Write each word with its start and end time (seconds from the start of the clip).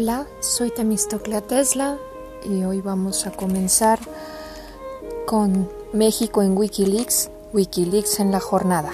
Hola, 0.00 0.28
soy 0.38 0.70
Temistoclea 0.70 1.40
Tesla 1.40 1.98
y 2.48 2.62
hoy 2.62 2.80
vamos 2.80 3.26
a 3.26 3.32
comenzar 3.32 3.98
con 5.26 5.68
México 5.92 6.40
en 6.40 6.56
Wikileaks, 6.56 7.32
Wikileaks 7.52 8.20
en 8.20 8.30
la 8.30 8.38
jornada. 8.38 8.92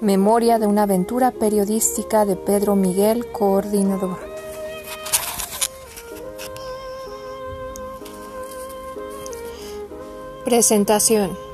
Memoria 0.00 0.60
de 0.60 0.68
una 0.68 0.84
aventura 0.84 1.32
periodística 1.32 2.24
de 2.24 2.36
Pedro 2.36 2.76
Miguel, 2.76 3.32
coordinador. 3.32 4.18
Presentación. 10.44 11.45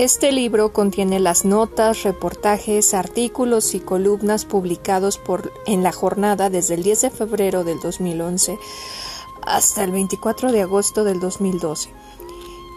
Este 0.00 0.32
libro 0.32 0.72
contiene 0.72 1.20
las 1.20 1.44
notas, 1.44 2.04
reportajes, 2.04 2.94
artículos 2.94 3.74
y 3.74 3.80
columnas 3.80 4.46
publicados 4.46 5.18
por, 5.18 5.52
en 5.66 5.82
la 5.82 5.92
jornada 5.92 6.48
desde 6.48 6.72
el 6.72 6.82
10 6.82 7.02
de 7.02 7.10
febrero 7.10 7.64
del 7.64 7.80
2011 7.80 8.58
hasta 9.42 9.84
el 9.84 9.90
24 9.90 10.52
de 10.52 10.62
agosto 10.62 11.04
del 11.04 11.20
2012 11.20 11.90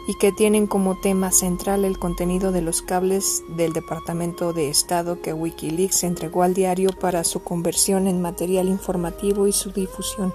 y 0.09 0.15
que 0.15 0.33
tienen 0.33 0.67
como 0.67 0.99
tema 0.99 1.31
central 1.31 1.85
el 1.85 1.97
contenido 1.97 2.51
de 2.51 2.61
los 2.61 2.81
cables 2.81 3.41
del 3.55 3.71
Departamento 3.71 4.51
de 4.51 4.67
Estado 4.67 5.21
que 5.21 5.31
Wikileaks 5.31 6.03
entregó 6.03 6.43
al 6.43 6.53
diario 6.53 6.89
para 6.89 7.23
su 7.23 7.41
conversión 7.41 8.07
en 8.07 8.21
material 8.21 8.67
informativo 8.67 9.47
y 9.47 9.53
su 9.53 9.71
difusión. 9.71 10.33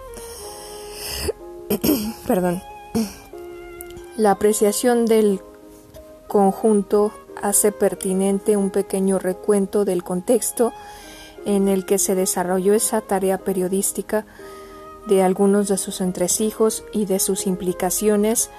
Perdón. 2.27 2.63
La 4.17 4.31
apreciación 4.31 5.05
del 5.05 5.43
conjunto 6.29 7.13
hace 7.43 7.73
pertinente 7.73 8.57
un 8.57 8.71
pequeño 8.71 9.19
recuento 9.19 9.85
del 9.85 10.05
contexto 10.05 10.73
en 11.45 11.69
el 11.69 11.87
que 11.87 11.99
se 11.99 12.15
desarrolló 12.15 12.75
esa 12.75 13.01
tarea 13.01 13.39
periodística, 13.39 14.27
de 15.07 15.23
algunos 15.23 15.69
de 15.69 15.79
sus 15.79 16.03
entresijos 16.03 16.85
y 16.93 17.07
de 17.07 17.19
sus 17.19 17.47
implicaciones, 17.47 18.51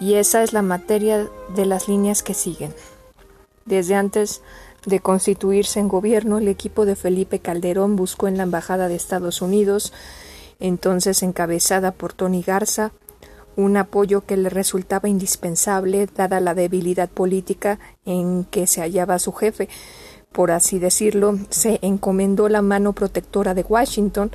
y 0.00 0.14
esa 0.14 0.42
es 0.42 0.52
la 0.52 0.62
materia 0.62 1.28
de 1.54 1.64
las 1.64 1.88
líneas 1.88 2.22
que 2.22 2.34
siguen. 2.34 2.74
Desde 3.64 3.94
antes 3.94 4.42
de 4.84 5.00
constituirse 5.00 5.78
en 5.78 5.88
gobierno, 5.88 6.38
el 6.38 6.48
equipo 6.48 6.86
de 6.86 6.96
Felipe 6.96 7.38
Calderón 7.38 7.96
buscó 7.96 8.26
en 8.26 8.36
la 8.36 8.42
Embajada 8.42 8.88
de 8.88 8.96
Estados 8.96 9.42
Unidos, 9.42 9.92
entonces 10.58 11.22
encabezada 11.22 11.92
por 11.92 12.12
Tony 12.12 12.42
Garza, 12.42 12.92
un 13.56 13.76
apoyo 13.76 14.20
que 14.22 14.36
le 14.36 14.48
resultaba 14.48 15.08
indispensable 15.08 16.08
dada 16.14 16.40
la 16.40 16.54
debilidad 16.54 17.08
política 17.08 17.78
en 18.04 18.44
que 18.44 18.66
se 18.66 18.82
hallaba 18.82 19.18
su 19.18 19.32
jefe. 19.32 19.68
Por 20.32 20.50
así 20.50 20.78
decirlo, 20.78 21.38
se 21.48 21.78
encomendó 21.82 22.48
la 22.48 22.62
mano 22.62 22.92
protectora 22.92 23.54
de 23.54 23.62
Washington 23.62 24.30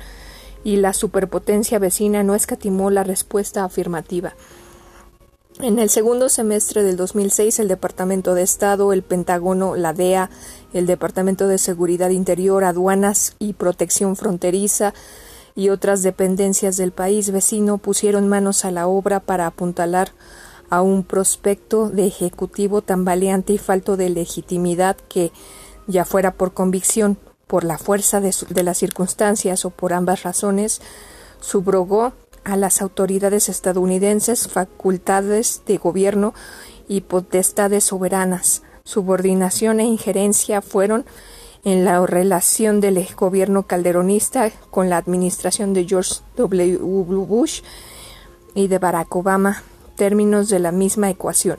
y 0.64 0.76
la 0.76 0.92
superpotencia 0.92 1.78
vecina 1.78 2.22
no 2.22 2.34
escatimó 2.34 2.90
la 2.90 3.04
respuesta 3.04 3.64
afirmativa. 3.64 4.34
En 5.60 5.78
el 5.78 5.90
segundo 5.90 6.28
semestre 6.28 6.82
del 6.82 6.96
2006, 6.96 7.60
el 7.60 7.68
Departamento 7.68 8.34
de 8.34 8.42
Estado, 8.42 8.92
el 8.92 9.02
Pentágono, 9.02 9.76
la 9.76 9.92
DEA, 9.92 10.30
el 10.72 10.86
Departamento 10.86 11.46
de 11.46 11.58
Seguridad 11.58 12.10
Interior, 12.10 12.64
Aduanas 12.64 13.36
y 13.38 13.52
Protección 13.52 14.16
Fronteriza, 14.16 14.94
y 15.54 15.68
otras 15.68 16.02
dependencias 16.02 16.76
del 16.76 16.92
país 16.92 17.30
vecino 17.30 17.78
pusieron 17.78 18.28
manos 18.28 18.64
a 18.64 18.70
la 18.70 18.86
obra 18.86 19.20
para 19.20 19.46
apuntalar 19.46 20.12
a 20.70 20.80
un 20.80 21.04
prospecto 21.04 21.90
de 21.90 22.06
ejecutivo 22.06 22.80
tan 22.80 23.04
valiente 23.04 23.52
y 23.52 23.58
falto 23.58 23.96
de 23.96 24.08
legitimidad 24.08 24.96
que, 25.08 25.32
ya 25.86 26.04
fuera 26.04 26.32
por 26.32 26.54
convicción, 26.54 27.18
por 27.46 27.64
la 27.64 27.76
fuerza 27.76 28.20
de, 28.20 28.34
de 28.48 28.62
las 28.62 28.78
circunstancias 28.78 29.64
o 29.66 29.70
por 29.70 29.92
ambas 29.92 30.22
razones, 30.22 30.80
subrogó 31.40 32.12
a 32.44 32.56
las 32.56 32.80
autoridades 32.80 33.48
estadounidenses 33.48 34.48
facultades 34.48 35.62
de 35.66 35.76
gobierno 35.76 36.32
y 36.88 37.02
potestades 37.02 37.84
soberanas. 37.84 38.62
Subordinación 38.84 39.80
e 39.80 39.84
injerencia 39.84 40.62
fueron 40.62 41.04
en 41.64 41.84
la 41.84 42.04
relación 42.06 42.80
del 42.80 43.06
gobierno 43.14 43.64
calderonista 43.64 44.50
con 44.70 44.90
la 44.90 44.96
administración 44.96 45.74
de 45.74 45.86
George 45.86 46.16
W. 46.36 46.78
Bush 46.78 47.62
y 48.54 48.68
de 48.68 48.78
Barack 48.78 49.14
Obama, 49.14 49.62
términos 49.96 50.48
de 50.48 50.58
la 50.58 50.72
misma 50.72 51.08
ecuación. 51.08 51.58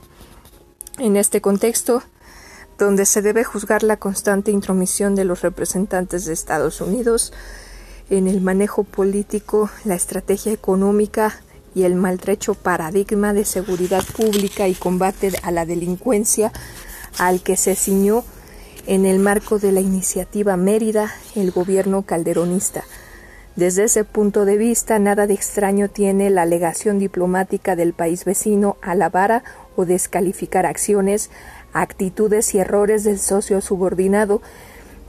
En 1.00 1.16
este 1.16 1.42
contexto, 1.42 2.04
donde 2.78 3.06
se 3.06 3.22
debe 3.22 3.44
juzgar 3.44 3.84
la 3.84 3.98
constante 3.98 4.52
intromisión 4.52 5.16
de 5.16 5.26
los 5.26 5.42
representantes 5.42 6.26
de 6.26 6.34
Estados 6.34 6.82
Unidos 6.82 7.32
en 8.10 8.28
el 8.28 8.42
manejo 8.42 8.84
político, 8.84 9.70
la 9.86 9.96
estrategia 9.96 10.52
económica 10.52 11.42
y 11.76 11.84
el 11.84 11.96
maltrecho 11.96 12.54
paradigma 12.54 13.34
de 13.34 13.46
seguridad 13.46 14.04
pública 14.16 14.68
y 14.68 14.76
combate 14.76 15.32
a 15.42 15.52
la 15.52 15.66
delincuencia 15.66 16.52
al 17.18 17.42
que 17.42 17.58
se 17.58 17.76
ciñó 17.76 18.24
en 18.86 19.06
el 19.06 19.20
marco 19.20 19.60
de 19.60 19.72
la 19.72 19.80
iniciativa 19.80 20.58
Mérida, 20.58 21.12
el 21.36 21.52
gobierno 21.52 22.04
calderonista. 22.04 22.84
Desde 23.56 23.84
ese 23.84 24.04
punto 24.04 24.46
de 24.46 24.58
vista, 24.58 24.98
nada 24.98 25.28
de 25.28 25.36
extraño 25.36 25.88
tiene 25.88 26.30
la 26.30 26.42
alegación 26.42 26.98
diplomática 26.98 27.76
del 27.76 27.94
país 27.94 28.26
vecino 28.26 28.78
a 28.82 28.96
o 29.76 29.86
descalificar 29.86 30.66
acciones, 30.66 31.30
actitudes 31.72 32.56
y 32.56 32.60
errores 32.60 33.04
del 33.04 33.20
socio 33.20 33.62
subordinado 33.62 34.42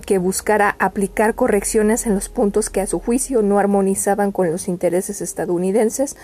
que 0.04 0.18
buscara 0.18 0.76
aplicar 0.78 1.34
correcciones 1.34 2.06
en 2.06 2.14
los 2.14 2.28
puntos 2.28 2.68
que 2.68 2.82
a 2.82 2.86
su 2.86 3.00
juicio 3.00 3.40
no 3.40 3.58
armonizaban 3.58 4.30
con 4.30 4.50
los 4.50 4.68
intereses 4.68 5.22
estadounidenses 5.22 6.16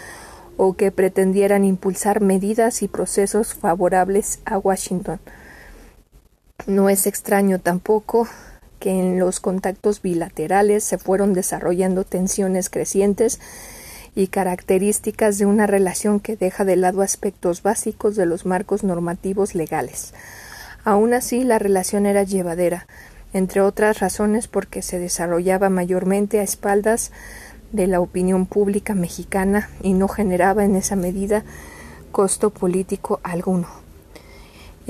o 0.59 0.75
que 0.75 0.93
pretendieran 0.93 1.65
impulsar 1.65 2.21
medidas 2.21 2.83
y 2.83 2.89
procesos 2.89 3.55
favorables 3.55 4.41
a 4.45 4.59
Washington. 4.59 5.21
No 6.67 6.89
es 6.89 7.07
extraño 7.07 7.59
tampoco 7.59 8.29
que 8.79 8.91
en 8.91 9.19
los 9.19 9.41
contactos 9.41 10.03
bilaterales 10.03 10.85
se 10.85 10.99
fueron 10.99 11.33
desarrollando 11.33 12.05
tensiones 12.05 12.71
crecientes 12.71 13.41
y 14.15 14.29
características 14.29 15.39
de 15.39 15.47
una 15.47 15.67
relación 15.67 16.19
que 16.21 16.37
deja 16.37 16.65
de 16.65 16.77
lado 16.77 17.03
aspectos 17.03 17.63
básicos 17.63 18.17
de 18.17 18.27
los 18.27 18.47
marcos 18.47 18.83
normativos 18.83 19.55
legales. 19.55 20.15
Aún 20.85 21.15
así, 21.15 21.45
la 21.45 21.59
relación 21.59 22.07
era 22.07 22.23
llevadera, 22.23 22.87
entre 23.33 23.61
otras 23.61 24.01
razones 24.01 24.49
porque 24.49 24.83
se 24.83 24.99
desarrollaba 24.99 25.71
mayormente 25.71 26.41
a 26.41 26.43
espaldas 26.43 27.13
de 27.73 27.87
la 27.87 28.01
opinión 28.01 28.47
pública 28.47 28.95
mexicana 28.95 29.71
y 29.83 29.93
no 29.93 30.09
generaba 30.09 30.65
en 30.65 30.75
esa 30.75 30.97
medida 30.97 31.45
costo 32.11 32.51
político 32.51 33.21
alguno. 33.23 33.80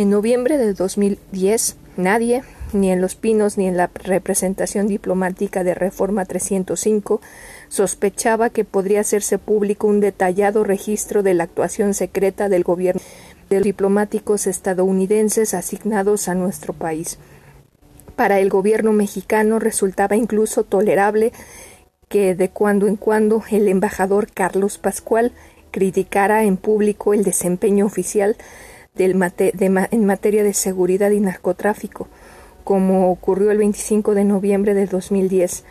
En 0.00 0.08
noviembre 0.08 0.56
de 0.56 0.72
2010, 0.72 1.76
nadie, 1.98 2.42
ni 2.72 2.90
en 2.90 3.02
Los 3.02 3.16
Pinos 3.16 3.58
ni 3.58 3.66
en 3.66 3.76
la 3.76 3.90
representación 3.92 4.86
diplomática 4.86 5.62
de 5.62 5.74
Reforma 5.74 6.24
305, 6.24 7.20
sospechaba 7.68 8.48
que 8.48 8.64
podría 8.64 9.00
hacerse 9.00 9.36
público 9.36 9.88
un 9.88 10.00
detallado 10.00 10.64
registro 10.64 11.22
de 11.22 11.34
la 11.34 11.44
actuación 11.44 11.92
secreta 11.92 12.48
del 12.48 12.64
gobierno 12.64 13.02
de 13.50 13.56
los 13.56 13.64
diplomáticos 13.64 14.46
estadounidenses 14.46 15.52
asignados 15.52 16.28
a 16.28 16.34
nuestro 16.34 16.72
país. 16.72 17.18
Para 18.16 18.40
el 18.40 18.48
gobierno 18.48 18.94
mexicano 18.94 19.58
resultaba 19.58 20.16
incluso 20.16 20.64
tolerable 20.64 21.30
que 22.08 22.34
de 22.34 22.48
cuando 22.48 22.86
en 22.86 22.96
cuando 22.96 23.42
el 23.50 23.68
embajador 23.68 24.32
Carlos 24.32 24.78
Pascual 24.78 25.32
criticara 25.70 26.44
en 26.44 26.56
público 26.56 27.12
el 27.12 27.22
desempeño 27.22 27.84
oficial 27.84 28.38
en 28.96 30.04
materia 30.06 30.44
de 30.44 30.54
seguridad 30.54 31.10
y 31.10 31.20
narcotráfico, 31.20 32.08
como 32.64 33.10
ocurrió 33.10 33.50
el 33.50 33.58
25 33.58 34.14
de 34.14 34.24
noviembre 34.24 34.74
de 34.74 34.86
2010, 34.86 35.64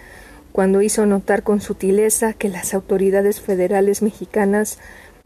cuando 0.51 0.81
hizo 0.81 1.05
notar 1.05 1.43
con 1.43 1.61
sutileza 1.61 2.33
que 2.33 2.49
las 2.49 2.73
autoridades 2.73 3.39
federales 3.39 4.01
mexicanas 4.01 4.79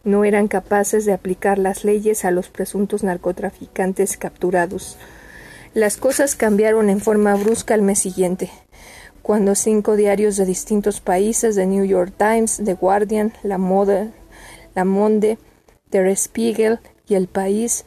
no 0.03 0.25
eran 0.25 0.47
capaces 0.47 1.05
de 1.05 1.13
aplicar 1.13 1.57
las 1.57 1.85
leyes 1.85 2.25
a 2.25 2.31
los 2.31 2.49
presuntos 2.49 3.03
narcotraficantes 3.03 4.17
capturados. 4.17 4.97
Las 5.73 5.97
cosas 5.97 6.35
cambiaron 6.35 6.89
en 6.89 6.99
forma 6.99 7.35
brusca 7.35 7.73
al 7.73 7.81
mes 7.81 7.99
siguiente, 7.99 8.51
cuando 9.21 9.55
cinco 9.55 9.95
diarios 9.95 10.35
de 10.35 10.45
distintos 10.45 10.99
países, 10.99 11.55
The 11.55 11.65
New 11.65 11.85
York 11.85 12.13
Times, 12.17 12.61
The 12.63 12.73
Guardian, 12.73 13.33
La, 13.41 13.57
Mode, 13.57 14.11
La 14.75 14.83
Monde, 14.83 15.37
Der 15.89 16.15
Spiegel 16.17 16.79
y 17.07 17.15
El 17.15 17.27
País 17.27 17.85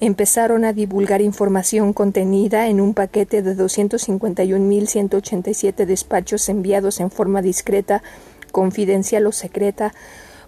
empezaron 0.00 0.64
a 0.64 0.72
divulgar 0.72 1.20
información 1.20 1.92
contenida 1.92 2.66
en 2.68 2.80
un 2.80 2.94
paquete 2.94 3.42
de 3.42 3.54
251.187 3.56 5.84
despachos 5.84 6.48
enviados 6.48 7.00
en 7.00 7.10
forma 7.10 7.42
discreta, 7.42 8.02
confidencial 8.52 9.26
o 9.26 9.32
secreta 9.32 9.92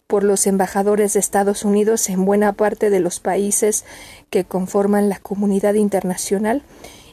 por 0.07 0.25
los 0.25 0.47
embajadores 0.47 1.13
de 1.13 1.21
Estados 1.21 1.63
Unidos 1.65 2.09
en 2.09 2.25
buena 2.25 2.55
parte 2.55 2.89
de 2.91 3.01
los 3.01 3.21
países 3.21 3.85
que 4.31 4.45
conforman 4.45 5.11
la 5.11 5.19
comunidad 5.19 5.75
internacional 5.75 6.63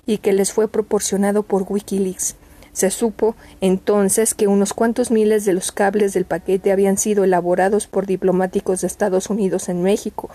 y 0.05 0.19
que 0.19 0.31
les 0.31 0.53
fue 0.53 0.69
proporcionado 0.69 1.43
por 1.43 1.65
Wikileaks. 1.67 2.37
Se 2.71 2.89
supo 2.89 3.35
entonces 3.61 4.33
que 4.33 4.47
unos 4.47 4.73
cuantos 4.73 5.11
miles 5.11 5.45
de 5.45 5.53
los 5.53 5.71
cables 5.71 6.13
del 6.13 6.25
paquete 6.25 6.71
habían 6.71 6.97
sido 6.97 7.23
elaborados 7.23 7.85
por 7.87 8.07
diplomáticos 8.07 8.81
de 8.81 8.87
Estados 8.87 9.29
Unidos 9.29 9.69
en 9.69 9.83
México, 9.83 10.31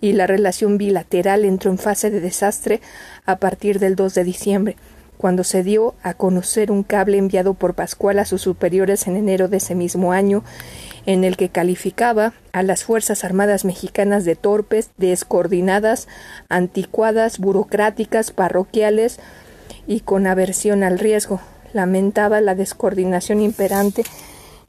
y 0.00 0.12
la 0.12 0.26
relación 0.26 0.78
bilateral 0.78 1.44
entró 1.44 1.70
en 1.70 1.78
fase 1.78 2.10
de 2.10 2.20
desastre 2.20 2.80
a 3.24 3.36
partir 3.36 3.78
del 3.78 3.96
2 3.96 4.14
de 4.14 4.24
diciembre, 4.24 4.76
cuando 5.16 5.44
se 5.44 5.62
dio 5.62 5.94
a 6.02 6.14
conocer 6.14 6.70
un 6.70 6.82
cable 6.82 7.18
enviado 7.18 7.54
por 7.54 7.74
Pascual 7.74 8.18
a 8.18 8.24
sus 8.24 8.42
superiores 8.42 9.06
en 9.06 9.16
enero 9.16 9.48
de 9.48 9.58
ese 9.58 9.74
mismo 9.74 10.12
año, 10.12 10.44
en 11.06 11.24
el 11.24 11.36
que 11.36 11.48
calificaba 11.48 12.34
a 12.52 12.62
las 12.62 12.84
Fuerzas 12.84 13.24
Armadas 13.24 13.64
mexicanas 13.64 14.24
de 14.24 14.36
torpes, 14.36 14.90
descoordinadas, 14.98 16.08
anticuadas, 16.48 17.38
burocráticas, 17.38 18.30
parroquiales 18.30 19.18
y 19.86 20.00
con 20.00 20.26
aversión 20.26 20.82
al 20.82 20.98
riesgo. 20.98 21.40
Lamentaba 21.72 22.40
la 22.40 22.54
descoordinación 22.54 23.40
imperante 23.40 24.04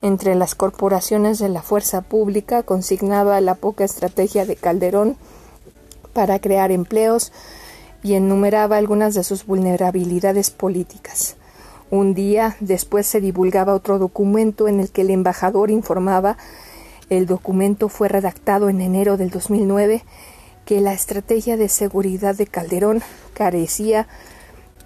entre 0.01 0.35
las 0.35 0.55
corporaciones 0.55 1.39
de 1.39 1.49
la 1.49 1.61
fuerza 1.61 2.01
pública, 2.01 2.63
consignaba 2.63 3.41
la 3.41 3.55
poca 3.55 3.83
estrategia 3.83 4.45
de 4.45 4.55
Calderón 4.55 5.17
para 6.13 6.39
crear 6.39 6.71
empleos 6.71 7.31
y 8.03 8.13
enumeraba 8.13 8.77
algunas 8.77 9.13
de 9.15 9.23
sus 9.23 9.45
vulnerabilidades 9.45 10.51
políticas. 10.51 11.35
Un 11.89 12.13
día 12.13 12.57
después 12.59 13.07
se 13.07 13.21
divulgaba 13.21 13.73
otro 13.73 13.97
documento 13.97 14.67
en 14.67 14.79
el 14.79 14.91
que 14.91 15.01
el 15.01 15.09
embajador 15.09 15.71
informaba 15.71 16.37
el 17.09 17.25
documento 17.25 17.87
fue 17.87 18.09
redactado 18.09 18.69
en 18.69 18.81
enero 18.81 19.15
del 19.15 19.29
2009 19.29 20.03
que 20.65 20.81
la 20.81 20.91
estrategia 20.91 21.55
de 21.55 21.69
seguridad 21.69 22.35
de 22.35 22.47
Calderón 22.47 23.01
carecía 23.33 24.03
de 24.03 24.07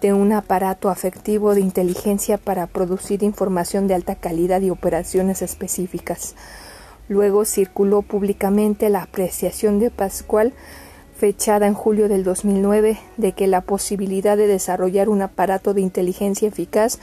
un 0.09 0.33
aparato 0.33 0.89
afectivo 0.89 1.53
de 1.53 1.61
inteligencia 1.61 2.37
para 2.37 2.65
producir 2.65 3.21
información 3.21 3.87
de 3.87 3.93
alta 3.93 4.15
calidad 4.15 4.61
y 4.61 4.71
operaciones 4.71 5.43
específicas. 5.43 6.35
Luego 7.07 7.45
circuló 7.45 8.01
públicamente 8.01 8.89
la 8.89 9.03
apreciación 9.03 9.79
de 9.79 9.91
Pascual 9.91 10.53
fechada 11.15 11.67
en 11.67 11.75
julio 11.75 12.09
del 12.09 12.23
2009 12.23 12.97
de 13.17 13.31
que 13.33 13.45
la 13.45 13.61
posibilidad 13.61 14.35
de 14.37 14.47
desarrollar 14.47 15.07
un 15.07 15.21
aparato 15.21 15.75
de 15.75 15.81
inteligencia 15.81 16.47
eficaz 16.47 16.97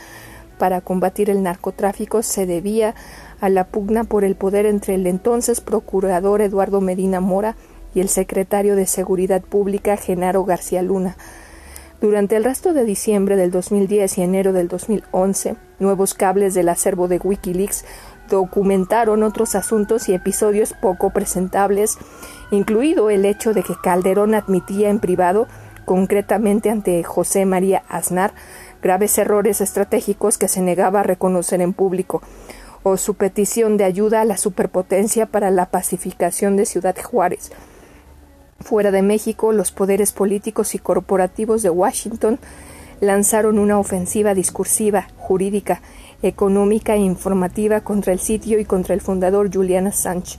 para 0.58 0.80
combatir 0.80 1.30
el 1.30 1.44
narcotráfico 1.44 2.24
se 2.24 2.44
debía 2.44 2.96
a 3.40 3.48
la 3.48 3.68
pugna 3.68 4.02
por 4.02 4.24
el 4.24 4.34
poder 4.34 4.66
entre 4.66 4.96
el 4.96 5.06
entonces 5.06 5.60
procurador 5.60 6.42
Eduardo 6.42 6.80
Medina 6.80 7.20
Mora 7.20 7.54
y 7.94 8.00
el 8.00 8.08
secretario 8.08 8.74
de 8.74 8.86
Seguridad 8.86 9.40
Pública 9.40 9.96
Genaro 9.96 10.44
García 10.44 10.82
Luna. 10.82 11.16
Durante 12.00 12.36
el 12.36 12.44
resto 12.44 12.74
de 12.74 12.84
diciembre 12.84 13.34
del 13.34 13.50
2010 13.50 14.18
y 14.18 14.22
enero 14.22 14.52
del 14.52 14.68
2011, 14.68 15.56
nuevos 15.80 16.14
cables 16.14 16.54
del 16.54 16.68
acervo 16.68 17.08
de 17.08 17.18
Wikileaks 17.18 17.84
documentaron 18.28 19.24
otros 19.24 19.56
asuntos 19.56 20.08
y 20.08 20.14
episodios 20.14 20.74
poco 20.80 21.10
presentables, 21.10 21.98
incluido 22.52 23.10
el 23.10 23.24
hecho 23.24 23.52
de 23.52 23.64
que 23.64 23.74
Calderón 23.82 24.36
admitía 24.36 24.90
en 24.90 25.00
privado, 25.00 25.48
concretamente 25.86 26.70
ante 26.70 27.02
José 27.02 27.46
María 27.46 27.82
Aznar, 27.88 28.32
graves 28.80 29.18
errores 29.18 29.60
estratégicos 29.60 30.38
que 30.38 30.46
se 30.46 30.60
negaba 30.60 31.00
a 31.00 31.04
reconocer 31.04 31.60
en 31.60 31.72
público, 31.72 32.22
o 32.84 32.96
su 32.96 33.14
petición 33.14 33.76
de 33.76 33.82
ayuda 33.82 34.20
a 34.20 34.24
la 34.24 34.36
superpotencia 34.36 35.26
para 35.26 35.50
la 35.50 35.66
pacificación 35.66 36.56
de 36.56 36.64
Ciudad 36.64 36.96
Juárez. 37.02 37.50
Fuera 38.60 38.90
de 38.90 39.02
México, 39.02 39.52
los 39.52 39.70
poderes 39.70 40.12
políticos 40.12 40.74
y 40.74 40.78
corporativos 40.78 41.62
de 41.62 41.70
Washington 41.70 42.40
lanzaron 43.00 43.56
una 43.56 43.78
ofensiva 43.78 44.34
discursiva, 44.34 45.08
jurídica, 45.16 45.80
económica 46.22 46.96
e 46.96 46.98
informativa 46.98 47.82
contra 47.82 48.12
el 48.12 48.18
sitio 48.18 48.58
y 48.58 48.64
contra 48.64 48.94
el 48.94 49.00
fundador 49.00 49.48
Julian 49.54 49.86
Assange, 49.86 50.38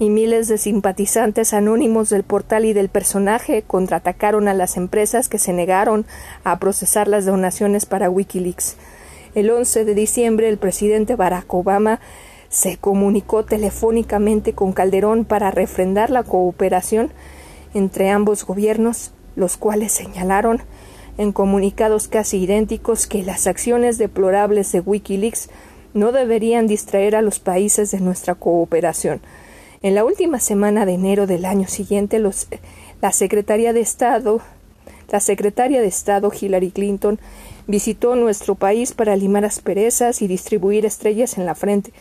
y 0.00 0.10
miles 0.10 0.48
de 0.48 0.58
simpatizantes 0.58 1.54
anónimos 1.54 2.10
del 2.10 2.24
portal 2.24 2.64
y 2.64 2.72
del 2.72 2.88
personaje 2.88 3.62
contraatacaron 3.62 4.48
a 4.48 4.54
las 4.54 4.76
empresas 4.76 5.28
que 5.28 5.38
se 5.38 5.52
negaron 5.52 6.06
a 6.42 6.58
procesar 6.58 7.06
las 7.06 7.24
donaciones 7.24 7.86
para 7.86 8.10
Wikileaks. 8.10 8.76
El 9.36 9.48
11 9.50 9.84
de 9.84 9.94
diciembre 9.94 10.48
el 10.48 10.58
presidente 10.58 11.14
Barack 11.14 11.54
Obama 11.54 12.00
se 12.48 12.76
comunicó 12.78 13.44
telefónicamente 13.44 14.52
con 14.54 14.72
Calderón 14.72 15.24
para 15.24 15.52
refrendar 15.52 16.10
la 16.10 16.24
cooperación 16.24 17.12
entre 17.74 18.10
ambos 18.10 18.46
gobiernos, 18.46 19.12
los 19.36 19.56
cuales 19.56 19.92
señalaron 19.92 20.62
en 21.18 21.32
comunicados 21.32 22.08
casi 22.08 22.38
idénticos 22.38 23.06
que 23.06 23.22
las 23.22 23.46
acciones 23.46 23.98
deplorables 23.98 24.72
de 24.72 24.80
Wikileaks 24.80 25.48
no 25.92 26.10
deberían 26.10 26.66
distraer 26.66 27.14
a 27.14 27.22
los 27.22 27.38
países 27.38 27.90
de 27.90 28.00
nuestra 28.00 28.34
cooperación. 28.34 29.20
En 29.82 29.94
la 29.94 30.04
última 30.04 30.40
semana 30.40 30.86
de 30.86 30.94
enero 30.94 31.26
del 31.26 31.44
año 31.44 31.68
siguiente, 31.68 32.18
los, 32.18 32.48
la 33.00 33.12
secretaria 33.12 33.72
de 33.72 33.80
Estado, 33.80 34.40
la 35.10 35.20
secretaria 35.20 35.80
de 35.80 35.86
Estado 35.86 36.32
Hillary 36.32 36.70
Clinton 36.70 37.20
visitó 37.66 38.16
nuestro 38.16 38.54
país 38.54 38.92
para 38.92 39.14
limar 39.14 39.44
asperezas 39.44 40.22
y 40.22 40.26
distribuir 40.26 40.84
estrellas 40.86 41.38
en 41.38 41.46
la 41.46 41.54
frente. 41.54 41.92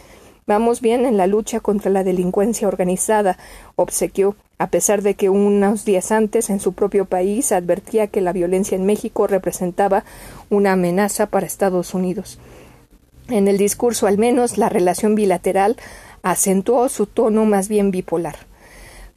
Vamos 0.47 0.81
bien 0.81 1.05
en 1.05 1.17
la 1.17 1.27
lucha 1.27 1.59
contra 1.59 1.91
la 1.91 2.03
delincuencia 2.03 2.67
organizada, 2.67 3.37
obsequió 3.75 4.35
a 4.63 4.67
pesar 4.67 5.01
de 5.01 5.15
que 5.15 5.27
unos 5.27 5.83
días 5.83 6.13
antes 6.13 6.49
en 6.49 6.61
su 6.61 6.71
propio 6.71 7.03
país 7.03 7.51
advertía 7.51 8.07
que 8.07 8.21
la 8.21 8.31
violencia 8.31 8.77
en 8.77 8.85
México 8.85 9.27
representaba 9.27 10.05
una 10.49 10.71
amenaza 10.71 11.25
para 11.25 11.45
Estados 11.45 11.93
Unidos. 11.93 12.39
En 13.27 13.49
el 13.49 13.57
discurso, 13.57 14.07
al 14.07 14.17
menos, 14.17 14.57
la 14.57 14.69
relación 14.69 15.15
bilateral 15.15 15.75
acentuó 16.21 16.87
su 16.87 17.07
tono 17.07 17.43
más 17.43 17.67
bien 17.67 17.91
bipolar. 17.91 18.37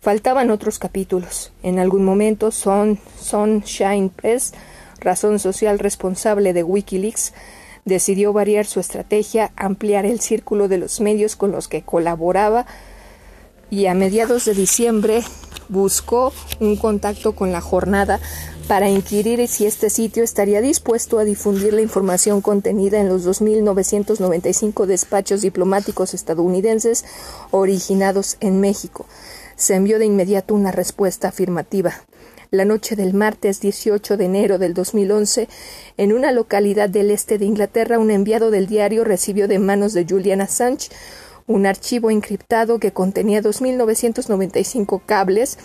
Faltaban 0.01 0.51
otros 0.51 0.81
capítulos. 0.81 1.53
En 1.63 1.79
algún 1.79 2.05
momento, 2.05 2.51
Son, 2.51 2.99
Sunshine 3.17 4.09
Press, 4.09 4.53
razón 4.99 5.39
social 5.39 5.79
responsable 5.79 6.55
de 6.55 6.65
Wikileaks, 6.65 7.35
decidió 7.85 8.33
variar 8.33 8.67
su 8.67 8.81
estrategia, 8.81 9.53
ampliar 9.55 10.07
el 10.07 10.19
círculo 10.19 10.67
de 10.67 10.79
los 10.79 11.01
medios 11.01 11.37
con 11.37 11.53
los 11.53 11.69
que 11.69 11.83
colaboraba 11.83 12.67
y 13.71 13.87
a 13.87 13.95
mediados 13.95 14.45
de 14.45 14.55
diciembre 14.55 15.23
buscó 15.69 16.33
un 16.61 16.77
contacto 16.77 17.35
con 17.35 17.53
la 17.53 17.61
jornada 17.61 18.21
para 18.69 18.89
inquirir 18.89 19.47
si 19.49 19.67
este 19.67 19.90
sitio 19.90 20.25
estaría 20.25 20.61
dispuesto 20.61 21.19
a 21.19 21.25
difundir 21.25 21.73
la 21.73 21.83
información 21.83 22.40
contenida 22.40 23.00
en 23.00 23.09
los 23.09 23.25
2.995 23.26 24.87
despachos 24.87 25.40
diplomáticos 25.40 26.14
estadounidenses 26.14 27.05
originados 27.52 28.37
en 28.40 28.61
México. 28.61 29.07
Se 29.55 29.75
envió 29.75 29.99
de 29.99 30.07
inmediato 30.07 30.55
una 30.55 30.73
respuesta 30.73 31.29
afirmativa. 31.29 31.95
La 32.50 32.64
noche 32.64 32.95
del 32.95 33.14
martes 33.14 33.61
18 33.61 34.17
de 34.17 34.25
enero 34.25 34.59
del 34.59 34.75
2011, 34.75 35.49
en 35.97 36.12
una 36.12 36.31
localidad 36.31 36.88
del 36.88 37.11
este 37.11 37.38
de 37.38 37.45
Inglaterra, 37.45 37.99
un 37.99 38.11
enviado 38.11 38.50
del 38.50 38.67
diario 38.67 39.05
recibió 39.05 39.49
de 39.49 39.59
manos 39.59 39.95
de 39.95 40.07
Julian 40.09 40.40
Assange 40.40 40.90
un 41.47 41.67
archivo 41.67 42.11
encriptado 42.11 42.79
que 42.79 42.93
contenía 42.93 43.43
2.995 43.43 45.00
cables 45.05 45.59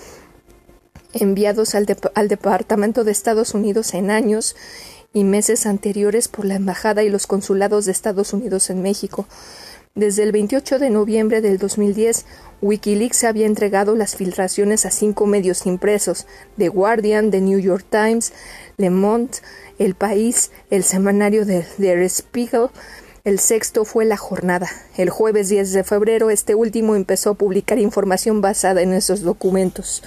enviados 1.13 1.75
al, 1.75 1.85
al, 2.15 2.27
Departamento 2.27 3.03
de 3.03 3.11
Estados 3.11 3.53
Unidos 3.53 3.93
en 3.93 4.11
años 4.11 4.55
y 5.13 5.23
meses 5.23 5.65
anteriores 5.65 6.27
por 6.27 6.45
la 6.45 6.55
Embajada 6.55 7.03
y 7.03 7.09
los 7.09 7.27
consulados 7.27 7.85
de 7.85 7.91
Estados 7.91 8.33
Unidos 8.33 8.69
en 8.69 8.81
México. 8.81 9.25
Desde 9.93 10.23
el 10.23 10.31
28 10.31 10.79
de 10.79 10.89
noviembre 10.89 11.41
del 11.41 11.57
2010, 11.57 12.25
Wikileaks 12.61 13.25
había 13.25 13.45
entregado 13.45 13.93
las 13.93 14.15
filtraciones 14.15 14.85
a 14.85 14.91
cinco 14.91 15.25
medios 15.25 15.65
impresos: 15.65 16.27
The 16.57 16.69
Guardian, 16.69 17.29
The 17.29 17.41
New 17.41 17.59
York 17.59 17.85
Times, 17.89 18.31
Le 18.77 18.89
Monde, 18.89 19.39
El 19.79 19.95
País, 19.95 20.51
el 20.69 20.85
semanario 20.85 21.45
de 21.45 21.65
Der 21.77 22.09
Spiegel, 22.09 22.69
el 23.23 23.39
sexto 23.39 23.85
fue 23.85 24.05
La 24.05 24.17
Jornada. 24.17 24.67
El 24.97 25.11
jueves 25.11 25.49
10 25.49 25.73
de 25.73 25.83
febrero 25.83 26.31
este 26.31 26.55
último 26.55 26.95
empezó 26.95 27.31
a 27.31 27.33
publicar 27.35 27.77
información 27.77 28.41
basada 28.41 28.81
en 28.81 28.93
esos 28.93 29.21
documentos. 29.21 30.01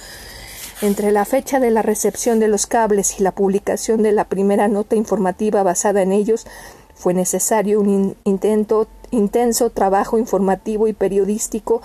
Entre 0.81 1.11
la 1.11 1.23
fecha 1.23 1.61
de 1.61 1.71
la 1.71 1.81
recepción 1.81 2.39
de 2.39 2.49
los 2.49 2.67
cables 2.67 3.17
y 3.19 3.23
la 3.23 3.31
publicación 3.31 4.03
de 4.03 4.11
la 4.11 4.25
primera 4.25 4.67
nota 4.67 4.97
informativa 4.97 5.63
basada 5.63 6.01
en 6.01 6.11
ellos, 6.11 6.45
fue 6.93 7.13
necesario 7.13 7.79
un 7.79 8.17
intento, 8.25 8.87
intenso 9.11 9.69
trabajo 9.69 10.17
informativo 10.17 10.89
y 10.89 10.93
periodístico 10.93 11.81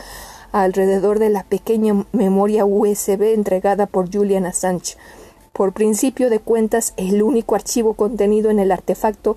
alrededor 0.51 1.21
de 1.21 1.31
la 1.31 1.45
pequeña 1.45 2.07
memoria 2.11 2.65
USB 2.65 3.35
entregada 3.35 3.87
por 3.87 4.13
Julian 4.13 4.47
Assange. 4.47 4.97
Por 5.53 5.73
principio 5.73 6.31
de 6.31 6.39
cuentas, 6.39 6.95
el 6.97 7.23
único 7.23 7.55
archivo 7.55 7.95
contenido 7.95 8.51
en 8.51 8.61
el 8.61 8.73
artefacto 8.73 9.37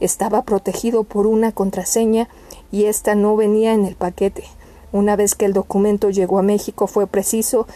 estaba 0.00 0.42
protegido 0.42 1.04
por 1.04 1.26
una 1.26 1.52
contraseña 1.52 2.28
y 2.70 2.84
ésta 2.84 3.14
no 3.14 3.36
venía 3.36 3.72
en 3.72 3.84
el 3.84 3.94
paquete. 3.94 4.44
Una 4.92 5.16
vez 5.16 5.34
que 5.34 5.44
el 5.44 5.52
documento 5.52 6.10
llegó 6.10 6.38
a 6.38 6.42
México 6.42 6.86
fue 6.86 7.06
preciso, 7.06 7.66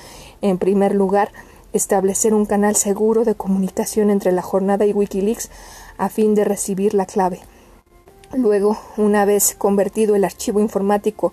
en 0.41 0.59
primer 0.59 0.95
lugar, 0.95 1.33
establecer 1.73 2.35
un 2.35 2.47
canal 2.47 2.77
seguro 2.77 3.25
de 3.25 3.35
comunicación 3.35 4.11
entre 4.11 4.33
la 4.33 4.43
jornada 4.43 4.87
y 4.87 4.93
Wikileaks 4.93 5.51
a 5.99 6.09
fin 6.09 6.35
de 6.35 6.45
recibir 6.45 6.95
la 6.95 7.07
clave. 7.07 7.41
Luego, 8.33 8.79
una 8.97 9.25
vez 9.25 9.55
convertido 9.57 10.15
el 10.15 10.25
archivo 10.25 10.61
informático 10.61 11.33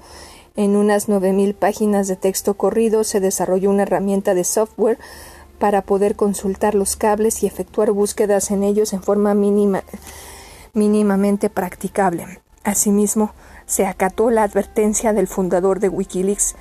en 0.56 0.76
unas 0.78 1.10
9.000 1.10 1.54
páginas 1.54 2.08
de 2.08 2.16
texto 2.16 2.54
corrido, 2.54 3.04
se 3.04 3.20
desarrolló 3.20 3.70
una 3.70 3.84
herramienta 3.84 4.34
de 4.34 4.46
software 4.46 4.98
para 5.60 5.82
poder 5.82 6.16
consultar 6.16 6.76
los 6.76 6.96
cables 6.96 7.44
y 7.44 7.48
efectuar 7.48 7.92
búsquedas 7.92 8.52
en 8.52 8.64
ellos 8.64 8.94
en 8.94 9.04
forma 9.04 9.34
mínima, 9.34 9.84
mínimamente 10.76 11.50
practicable. 11.50 12.42
Asimismo, 12.64 13.34
se 13.66 13.88
acató 13.88 14.30
la 14.30 14.44
advertencia 14.44 15.14
del 15.14 15.28
fundador 15.28 15.80
de 15.80 15.90
Wikileaks 15.90 16.56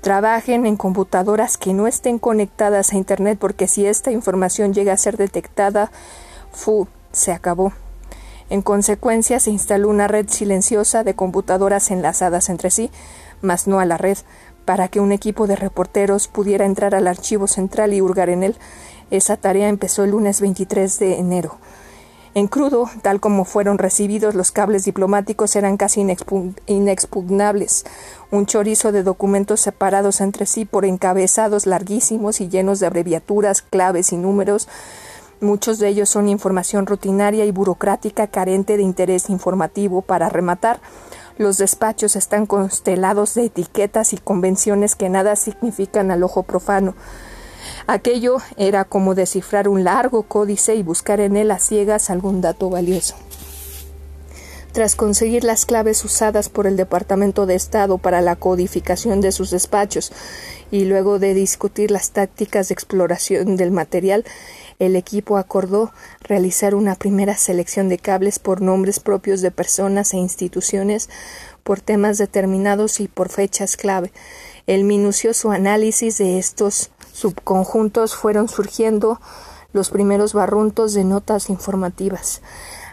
Trabajen 0.00 0.64
en 0.64 0.76
computadoras 0.76 1.58
que 1.58 1.74
no 1.74 1.88
estén 1.88 2.18
conectadas 2.20 2.92
a 2.92 2.96
Internet 2.96 3.38
porque 3.40 3.66
si 3.66 3.84
esta 3.84 4.12
información 4.12 4.72
llega 4.72 4.92
a 4.92 4.96
ser 4.96 5.16
detectada, 5.16 5.90
fu, 6.52 6.86
se 7.10 7.32
acabó. 7.32 7.72
En 8.48 8.62
consecuencia, 8.62 9.40
se 9.40 9.50
instaló 9.50 9.88
una 9.88 10.06
red 10.06 10.28
silenciosa 10.28 11.02
de 11.02 11.14
computadoras 11.14 11.90
enlazadas 11.90 12.48
entre 12.48 12.70
sí, 12.70 12.90
mas 13.42 13.66
no 13.66 13.80
a 13.80 13.84
la 13.84 13.98
red, 13.98 14.18
para 14.64 14.88
que 14.88 15.00
un 15.00 15.10
equipo 15.10 15.46
de 15.46 15.56
reporteros 15.56 16.28
pudiera 16.28 16.64
entrar 16.64 16.94
al 16.94 17.08
archivo 17.08 17.46
central 17.48 17.92
y 17.92 18.00
hurgar 18.00 18.30
en 18.30 18.44
él. 18.44 18.56
Esa 19.10 19.36
tarea 19.36 19.68
empezó 19.68 20.04
el 20.04 20.10
lunes 20.10 20.40
23 20.40 20.98
de 21.00 21.18
enero. 21.18 21.58
En 22.34 22.46
crudo, 22.46 22.90
tal 23.02 23.20
como 23.20 23.44
fueron 23.44 23.78
recibidos, 23.78 24.34
los 24.34 24.52
cables 24.52 24.84
diplomáticos 24.84 25.56
eran 25.56 25.76
casi 25.76 26.04
inexpugnables, 26.66 27.84
un 28.30 28.46
chorizo 28.46 28.92
de 28.92 29.02
documentos 29.02 29.60
separados 29.60 30.20
entre 30.20 30.46
sí 30.46 30.64
por 30.64 30.84
encabezados 30.84 31.66
larguísimos 31.66 32.40
y 32.40 32.48
llenos 32.48 32.80
de 32.80 32.86
abreviaturas, 32.86 33.62
claves 33.62 34.12
y 34.12 34.18
números. 34.18 34.68
Muchos 35.40 35.78
de 35.78 35.88
ellos 35.88 36.08
son 36.08 36.28
información 36.28 36.86
rutinaria 36.86 37.44
y 37.44 37.52
burocrática 37.52 38.26
carente 38.26 38.76
de 38.76 38.82
interés 38.82 39.30
informativo. 39.30 40.02
Para 40.02 40.28
rematar, 40.28 40.80
los 41.38 41.56
despachos 41.58 42.16
están 42.16 42.46
constelados 42.46 43.34
de 43.34 43.44
etiquetas 43.44 44.12
y 44.12 44.18
convenciones 44.18 44.96
que 44.96 45.08
nada 45.08 45.36
significan 45.36 46.10
al 46.10 46.24
ojo 46.24 46.42
profano. 46.42 46.94
Aquello 47.90 48.36
era 48.58 48.84
como 48.84 49.14
descifrar 49.14 49.66
un 49.66 49.82
largo 49.82 50.24
códice 50.24 50.74
y 50.74 50.82
buscar 50.82 51.20
en 51.20 51.38
él 51.38 51.50
a 51.50 51.58
ciegas 51.58 52.10
algún 52.10 52.42
dato 52.42 52.68
valioso. 52.68 53.14
Tras 54.72 54.94
conseguir 54.94 55.42
las 55.42 55.64
claves 55.64 56.04
usadas 56.04 56.50
por 56.50 56.66
el 56.66 56.76
Departamento 56.76 57.46
de 57.46 57.54
Estado 57.54 57.96
para 57.96 58.20
la 58.20 58.36
codificación 58.36 59.22
de 59.22 59.32
sus 59.32 59.50
despachos 59.50 60.12
y 60.70 60.84
luego 60.84 61.18
de 61.18 61.32
discutir 61.32 61.90
las 61.90 62.10
tácticas 62.10 62.68
de 62.68 62.74
exploración 62.74 63.56
del 63.56 63.70
material, 63.70 64.26
el 64.78 64.94
equipo 64.94 65.38
acordó 65.38 65.90
realizar 66.20 66.74
una 66.74 66.94
primera 66.94 67.38
selección 67.38 67.88
de 67.88 67.96
cables 67.96 68.38
por 68.38 68.60
nombres 68.60 69.00
propios 69.00 69.40
de 69.40 69.50
personas 69.50 70.12
e 70.12 70.18
instituciones, 70.18 71.08
por 71.62 71.80
temas 71.80 72.18
determinados 72.18 73.00
y 73.00 73.08
por 73.08 73.30
fechas 73.30 73.78
clave. 73.78 74.12
El 74.66 74.84
minucioso 74.84 75.52
análisis 75.52 76.18
de 76.18 76.38
estos 76.38 76.90
subconjuntos 77.18 78.14
fueron 78.14 78.48
surgiendo 78.48 79.20
los 79.72 79.90
primeros 79.90 80.34
barruntos 80.34 80.94
de 80.94 81.02
notas 81.02 81.50
informativas. 81.50 82.42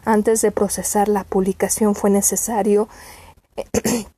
Antes 0.03 0.41
de 0.41 0.51
procesar 0.51 1.08
la 1.08 1.24
publicación 1.24 1.94
fue 1.94 2.10
necesario 2.10 2.89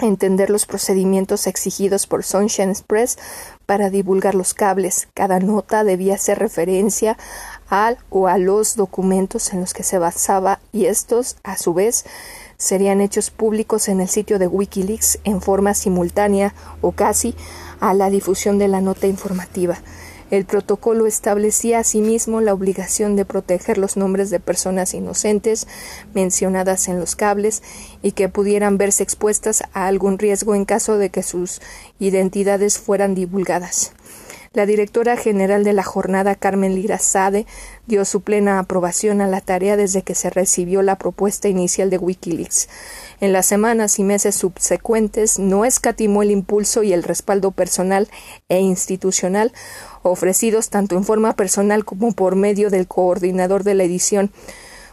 entender 0.00 0.48
los 0.48 0.64
procedimientos 0.64 1.46
exigidos 1.46 2.06
por 2.06 2.24
Sunshine 2.24 2.70
Express 2.70 3.18
para 3.66 3.90
divulgar 3.90 4.34
los 4.34 4.54
cables. 4.54 5.08
Cada 5.12 5.40
nota 5.40 5.84
debía 5.84 6.14
hacer 6.14 6.38
referencia 6.38 7.18
al 7.68 7.98
o 8.08 8.28
a 8.28 8.38
los 8.38 8.76
documentos 8.76 9.52
en 9.52 9.60
los 9.60 9.74
que 9.74 9.82
se 9.82 9.98
basaba 9.98 10.60
y 10.72 10.86
estos, 10.86 11.36
a 11.42 11.58
su 11.58 11.74
vez, 11.74 12.06
serían 12.56 13.00
hechos 13.00 13.30
públicos 13.30 13.88
en 13.88 14.00
el 14.00 14.08
sitio 14.08 14.38
de 14.38 14.46
Wikileaks 14.46 15.18
en 15.24 15.42
forma 15.42 15.74
simultánea 15.74 16.54
o 16.80 16.92
casi 16.92 17.34
a 17.80 17.94
la 17.94 18.10
difusión 18.10 18.58
de 18.58 18.68
la 18.68 18.80
nota 18.80 19.06
informativa. 19.06 19.78
El 20.30 20.44
protocolo 20.44 21.06
establecía 21.06 21.80
asimismo 21.80 22.40
la 22.40 22.54
obligación 22.54 23.16
de 23.16 23.24
proteger 23.24 23.78
los 23.78 23.96
nombres 23.96 24.30
de 24.30 24.38
personas 24.38 24.94
inocentes 24.94 25.66
mencionadas 26.14 26.86
en 26.86 27.00
los 27.00 27.16
cables 27.16 27.64
y 28.00 28.12
que 28.12 28.28
pudieran 28.28 28.78
verse 28.78 29.02
expuestas 29.02 29.64
a 29.72 29.88
algún 29.88 30.18
riesgo 30.18 30.54
en 30.54 30.64
caso 30.64 30.98
de 30.98 31.10
que 31.10 31.24
sus 31.24 31.60
identidades 31.98 32.78
fueran 32.78 33.16
divulgadas. 33.16 33.92
La 34.52 34.66
directora 34.66 35.16
general 35.16 35.62
de 35.62 35.72
la 35.72 35.84
jornada, 35.84 36.34
Carmen 36.34 36.74
Lira 36.74 36.98
Sade, 36.98 37.46
dio 37.86 38.04
su 38.04 38.22
plena 38.22 38.58
aprobación 38.58 39.20
a 39.20 39.28
la 39.28 39.40
tarea 39.40 39.76
desde 39.76 40.02
que 40.02 40.16
se 40.16 40.28
recibió 40.28 40.82
la 40.82 40.98
propuesta 40.98 41.46
inicial 41.46 41.88
de 41.88 41.98
Wikileaks. 41.98 42.68
En 43.20 43.32
las 43.32 43.46
semanas 43.46 44.00
y 44.00 44.02
meses 44.02 44.34
subsecuentes 44.34 45.38
no 45.38 45.64
escatimó 45.64 46.24
el 46.24 46.32
impulso 46.32 46.82
y 46.82 46.92
el 46.92 47.04
respaldo 47.04 47.52
personal 47.52 48.08
e 48.48 48.58
institucional 48.58 49.52
ofrecidos 50.02 50.68
tanto 50.68 50.96
en 50.96 51.04
forma 51.04 51.36
personal 51.36 51.84
como 51.84 52.10
por 52.10 52.34
medio 52.34 52.70
del 52.70 52.88
coordinador 52.88 53.62
de 53.62 53.74
la 53.74 53.84
edición, 53.84 54.32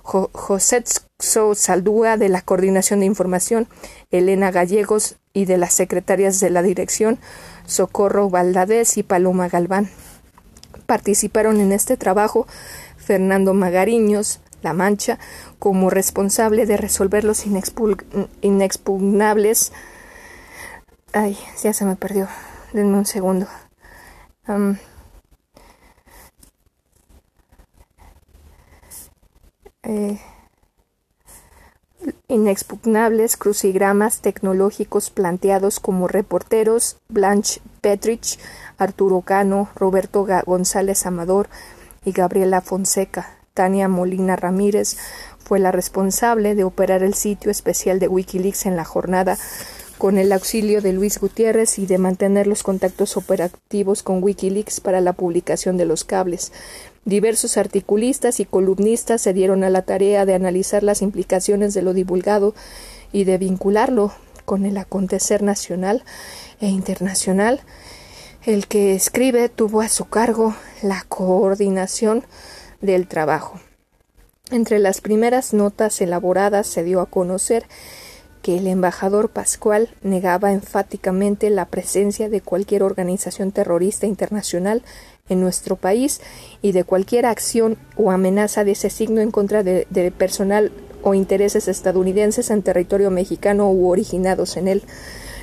José 0.03 0.83
Saldúa 1.19 2.15
de 2.15 2.29
la 2.29 2.41
Coordinación 2.41 2.99
de 2.99 3.07
Información, 3.07 3.67
Elena 4.11 4.51
Gallegos 4.51 5.15
y 5.33 5.45
de 5.45 5.57
las 5.57 5.73
secretarias 5.73 6.39
de 6.39 6.49
la 6.49 6.61
dirección, 6.61 7.19
Socorro 7.67 8.31
Valdades 8.31 8.97
y 8.97 9.03
Paloma 9.03 9.49
Galván. 9.49 9.89
Participaron 10.87 11.59
en 11.59 11.71
este 11.71 11.97
trabajo 11.97 12.47
Fernando 12.97 13.53
Magariños, 13.53 14.39
La 14.63 14.73
Mancha, 14.73 15.19
como 15.59 15.91
responsable 15.91 16.65
de 16.65 16.77
resolver 16.77 17.23
los 17.23 17.45
inexpugnables. 18.41 19.71
Ay, 21.13 21.37
ya 21.61 21.73
se 21.73 21.85
me 21.85 21.95
perdió. 21.95 22.27
Denme 22.73 22.97
un 22.97 23.05
segundo. 23.05 23.47
Inexpugnables 32.47 33.35
crucigramas 33.35 34.21
tecnológicos 34.21 35.09
planteados 35.09 35.81
como 35.81 36.07
reporteros 36.07 36.95
Blanche 37.09 37.59
Petrich, 37.81 38.39
Arturo 38.77 39.19
Cano, 39.19 39.67
Roberto 39.75 40.25
González 40.45 41.05
Amador 41.05 41.49
y 42.05 42.13
Gabriela 42.13 42.61
Fonseca. 42.61 43.35
Tania 43.53 43.89
Molina 43.89 44.37
Ramírez 44.37 44.95
fue 45.39 45.59
la 45.59 45.73
responsable 45.73 46.55
de 46.55 46.63
operar 46.63 47.03
el 47.03 47.15
sitio 47.15 47.51
especial 47.51 47.99
de 47.99 48.07
Wikileaks 48.07 48.65
en 48.65 48.77
la 48.77 48.85
jornada 48.85 49.37
con 49.97 50.17
el 50.17 50.31
auxilio 50.31 50.81
de 50.81 50.93
Luis 50.93 51.19
Gutiérrez 51.19 51.79
y 51.79 51.85
de 51.85 51.97
mantener 51.97 52.47
los 52.47 52.63
contactos 52.63 53.17
operativos 53.17 54.03
con 54.03 54.23
Wikileaks 54.23 54.79
para 54.79 55.01
la 55.01 55.11
publicación 55.11 55.75
de 55.75 55.85
los 55.85 56.05
cables. 56.05 56.53
Diversos 57.07 57.55
articulistas 57.55 58.41
y 58.41 58.45
columnistas 58.45 59.21
se 59.21 59.31
dieron 59.31 59.63
a 59.63 59.69
la 59.69 59.83
tarea 59.83 60.25
de 60.25 60.33
analizar 60.33 60.83
las 60.83 61.01
implicaciones 61.01 61.73
de 61.73 61.81
lo 61.81 61.93
divulgado 61.93 62.53
y 63.13 63.23
de 63.23 63.37
vincularlo 63.37 64.11
con 64.43 64.65
el 64.65 64.77
acontecer 64.77 65.41
nacional 65.41 66.03
e 66.59 66.67
internacional. 66.67 67.61
El 68.45 68.67
que 68.67 68.93
escribe 68.93 69.47
tuvo 69.47 69.79
a 69.79 69.87
su 69.87 70.09
cargo 70.09 70.53
la 70.81 71.05
coordinación 71.07 72.25
del 72.81 73.07
trabajo. 73.07 73.57
Entre 74.51 74.77
las 74.77 74.99
primeras 74.99 75.53
notas 75.53 76.01
elaboradas 76.01 76.67
se 76.67 76.83
dio 76.83 76.99
a 76.99 77.05
conocer 77.05 77.67
que 78.41 78.57
el 78.57 78.67
embajador 78.67 79.29
Pascual 79.29 79.89
negaba 80.01 80.51
enfáticamente 80.51 81.49
la 81.49 81.67
presencia 81.67 82.29
de 82.29 82.41
cualquier 82.41 82.83
organización 82.83 83.53
terrorista 83.53 84.07
internacional 84.07 84.83
en 85.29 85.41
nuestro 85.41 85.75
país 85.75 86.21
y 86.61 86.71
de 86.71 86.83
cualquier 86.83 87.25
acción 87.25 87.77
o 87.95 88.11
amenaza 88.11 88.63
de 88.63 88.71
ese 88.71 88.89
signo 88.89 89.21
en 89.21 89.31
contra 89.31 89.63
de, 89.63 89.85
personal 90.17 90.71
o 91.03 91.13
intereses 91.13 91.67
estadounidenses 91.67 92.49
en 92.49 92.63
territorio 92.63 93.11
mexicano 93.11 93.71
u 93.71 93.89
originados 93.89 94.57
en 94.57 94.67
él. 94.67 94.83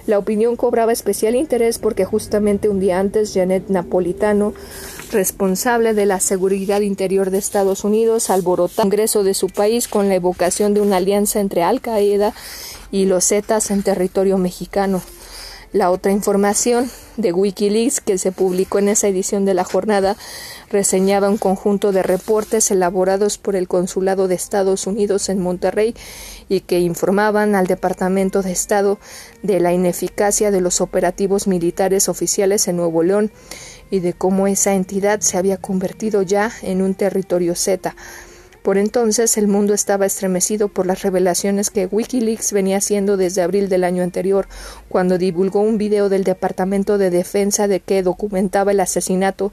La 0.07 0.19
opinión 0.19 0.57
cobraba 0.57 0.93
especial 0.93 1.35
interés 1.35 1.79
porque 1.79 2.05
justamente 2.05 2.69
un 2.69 2.79
día 2.79 2.99
antes 2.99 3.33
Janet 3.33 3.69
Napolitano, 3.69 4.53
responsable 5.11 5.95
de 5.95 6.05
la 6.05 6.21
seguridad 6.21 6.83
interior 6.83 7.31
de 7.31 7.38
Estados 7.38 7.85
Unidos, 7.85 8.29
alborotó 8.29 8.83
el 8.83 8.91
Congreso 8.91 9.25
de 9.25 9.33
su 9.33 9.47
país 9.47 9.88
con 9.88 10.11
la 10.11 10.17
evocación 10.17 10.75
de 10.75 10.83
una 10.83 10.99
alianza 10.99 11.41
entre 11.41 11.62
Al 11.62 11.81
Qaeda 11.81 12.35
y 12.91 13.07
los 13.07 13.26
Zetas 13.29 13.71
en 13.71 13.83
territorio 13.83 14.37
mexicano. 14.37 15.00
La 15.75 15.90
otra 15.90 16.12
información 16.12 16.88
de 17.16 17.33
Wikileaks 17.33 18.00
que 18.00 18.16
se 18.16 18.31
publicó 18.31 18.78
en 18.78 18.87
esa 18.87 19.09
edición 19.09 19.45
de 19.45 19.54
la 19.54 19.64
jornada 19.64 20.16
reseñaba 20.71 21.28
un 21.28 21.37
conjunto 21.37 21.90
de 21.90 22.04
reportes 22.04 22.71
elaborados 22.71 23.38
por 23.38 23.57
el 23.57 23.66
Consulado 23.66 24.28
de 24.28 24.37
Estados 24.37 24.87
Unidos 24.87 25.28
en 25.31 25.40
Monterrey 25.40 25.97
y 26.49 26.61
que 26.61 26.78
informaban 26.78 27.57
al 27.57 27.66
Departamento 27.66 28.40
de 28.40 28.52
Estado 28.52 29.00
de 29.43 29.59
la 29.59 29.73
ineficacia 29.73 30.52
de 30.52 30.61
los 30.61 30.81
operativos 30.81 31.49
militares 31.49 32.09
oficiales 32.09 32.69
en 32.69 32.76
Nuevo 32.76 33.02
León 33.02 33.33
y 33.90 33.99
de 33.99 34.12
cómo 34.12 34.47
esa 34.47 34.75
entidad 34.75 35.23
se 35.23 35.38
había 35.38 35.57
convertido 35.57 36.23
ya 36.23 36.52
en 36.62 36.83
un 36.83 36.95
territorio 36.95 37.57
Z. 37.57 37.97
Por 38.64 38.78
entonces 38.78 39.37
el 39.37 39.47
mundo 39.47 39.75
estaba 39.75 40.06
estremecido 40.06 40.68
por 40.68 40.87
las 40.87 41.02
revelaciones 41.02 41.68
que 41.68 41.85
Wikileaks 41.85 42.54
venía 42.54 42.78
haciendo 42.78 43.18
desde 43.18 43.42
abril 43.42 43.68
del 43.68 43.85
año 43.85 44.02
anterior, 44.02 44.49
cuando 44.88 45.18
divulgó 45.18 45.61
un 45.61 45.76
video 45.76 46.09
del 46.09 46.25
Departamento 46.25 46.97
de 46.97 47.11
Defensa 47.11 47.68
de 47.68 47.80
que 47.80 48.02
documentaba 48.02 48.71
el 48.71 48.80
asesinato 48.80 49.52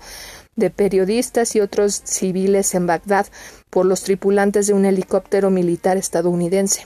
de 0.56 0.70
periodistas 0.70 1.58
y 1.58 1.60
otros 1.60 2.02
civiles 2.06 2.74
en 2.74 2.88
Bagdad 2.88 3.28
por 3.70 3.86
los 3.86 4.02
tripulantes 4.04 4.68
de 4.68 4.76
un 4.76 4.86
helicóptero 4.86 5.50
militar 5.50 5.98
estadounidense. 5.98 6.86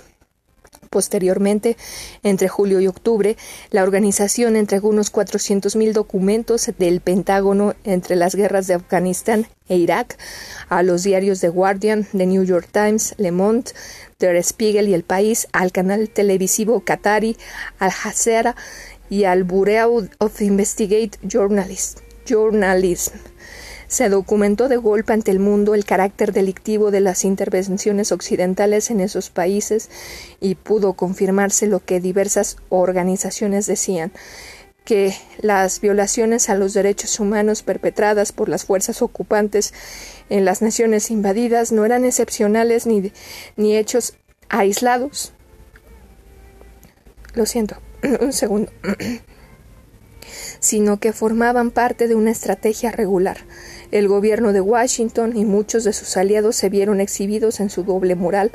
Posteriormente, 0.95 1.75
entre 2.23 2.47
julio 2.47 2.79
y 2.79 2.87
octubre, 2.87 3.35
la 3.69 3.83
organización 3.83 4.55
entregó 4.55 4.87
unos 4.87 5.11
400.000 5.11 5.91
documentos 5.91 6.71
del 6.77 7.01
Pentágono 7.01 7.75
entre 7.83 8.15
las 8.15 8.33
guerras 8.33 8.67
de 8.67 8.75
Afganistán 8.75 9.45
e 9.67 9.75
Irak 9.75 10.17
a 10.69 10.83
los 10.83 11.03
diarios 11.03 11.41
The 11.41 11.49
Guardian, 11.49 12.07
The 12.15 12.25
New 12.25 12.45
York 12.45 12.69
Times, 12.71 13.13
Le 13.17 13.33
Monde, 13.33 13.71
Der 14.19 14.41
Spiegel 14.41 14.87
y 14.87 14.93
El 14.93 15.03
País, 15.03 15.49
al 15.51 15.73
canal 15.73 16.07
televisivo 16.07 16.79
Qatari, 16.79 17.35
Al 17.77 17.91
Jazeera 17.91 18.55
y 19.09 19.25
al 19.25 19.43
Bureau 19.43 20.07
of 20.19 20.41
Investigate 20.41 21.19
Journalism. 21.23 21.99
Se 23.95 24.09
documentó 24.09 24.67
de 24.67 24.75
golpe 24.75 25.13
ante 25.13 25.31
el 25.31 25.39
mundo 25.39 25.73
el 25.73 25.85
carácter 25.85 26.33
delictivo 26.33 26.91
de 26.91 26.99
las 26.99 27.23
intervenciones 27.23 28.11
occidentales 28.11 28.91
en 28.91 28.99
esos 28.99 29.29
países 29.29 29.89
y 30.41 30.55
pudo 30.55 30.95
confirmarse 30.95 31.65
lo 31.65 31.79
que 31.79 32.01
diversas 32.01 32.57
organizaciones 32.67 33.67
decían 33.67 34.11
que 34.83 35.15
las 35.37 35.79
violaciones 35.79 36.49
a 36.49 36.55
los 36.55 36.73
derechos 36.73 37.21
humanos 37.21 37.63
perpetradas 37.63 38.33
por 38.33 38.49
las 38.49 38.65
fuerzas 38.65 39.01
ocupantes 39.01 39.73
en 40.27 40.43
las 40.43 40.61
naciones 40.61 41.09
invadidas 41.09 41.71
no 41.71 41.85
eran 41.85 42.03
excepcionales 42.03 42.85
ni, 42.85 43.13
ni 43.55 43.77
hechos 43.77 44.17
aislados. 44.49 45.31
Lo 47.33 47.45
siento, 47.45 47.77
un 48.19 48.33
segundo. 48.33 48.73
sino 50.65 50.99
que 50.99 51.13
formaban 51.13 51.69
parte 51.69 52.07
de 52.07 52.15
una 52.15 52.31
estrategia 52.31 52.91
regular. 52.91 53.37
El 53.91 54.07
gobierno 54.07 54.51
de 54.51 54.61
Washington 54.61 55.37
y 55.37 55.45
muchos 55.45 55.83
de 55.83 55.93
sus 55.93 56.17
aliados 56.17 56.55
se 56.55 56.69
vieron 56.69 57.01
exhibidos 57.01 57.59
en 57.59 57.69
su 57.69 57.83
doble 57.83 58.15
moral. 58.15 58.51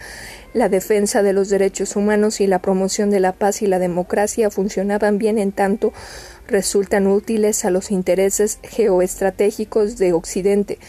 La 0.53 0.69
defensa 0.69 1.23
de 1.23 1.33
los 1.33 1.51
derechos 1.51 1.95
humanos 1.95 2.41
y 2.41 2.49
la 2.49 2.59
promoción 2.59 3.11
de 3.11 3.21
la 3.21 3.31
paz 3.31 3.63
y 3.63 3.69
la 3.69 3.79
democracia 3.79 4.51
funcionaban 4.51 5.19
bien 5.19 5.39
en 5.39 5.53
tanto 5.53 5.93
resultan 6.49 7.07
útiles 7.07 7.65
a 7.65 7.71
los 7.71 7.93
intereses 7.93 8.59
geoestratégicos 8.65 9.97
de 9.97 10.13
Occidente. 10.13 10.81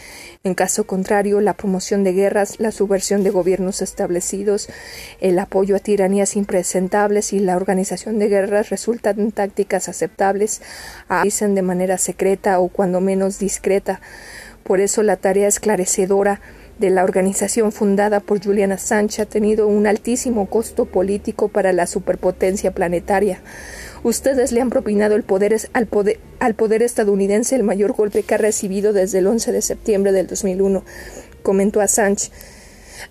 En 0.44 0.54
caso 0.54 0.88
contrario, 0.88 1.40
la 1.40 1.54
promoción 1.54 2.02
de 2.02 2.14
guerras, 2.14 2.58
la 2.58 2.72
subversión 2.72 3.22
de 3.22 3.30
gobiernos 3.30 3.80
establecidos, 3.80 4.68
el 5.20 5.38
apoyo 5.38 5.76
a 5.76 5.78
tiranías 5.78 6.34
impresentables 6.34 7.32
y 7.32 7.38
la 7.38 7.54
organización 7.54 8.18
de 8.18 8.28
guerras 8.28 8.68
resultan 8.68 9.30
tácticas 9.30 9.88
aceptables, 9.88 10.60
dicen 11.22 11.54
de 11.54 11.62
manera 11.62 11.96
secreta 11.96 12.58
o 12.58 12.66
cuando 12.66 13.00
menos 13.00 13.38
discreta. 13.38 14.00
Por 14.64 14.80
eso 14.80 15.04
la 15.04 15.16
tarea 15.16 15.46
esclarecedora 15.46 16.40
de 16.80 16.90
la 16.90 17.04
organización 17.04 17.70
fundada 17.70 18.18
por 18.18 18.42
Julian 18.42 18.72
Assange 18.72 19.22
ha 19.22 19.26
tenido 19.26 19.68
un 19.68 19.86
altísimo 19.86 20.50
costo 20.50 20.86
político 20.86 21.46
para 21.46 21.72
la 21.72 21.86
superpotencia 21.86 22.72
planetaria. 22.72 23.40
Ustedes 24.04 24.50
le 24.50 24.60
han 24.60 24.70
propinado 24.70 25.14
al, 25.14 25.22
poder, 25.22 25.60
al 26.40 26.54
poder 26.54 26.82
estadounidense 26.82 27.54
el 27.54 27.62
mayor 27.62 27.92
golpe 27.92 28.24
que 28.24 28.34
ha 28.34 28.38
recibido 28.38 28.92
desde 28.92 29.18
el 29.18 29.28
11 29.28 29.52
de 29.52 29.62
septiembre 29.62 30.10
del 30.10 30.26
2001, 30.26 30.82
comentó 31.42 31.80
Assange 31.80 32.30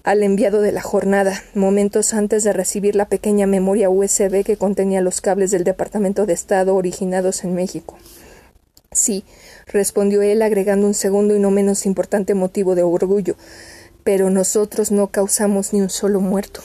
al 0.03 0.24
enviado 0.24 0.62
de 0.62 0.71
la 0.71 0.81
jornada, 0.81 1.43
momentos 1.54 2.13
antes 2.13 2.43
de 2.43 2.54
recibir 2.54 2.95
la 2.95 3.08
pequeña 3.08 3.47
memoria 3.47 3.89
USB 3.89 4.43
que 4.43 4.58
contenía 4.58 5.01
los 5.01 5.21
cables 5.21 5.51
del 5.51 5.63
Departamento 5.63 6.25
de 6.25 6.34
Estado 6.34 6.75
originados 6.75 7.43
en 7.43 7.54
México. 7.54 7.97
Sí, 8.91 9.23
respondió 9.67 10.21
él 10.21 10.41
agregando 10.41 10.88
un 10.88 10.93
segundo 10.93 11.36
y 11.36 11.39
no 11.39 11.51
menos 11.51 11.86
importante 11.86 12.34
motivo 12.34 12.75
de 12.75 12.84
orgullo, 12.84 13.36
pero 14.04 14.30
nosotros 14.30 14.91
no 14.91 15.08
causamos 15.08 15.71
ni 15.71 15.82
un 15.82 15.89
solo 15.89 16.19
muerto. 16.19 16.62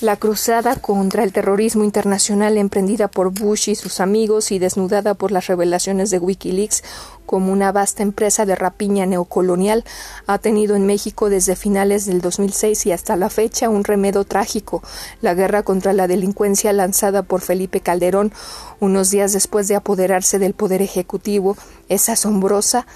La 0.00 0.14
cruzada 0.14 0.76
contra 0.76 1.24
el 1.24 1.32
terrorismo 1.32 1.82
internacional 1.82 2.56
emprendida 2.56 3.08
por 3.08 3.32
Bush 3.32 3.68
y 3.68 3.74
sus 3.74 3.98
amigos 3.98 4.52
y 4.52 4.60
desnudada 4.60 5.14
por 5.14 5.32
las 5.32 5.48
revelaciones 5.48 6.10
de 6.10 6.20
Wikileaks 6.20 6.84
como 7.26 7.52
una 7.52 7.72
vasta 7.72 8.04
empresa 8.04 8.46
de 8.46 8.54
rapiña 8.54 9.06
neocolonial 9.06 9.84
ha 10.28 10.38
tenido 10.38 10.76
en 10.76 10.86
México 10.86 11.28
desde 11.30 11.56
finales 11.56 12.06
del 12.06 12.20
2006 12.20 12.86
y 12.86 12.92
hasta 12.92 13.16
la 13.16 13.28
fecha 13.28 13.70
un 13.70 13.82
remedo 13.82 14.22
trágico, 14.22 14.84
la 15.20 15.34
guerra 15.34 15.64
contra 15.64 15.92
la 15.92 16.06
delincuencia 16.06 16.72
lanzada 16.72 17.24
por 17.24 17.40
Felipe 17.40 17.80
Calderón. 17.80 18.32
Unos 18.78 19.10
días 19.10 19.32
después 19.32 19.66
de 19.66 19.74
apoderarse 19.74 20.38
del 20.38 20.54
poder 20.54 20.80
ejecutivo 20.80 21.56
es 21.88 22.08
asombrosa 22.08 22.86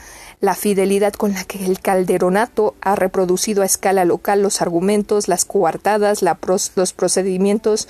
la 0.42 0.56
fidelidad 0.56 1.12
con 1.12 1.34
la 1.34 1.44
que 1.44 1.64
el 1.64 1.80
calderonato 1.80 2.74
ha 2.80 2.96
reproducido 2.96 3.62
a 3.62 3.64
escala 3.64 4.04
local 4.04 4.42
los 4.42 4.60
argumentos, 4.60 5.28
las 5.28 5.44
coartadas, 5.44 6.20
los 6.20 6.92
procedimientos 6.92 7.86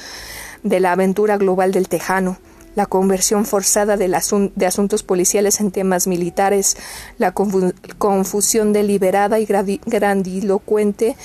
de 0.63 0.79
la 0.79 0.93
aventura 0.93 1.39
global 1.39 1.73
del 1.73 1.89
Tejano, 1.89 2.37
la 2.75 2.85
conversión 2.85 3.47
forzada 3.47 3.97
de, 3.97 4.07
de 4.55 4.67
asuntos 4.67 5.03
policiales 5.03 5.61
en 5.61 5.71
temas 5.71 6.07
militares, 6.07 6.77
la 7.17 7.33
confusión 7.33 8.75
deliberada 8.75 9.41
y 9.41 9.47
grandilocuente 9.87 11.17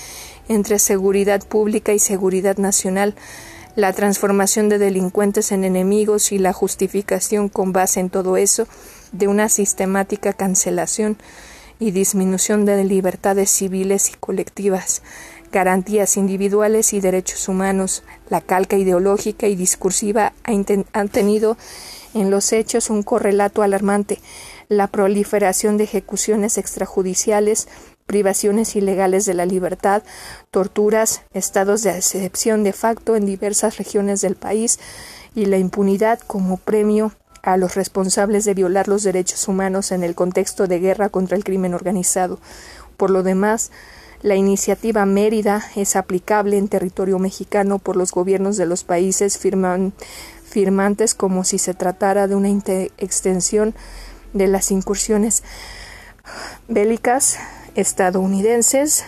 entre 0.47 0.79
seguridad 0.79 1.45
pública 1.45 1.91
y 1.91 1.99
seguridad 1.99 2.55
nacional, 2.55 3.15
la 3.75 3.91
transformación 3.91 4.69
de 4.69 4.77
delincuentes 4.77 5.51
en 5.51 5.65
enemigos 5.65 6.31
y 6.31 6.37
la 6.37 6.53
justificación 6.53 7.49
con 7.49 7.73
base 7.73 7.99
en 7.99 8.09
todo 8.09 8.37
eso 8.37 8.65
de 9.11 9.27
una 9.27 9.49
sistemática 9.49 10.33
cancelación 10.33 11.17
y 11.79 11.91
disminución 11.91 12.65
de 12.65 12.83
libertades 12.83 13.49
civiles 13.49 14.09
y 14.09 14.13
colectivas, 14.13 15.01
garantías 15.51 16.17
individuales 16.17 16.93
y 16.93 17.01
derechos 17.01 17.47
humanos, 17.47 18.03
la 18.29 18.41
calca 18.41 18.77
ideológica 18.77 19.47
y 19.47 19.55
discursiva 19.55 20.33
han 20.43 21.09
tenido 21.09 21.57
en 22.13 22.31
los 22.31 22.51
hechos 22.51 22.89
un 22.89 23.03
correlato 23.03 23.61
alarmante, 23.61 24.19
la 24.69 24.87
proliferación 24.87 25.77
de 25.77 25.85
ejecuciones 25.85 26.57
extrajudiciales, 26.57 27.67
privaciones 28.05 28.75
ilegales 28.75 29.25
de 29.25 29.33
la 29.33 29.45
libertad, 29.45 30.03
torturas, 30.51 31.21
estados 31.33 31.83
de 31.83 31.97
excepción 31.97 32.63
de 32.63 32.73
facto 32.73 33.15
en 33.15 33.25
diversas 33.25 33.77
regiones 33.77 34.21
del 34.21 34.35
país 34.35 34.79
y 35.35 35.45
la 35.45 35.57
impunidad 35.57 36.19
como 36.19 36.57
premio 36.57 37.11
a 37.43 37.57
los 37.57 37.75
responsables 37.75 38.45
de 38.45 38.53
violar 38.53 38.87
los 38.87 39.03
derechos 39.03 39.47
humanos 39.47 39.91
en 39.91 40.03
el 40.03 40.15
contexto 40.15 40.67
de 40.67 40.79
guerra 40.79 41.09
contra 41.09 41.37
el 41.37 41.43
crimen 41.43 41.73
organizado. 41.73 42.39
Por 42.97 43.09
lo 43.09 43.23
demás, 43.23 43.71
la 44.21 44.35
iniciativa 44.35 45.05
Mérida 45.05 45.63
es 45.75 45.95
aplicable 45.95 46.57
en 46.57 46.67
territorio 46.67 47.19
mexicano 47.19 47.77
por 47.77 47.95
los 47.95 48.11
gobiernos 48.11 48.57
de 48.57 48.65
los 48.65 48.83
países 48.83 49.37
firmantes 49.37 51.13
como 51.13 51.43
si 51.43 51.59
se 51.59 51.75
tratara 51.75 52.27
de 52.27 52.35
una 52.35 52.49
extensión 52.49 53.75
de 54.33 54.47
las 54.47 54.71
incursiones 54.71 55.43
bélicas 56.67 57.37
estadounidenses 57.75 59.05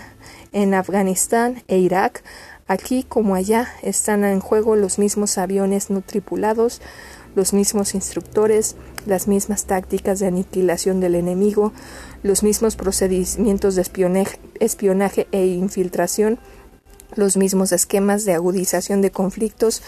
en 0.51 0.75
Afganistán 0.75 1.63
e 1.67 1.79
Irak. 1.79 2.23
Aquí 2.67 3.03
como 3.03 3.33
allá 3.33 3.67
están 3.81 4.23
en 4.23 4.39
juego 4.39 4.75
los 4.75 4.99
mismos 4.99 5.39
aviones 5.39 5.89
no 5.89 6.01
tripulados, 6.01 6.81
los 7.35 7.53
mismos 7.53 7.95
instructores, 7.95 8.75
las 9.05 9.27
mismas 9.27 9.65
tácticas 9.65 10.19
de 10.19 10.27
aniquilación 10.27 10.99
del 10.99 11.15
enemigo, 11.15 11.73
los 12.23 12.43
mismos 12.43 12.75
procedimientos 12.75 13.75
de 13.75 13.81
espionaje, 14.59 15.27
e 15.31 15.45
infiltración, 15.47 16.39
los 17.15 17.37
mismos 17.37 17.71
esquemas 17.71 18.25
de 18.25 18.33
agudización 18.33 19.01
de 19.01 19.11
conflictos 19.11 19.81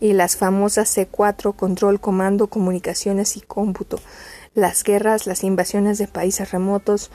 y 0.00 0.12
las 0.12 0.36
famosas 0.36 0.96
C4 0.96 1.54
control, 1.54 2.00
comando, 2.00 2.46
comunicaciones 2.48 3.36
y 3.36 3.40
cómputo, 3.40 3.98
las 4.54 4.84
guerras, 4.84 5.26
las 5.26 5.44
invasiones 5.44 5.98
de 5.98 6.08
países 6.08 6.50
remotos, 6.52 7.10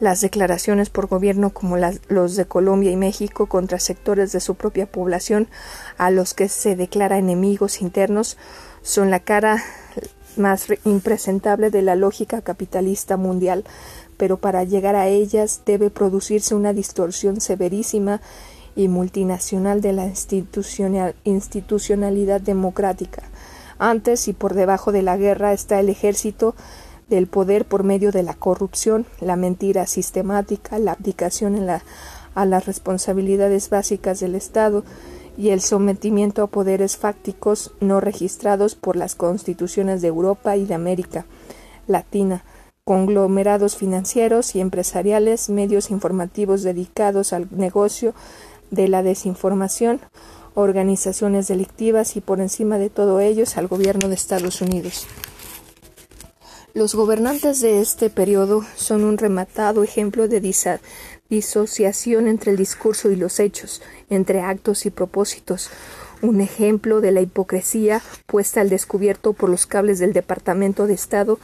las 0.00 0.22
declaraciones 0.22 0.88
por 0.88 1.06
gobierno 1.06 1.50
como 1.50 1.76
los 2.08 2.36
de 2.36 2.46
Colombia 2.46 2.90
y 2.90 2.96
México 2.96 3.46
contra 3.46 3.78
sectores 3.78 4.32
de 4.32 4.40
su 4.40 4.54
propia 4.54 4.90
población 4.90 5.48
a 5.98 6.10
los 6.10 6.32
que 6.32 6.48
se 6.48 6.74
declara 6.74 7.18
enemigos 7.18 7.82
internos 7.82 8.38
son 8.82 9.10
la 9.10 9.20
cara 9.20 9.62
más 10.36 10.66
impresentable 10.84 11.70
de 11.70 11.82
la 11.82 11.96
lógica 11.96 12.42
capitalista 12.42 13.16
mundial, 13.16 13.64
pero 14.16 14.36
para 14.36 14.64
llegar 14.64 14.96
a 14.96 15.08
ellas 15.08 15.62
debe 15.66 15.90
producirse 15.90 16.54
una 16.54 16.72
distorsión 16.72 17.40
severísima 17.40 18.20
y 18.76 18.88
multinacional 18.88 19.80
de 19.80 19.92
la 19.92 20.10
institucionalidad 21.24 22.40
democrática. 22.40 23.22
Antes 23.78 24.28
y 24.28 24.32
por 24.32 24.54
debajo 24.54 24.92
de 24.92 25.02
la 25.02 25.16
guerra 25.16 25.52
está 25.52 25.80
el 25.80 25.88
ejército 25.88 26.54
del 27.08 27.26
poder 27.26 27.64
por 27.64 27.82
medio 27.82 28.12
de 28.12 28.22
la 28.22 28.34
corrupción, 28.34 29.06
la 29.20 29.36
mentira 29.36 29.86
sistemática, 29.86 30.78
la 30.78 30.92
abdicación 30.92 31.68
a 31.68 32.44
las 32.44 32.66
responsabilidades 32.66 33.68
básicas 33.68 34.20
del 34.20 34.36
Estado 34.36 34.84
y 35.40 35.50
el 35.50 35.62
sometimiento 35.62 36.42
a 36.42 36.48
poderes 36.48 36.98
fácticos 36.98 37.72
no 37.80 37.98
registrados 37.98 38.74
por 38.74 38.94
las 38.94 39.14
constituciones 39.14 40.02
de 40.02 40.08
Europa 40.08 40.58
y 40.58 40.66
de 40.66 40.74
América 40.74 41.24
Latina, 41.86 42.44
conglomerados 42.84 43.74
financieros 43.74 44.54
y 44.54 44.60
empresariales, 44.60 45.48
medios 45.48 45.90
informativos 45.90 46.62
dedicados 46.62 47.32
al 47.32 47.48
negocio 47.52 48.12
de 48.70 48.88
la 48.88 49.02
desinformación, 49.02 50.00
organizaciones 50.54 51.48
delictivas 51.48 52.16
y 52.16 52.20
por 52.20 52.40
encima 52.40 52.76
de 52.76 52.90
todo 52.90 53.18
ellos 53.20 53.56
al 53.56 53.66
gobierno 53.66 54.08
de 54.08 54.16
Estados 54.16 54.60
Unidos. 54.60 55.06
Los 56.74 56.94
gobernantes 56.94 57.62
de 57.62 57.80
este 57.80 58.10
periodo 58.10 58.62
son 58.76 59.04
un 59.04 59.16
rematado 59.16 59.82
ejemplo 59.84 60.28
de 60.28 60.42
disociación 61.30 62.26
entre 62.26 62.50
el 62.50 62.56
discurso 62.56 63.10
y 63.10 63.16
los 63.16 63.40
hechos, 63.40 63.80
entre 64.10 64.40
actos 64.40 64.84
y 64.84 64.90
propósitos, 64.90 65.70
un 66.22 66.40
ejemplo 66.42 67.00
de 67.00 67.12
la 67.12 67.22
hipocresía 67.22 68.02
puesta 68.26 68.60
al 68.60 68.68
descubierto 68.68 69.32
por 69.32 69.48
los 69.48 69.66
cables 69.66 69.98
del 69.98 70.12
Departamento 70.12 70.86
de 70.86 70.94
Estado 70.94 71.38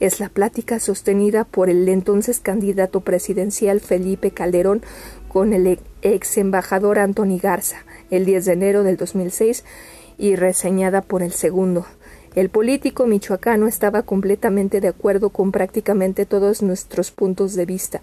es 0.00 0.20
la 0.20 0.30
plática 0.30 0.80
sostenida 0.80 1.44
por 1.44 1.68
el 1.68 1.88
entonces 1.88 2.40
candidato 2.40 3.00
presidencial 3.00 3.80
Felipe 3.80 4.30
Calderón 4.30 4.82
con 5.28 5.52
el 5.52 5.78
ex 6.00 6.38
embajador 6.38 6.98
Anthony 6.98 7.38
Garza 7.40 7.84
el 8.10 8.24
10 8.24 8.44
de 8.44 8.52
enero 8.52 8.82
del 8.84 8.96
2006 8.96 9.64
y 10.18 10.36
reseñada 10.36 11.02
por 11.02 11.22
el 11.22 11.32
segundo. 11.32 11.86
El 12.34 12.48
político 12.48 13.06
michoacano 13.06 13.66
estaba 13.66 14.02
completamente 14.02 14.80
de 14.80 14.88
acuerdo 14.88 15.30
con 15.30 15.52
prácticamente 15.52 16.24
todos 16.24 16.62
nuestros 16.62 17.10
puntos 17.10 17.54
de 17.54 17.66
vista, 17.66 18.00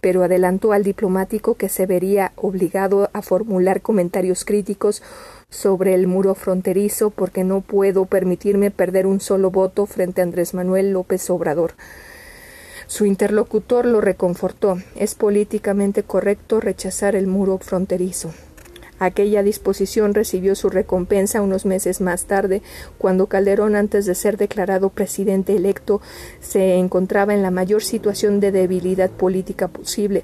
pero 0.00 0.22
adelantó 0.22 0.72
al 0.72 0.82
diplomático 0.82 1.54
que 1.54 1.68
se 1.68 1.86
vería 1.86 2.32
obligado 2.36 3.10
a 3.12 3.22
formular 3.22 3.80
comentarios 3.82 4.44
críticos 4.44 5.02
sobre 5.50 5.94
el 5.94 6.06
muro 6.06 6.34
fronterizo 6.34 7.10
porque 7.10 7.44
no 7.44 7.60
puedo 7.60 8.06
permitirme 8.06 8.70
perder 8.70 9.06
un 9.06 9.20
solo 9.20 9.50
voto 9.50 9.86
frente 9.86 10.20
a 10.20 10.24
Andrés 10.24 10.54
Manuel 10.54 10.92
López 10.92 11.28
Obrador. 11.30 11.74
Su 12.86 13.04
interlocutor 13.06 13.86
lo 13.86 14.00
reconfortó. 14.00 14.78
Es 14.96 15.14
políticamente 15.14 16.02
correcto 16.02 16.60
rechazar 16.60 17.14
el 17.14 17.28
muro 17.28 17.58
fronterizo. 17.58 18.32
Aquella 19.00 19.42
disposición 19.42 20.12
recibió 20.12 20.54
su 20.54 20.68
recompensa 20.68 21.40
unos 21.40 21.64
meses 21.64 22.02
más 22.02 22.26
tarde, 22.26 22.60
cuando 22.98 23.28
Calderón, 23.28 23.74
antes 23.74 24.04
de 24.04 24.14
ser 24.14 24.36
declarado 24.36 24.90
presidente 24.90 25.56
electo, 25.56 26.02
se 26.40 26.74
encontraba 26.74 27.32
en 27.32 27.42
la 27.42 27.50
mayor 27.50 27.82
situación 27.82 28.40
de 28.40 28.52
debilidad 28.52 29.10
política 29.10 29.68
posible, 29.68 30.22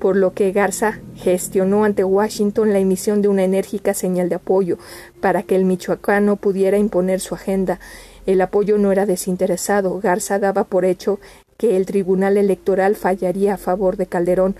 por 0.00 0.16
lo 0.16 0.32
que 0.32 0.50
Garza 0.50 1.00
gestionó 1.14 1.84
ante 1.84 2.02
Washington 2.02 2.72
la 2.72 2.80
emisión 2.80 3.22
de 3.22 3.28
una 3.28 3.44
enérgica 3.44 3.94
señal 3.94 4.28
de 4.28 4.34
apoyo 4.34 4.78
para 5.20 5.44
que 5.44 5.54
el 5.54 5.64
michoacano 5.64 6.34
pudiera 6.34 6.76
imponer 6.76 7.20
su 7.20 7.36
agenda. 7.36 7.78
El 8.26 8.40
apoyo 8.40 8.78
no 8.78 8.90
era 8.90 9.06
desinteresado. 9.06 10.00
Garza 10.00 10.40
daba 10.40 10.64
por 10.64 10.84
hecho 10.84 11.20
que 11.56 11.76
el 11.76 11.86
Tribunal 11.86 12.36
Electoral 12.36 12.94
fallaría 12.94 13.54
a 13.54 13.58
favor 13.58 13.96
de 13.96 14.06
Calderón 14.06 14.54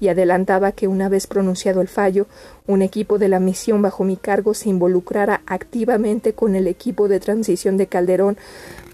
y 0.00 0.08
adelantaba 0.08 0.72
que 0.72 0.86
una 0.86 1.08
vez 1.08 1.26
pronunciado 1.26 1.80
el 1.80 1.88
fallo, 1.88 2.26
un 2.66 2.82
equipo 2.82 3.18
de 3.18 3.28
la 3.28 3.40
misión 3.40 3.82
bajo 3.82 4.04
mi 4.04 4.16
cargo 4.16 4.54
se 4.54 4.68
involucrara 4.68 5.42
activamente 5.46 6.32
con 6.32 6.54
el 6.54 6.66
equipo 6.66 7.08
de 7.08 7.20
transición 7.20 7.76
de 7.76 7.86
Calderón 7.86 8.36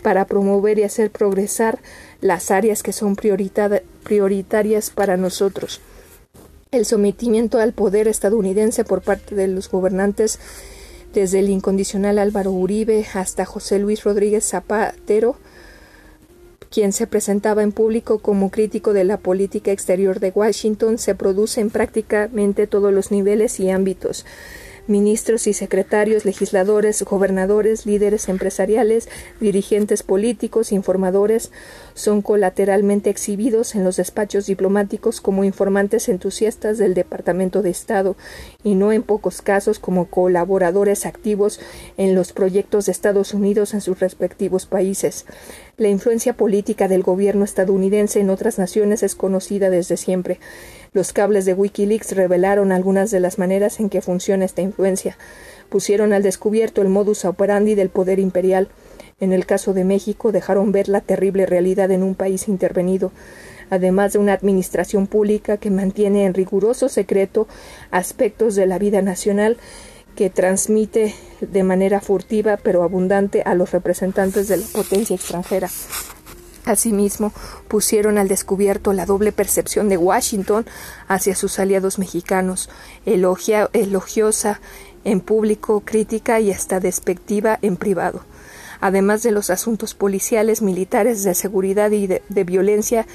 para 0.02 0.26
promover 0.26 0.78
y 0.78 0.85
hacer 0.85 1.11
progresar 1.11 1.78
las 2.20 2.50
áreas 2.50 2.83
que 2.83 2.92
son 2.92 3.16
prioritarias 3.16 4.90
para 4.90 5.16
nosotros. 5.16 5.81
El 6.70 6.85
sometimiento 6.85 7.59
al 7.59 7.72
poder 7.72 8.09
estadounidense 8.09 8.85
por 8.85 9.02
parte 9.02 9.35
de 9.35 9.48
los 9.48 9.70
gobernantes 9.70 10.38
desde 11.14 11.38
el 11.38 11.48
incondicional 11.48 12.18
Álvaro 12.18 12.52
Uribe 12.52 13.07
hasta 13.14 13.44
José 13.44 13.78
Luis 13.78 14.04
Rodríguez 14.04 14.44
Zapatero 14.44 15.37
quien 16.70 16.92
se 16.92 17.07
presentaba 17.07 17.62
en 17.62 17.72
público 17.72 18.18
como 18.18 18.50
crítico 18.50 18.92
de 18.92 19.04
la 19.04 19.18
política 19.18 19.72
exterior 19.72 20.20
de 20.20 20.33
Washington, 20.35 20.98
se 20.98 21.14
produce 21.14 21.61
en 21.61 21.70
prácticamente 21.70 22.66
todos 22.66 22.92
los 22.92 23.11
niveles 23.11 23.59
y 23.61 23.70
ámbitos 23.70 24.24
ministros 24.88 25.46
y 25.46 25.53
secretarios, 25.53 26.24
legisladores, 26.24 27.03
gobernadores, 27.03 27.87
líderes 27.87 28.29
empresariales, 28.29 29.09
dirigentes 29.40 30.03
políticos, 30.03 30.72
informadores, 30.72 31.51
son 31.94 32.22
colateralmente 32.22 33.11
exhibidos 33.11 33.74
en 33.74 33.85
los 33.85 33.96
despachos 33.96 34.46
diplomáticos 34.46 35.20
como 35.20 35.44
informantes 35.44 36.09
entusiastas 36.09 36.79
del 36.79 36.94
Departamento 36.94 37.62
de 37.62 37.70
Estado 37.70 38.16
y 38.64 38.74
no 38.74 38.92
en 38.92 39.03
pocos 39.03 39.42
casos 39.42 39.79
como 39.79 40.07
colaboradores 40.07 41.07
activos 41.07 41.61
en 41.96 42.14
los 42.14 42.33
proyectos 42.33 42.87
de 42.87 42.92
Estados 42.92 43.35
Unidos 43.35 43.74
en 43.74 43.81
sus 43.81 44.01
respectivos 44.01 44.66
países. 44.66 45.27
La 45.77 45.88
influencia 45.88 46.33
política 46.33 46.88
del 46.88 47.03
gobierno 47.03 47.44
estadounidense 47.44 48.20
en 48.20 48.31
otras 48.31 48.59
naciones 48.59 49.03
es 49.03 49.14
conocida 49.14 49.70
desde 49.70 49.96
siempre. 49.96 50.40
Los 50.92 51.12
cables 51.12 51.44
de 51.44 51.55
Wikileaks 51.55 52.12
revelaron 52.12 52.72
algunas 52.72 53.11
de 53.11 53.20
las 53.20 53.38
maneras 53.38 53.79
en 53.81 53.90
que 53.90 54.01
funciona 54.01 54.44
esta 54.44 54.62
influencia. 54.62 55.18
Pusieron 55.68 56.12
al 56.12 56.22
descubierto 56.22 56.81
el 56.81 56.88
modus 56.88 57.24
operandi 57.24 57.74
del 57.74 57.90
poder 57.90 58.18
imperial. 58.18 58.68
En 59.20 59.33
el 59.33 59.46
caso 59.46 59.74
de 59.74 59.85
México 59.85 60.33
dejaron 60.33 60.72
ver 60.72 60.88
la 60.88 61.01
terrible 61.01 61.44
realidad 61.44 61.90
en 61.90 62.03
un 62.03 62.14
país 62.14 62.48
intervenido, 62.48 63.12
además 63.68 64.12
de 64.12 64.18
una 64.18 64.33
administración 64.33 65.07
pública 65.07 65.57
que 65.57 65.70
mantiene 65.70 66.24
en 66.24 66.35
riguroso 66.35 66.88
secreto 66.88 67.48
aspectos 67.90 68.55
de 68.55 68.66
la 68.66 68.79
vida 68.79 69.03
nacional 69.03 69.59
que 70.14 70.31
transmite 70.31 71.14
de 71.40 71.62
manera 71.62 72.01
furtiva 72.01 72.57
pero 72.57 72.83
abundante 72.83 73.42
a 73.42 73.55
los 73.55 73.70
representantes 73.72 74.48
de 74.48 74.57
la 74.57 74.66
potencia 74.72 75.14
extranjera. 75.14 75.68
Asimismo, 76.68 77.33
pusieron 77.66 78.18
al 78.18 78.28
descubierto 78.28 78.92
la 78.92 79.07
doble 79.07 79.33
percepción 79.33 79.88
de 79.88 79.96
Washington 79.96 80.66
hacia 81.09 81.35
sus 81.35 81.59
aliados 81.59 81.98
mexicanos, 81.98 82.68
elogiosa 83.07 84.61
en 85.04 85.20
público, 85.20 85.81
crítica 85.81 86.40
y 86.40 86.52
hasta 86.52 86.78
despectiva 86.78 87.59
en 87.62 87.76
privado. 87.76 88.20
Además 88.81 89.22
de 89.22 89.31
los 89.31 89.48
asuntos 89.48 89.94
policiales, 89.94 90.61
militares, 90.61 91.24
de 91.24 91.35
seguridad 91.35 91.90
y 91.90 92.07
de, 92.07 92.22
de 92.28 92.44
violencia, 92.44 93.07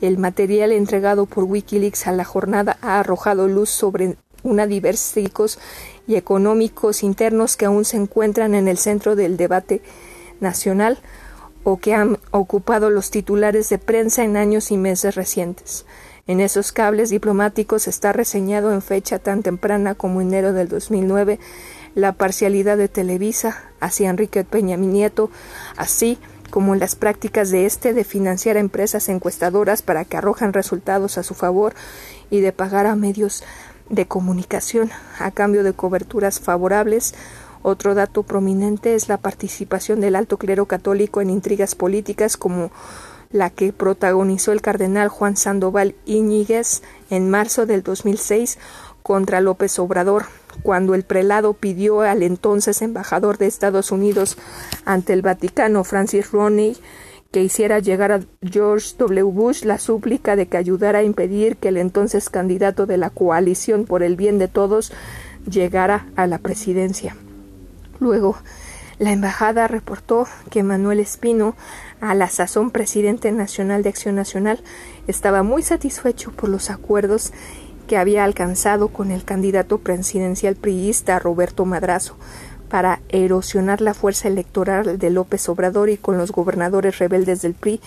el 0.00 0.16
material 0.16 0.70
entregado 0.70 1.26
por 1.26 1.44
Wikileaks 1.44 2.06
a 2.06 2.12
la 2.12 2.24
jornada 2.24 2.78
ha 2.80 3.00
arrojado 3.00 3.48
luz 3.48 3.70
sobre 3.70 4.16
una 4.44 4.68
diversos 4.68 5.58
y 6.06 6.14
económicos 6.14 7.02
internos 7.02 7.56
que 7.56 7.66
aún 7.66 7.84
se 7.84 7.96
encuentran 7.96 8.54
en 8.54 8.68
el 8.68 8.78
centro 8.78 9.16
del 9.16 9.36
debate 9.36 9.82
nacional, 10.40 10.98
o 11.64 11.78
que 11.78 11.94
han 11.94 12.18
ocupado 12.30 12.90
los 12.90 13.10
titulares 13.10 13.68
de 13.68 13.78
prensa 13.78 14.24
en 14.24 14.36
años 14.36 14.70
y 14.70 14.76
meses 14.76 15.14
recientes. 15.14 15.84
En 16.26 16.40
esos 16.40 16.72
cables 16.72 17.10
diplomáticos 17.10 17.88
está 17.88 18.12
reseñado 18.12 18.72
en 18.72 18.82
fecha 18.82 19.18
tan 19.18 19.42
temprana 19.42 19.94
como 19.94 20.20
enero 20.20 20.52
del 20.52 20.68
2009 20.68 21.40
la 21.94 22.12
parcialidad 22.12 22.76
de 22.76 22.88
Televisa 22.88 23.64
hacia 23.80 24.10
Enrique 24.10 24.44
Peña 24.44 24.76
mi 24.76 24.86
nieto, 24.86 25.30
así 25.76 26.18
como 26.50 26.74
las 26.74 26.94
prácticas 26.94 27.50
de 27.50 27.66
éste 27.66 27.94
de 27.94 28.04
financiar 28.04 28.56
a 28.56 28.60
empresas 28.60 29.08
encuestadoras 29.08 29.82
para 29.82 30.04
que 30.04 30.16
arrojan 30.16 30.52
resultados 30.52 31.18
a 31.18 31.22
su 31.22 31.34
favor 31.34 31.74
y 32.30 32.40
de 32.40 32.52
pagar 32.52 32.86
a 32.86 32.96
medios 32.96 33.42
de 33.88 34.06
comunicación 34.06 34.90
a 35.18 35.30
cambio 35.32 35.64
de 35.64 35.72
coberturas 35.72 36.38
favorables 36.38 37.14
otro 37.62 37.94
dato 37.94 38.22
prominente 38.22 38.94
es 38.94 39.08
la 39.08 39.18
participación 39.18 40.00
del 40.00 40.16
alto 40.16 40.38
clero 40.38 40.66
católico 40.66 41.20
en 41.20 41.30
intrigas 41.30 41.74
políticas 41.74 42.36
como 42.36 42.70
la 43.30 43.50
que 43.50 43.72
protagonizó 43.72 44.52
el 44.52 44.60
cardenal 44.60 45.08
Juan 45.08 45.36
Sandoval 45.36 45.94
Íñiguez 46.04 46.82
en 47.10 47.30
marzo 47.30 47.66
del 47.66 47.82
2006 47.82 48.58
contra 49.02 49.40
López 49.40 49.78
Obrador, 49.78 50.24
cuando 50.62 50.94
el 50.94 51.04
prelado 51.04 51.54
pidió 51.54 52.00
al 52.00 52.22
entonces 52.22 52.82
embajador 52.82 53.38
de 53.38 53.46
Estados 53.46 53.92
Unidos 53.92 54.36
ante 54.84 55.12
el 55.12 55.22
Vaticano, 55.22 55.84
Francis 55.84 56.32
Roney, 56.32 56.76
que 57.30 57.42
hiciera 57.42 57.78
llegar 57.78 58.10
a 58.10 58.20
George 58.42 58.96
W. 58.98 59.22
Bush 59.22 59.64
la 59.64 59.78
súplica 59.78 60.34
de 60.34 60.48
que 60.48 60.56
ayudara 60.56 60.98
a 60.98 61.02
impedir 61.04 61.56
que 61.56 61.68
el 61.68 61.76
entonces 61.76 62.28
candidato 62.28 62.86
de 62.86 62.96
la 62.96 63.10
coalición 63.10 63.84
por 63.84 64.02
el 64.02 64.16
bien 64.16 64.38
de 64.38 64.48
todos 64.48 64.92
llegara 65.48 66.08
a 66.16 66.26
la 66.26 66.38
presidencia. 66.38 67.16
Luego, 68.00 68.36
la 68.98 69.12
embajada 69.12 69.68
reportó 69.68 70.26
que 70.50 70.62
Manuel 70.62 71.00
Espino, 71.00 71.54
a 72.00 72.14
la 72.14 72.28
sazón 72.28 72.70
presidente 72.70 73.30
nacional 73.30 73.82
de 73.82 73.90
Acción 73.90 74.14
Nacional, 74.14 74.60
estaba 75.06 75.42
muy 75.42 75.62
satisfecho 75.62 76.32
por 76.32 76.48
los 76.48 76.70
acuerdos 76.70 77.32
que 77.86 77.96
había 77.96 78.24
alcanzado 78.24 78.88
con 78.88 79.10
el 79.10 79.24
candidato 79.24 79.78
presidencial 79.78 80.56
priista 80.56 81.18
Roberto 81.18 81.64
Madrazo 81.64 82.16
para 82.68 83.00
erosionar 83.08 83.80
la 83.80 83.94
fuerza 83.94 84.28
electoral 84.28 84.98
de 84.98 85.10
López 85.10 85.48
Obrador 85.48 85.90
y 85.90 85.96
con 85.96 86.16
los 86.16 86.30
gobernadores 86.30 86.98
rebeldes 86.98 87.42
del 87.42 87.54
PRI 87.54 87.80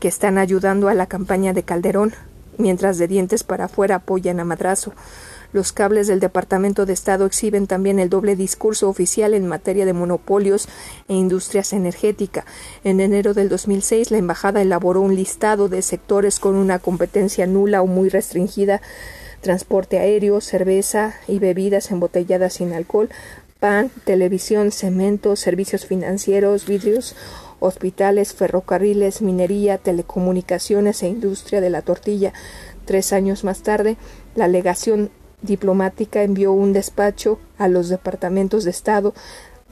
que 0.00 0.08
están 0.08 0.38
ayudando 0.38 0.88
a 0.88 0.94
la 0.94 1.06
campaña 1.06 1.52
de 1.52 1.62
Calderón 1.62 2.14
mientras 2.58 2.98
de 2.98 3.08
dientes 3.08 3.44
para 3.44 3.66
afuera 3.66 3.96
apoyan 3.96 4.40
a 4.40 4.44
madrazo. 4.44 4.94
Los 5.52 5.72
cables 5.72 6.06
del 6.06 6.20
Departamento 6.20 6.86
de 6.86 6.94
Estado 6.94 7.26
exhiben 7.26 7.66
también 7.66 7.98
el 7.98 8.08
doble 8.08 8.36
discurso 8.36 8.88
oficial 8.88 9.34
en 9.34 9.46
materia 9.46 9.84
de 9.84 9.92
monopolios 9.92 10.68
e 11.08 11.14
industrias 11.14 11.72
energéticas. 11.74 12.46
En 12.84 13.00
enero 13.00 13.34
del 13.34 13.50
2006, 13.50 14.10
la 14.10 14.18
Embajada 14.18 14.62
elaboró 14.62 15.02
un 15.02 15.14
listado 15.14 15.68
de 15.68 15.82
sectores 15.82 16.40
con 16.40 16.54
una 16.54 16.78
competencia 16.78 17.46
nula 17.46 17.82
o 17.82 17.86
muy 17.86 18.08
restringida 18.08 18.80
transporte 19.42 19.98
aéreo, 19.98 20.40
cerveza 20.40 21.14
y 21.28 21.38
bebidas 21.38 21.90
embotelladas 21.90 22.54
sin 22.54 22.72
alcohol, 22.72 23.10
pan, 23.60 23.90
televisión, 24.04 24.72
cemento, 24.72 25.36
servicios 25.36 25.84
financieros, 25.84 26.66
vidrios, 26.66 27.14
hospitales, 27.60 28.32
ferrocarriles, 28.32 29.20
minería, 29.20 29.78
telecomunicaciones 29.78 31.02
e 31.02 31.08
industria 31.08 31.60
de 31.60 31.70
la 31.70 31.82
tortilla. 31.82 32.32
Tres 32.86 33.12
años 33.12 33.44
más 33.44 33.62
tarde, 33.62 33.96
la 34.34 34.48
legación 34.48 35.10
diplomática 35.42 36.22
envió 36.22 36.52
un 36.52 36.72
despacho 36.72 37.38
a 37.58 37.68
los 37.68 37.88
departamentos 37.88 38.64
de 38.64 38.70
Estado 38.70 39.14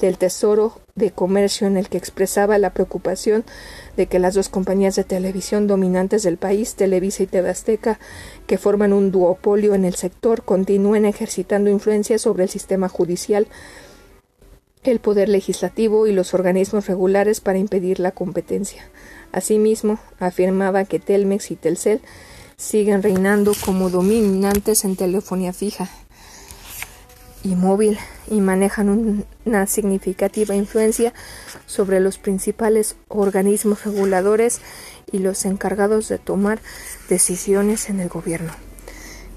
del 0.00 0.18
Tesoro 0.18 0.80
de 0.94 1.10
Comercio 1.10 1.66
en 1.66 1.76
el 1.76 1.88
que 1.88 1.98
expresaba 1.98 2.58
la 2.58 2.72
preocupación 2.72 3.44
de 3.96 4.06
que 4.06 4.18
las 4.18 4.34
dos 4.34 4.48
compañías 4.48 4.96
de 4.96 5.04
televisión 5.04 5.66
dominantes 5.66 6.22
del 6.22 6.36
país, 6.36 6.74
Televisa 6.74 7.22
y 7.22 7.26
TV 7.26 7.54
que 8.46 8.58
forman 8.58 8.92
un 8.92 9.10
duopolio 9.10 9.74
en 9.74 9.84
el 9.84 9.94
sector, 9.94 10.42
continúen 10.42 11.04
ejercitando 11.04 11.70
influencia 11.70 12.18
sobre 12.18 12.44
el 12.44 12.48
sistema 12.48 12.88
judicial, 12.88 13.46
el 14.82 14.98
poder 14.98 15.28
legislativo 15.28 16.06
y 16.06 16.12
los 16.12 16.32
organismos 16.32 16.86
regulares 16.86 17.40
para 17.40 17.58
impedir 17.58 18.00
la 18.00 18.12
competencia. 18.12 18.88
Asimismo, 19.32 19.98
afirmaba 20.18 20.84
que 20.84 20.98
Telmex 20.98 21.50
y 21.50 21.56
Telcel 21.56 22.00
siguen 22.60 23.02
reinando 23.02 23.54
como 23.64 23.88
dominantes 23.88 24.84
en 24.84 24.94
telefonía 24.94 25.54
fija 25.54 25.88
y 27.42 27.56
móvil 27.56 27.98
y 28.28 28.42
manejan 28.42 29.24
una 29.46 29.66
significativa 29.66 30.54
influencia 30.54 31.14
sobre 31.64 32.00
los 32.00 32.18
principales 32.18 32.96
organismos 33.08 33.84
reguladores 33.84 34.60
y 35.10 35.20
los 35.20 35.46
encargados 35.46 36.10
de 36.10 36.18
tomar 36.18 36.60
decisiones 37.08 37.88
en 37.88 37.98
el 37.98 38.10
gobierno. 38.10 38.52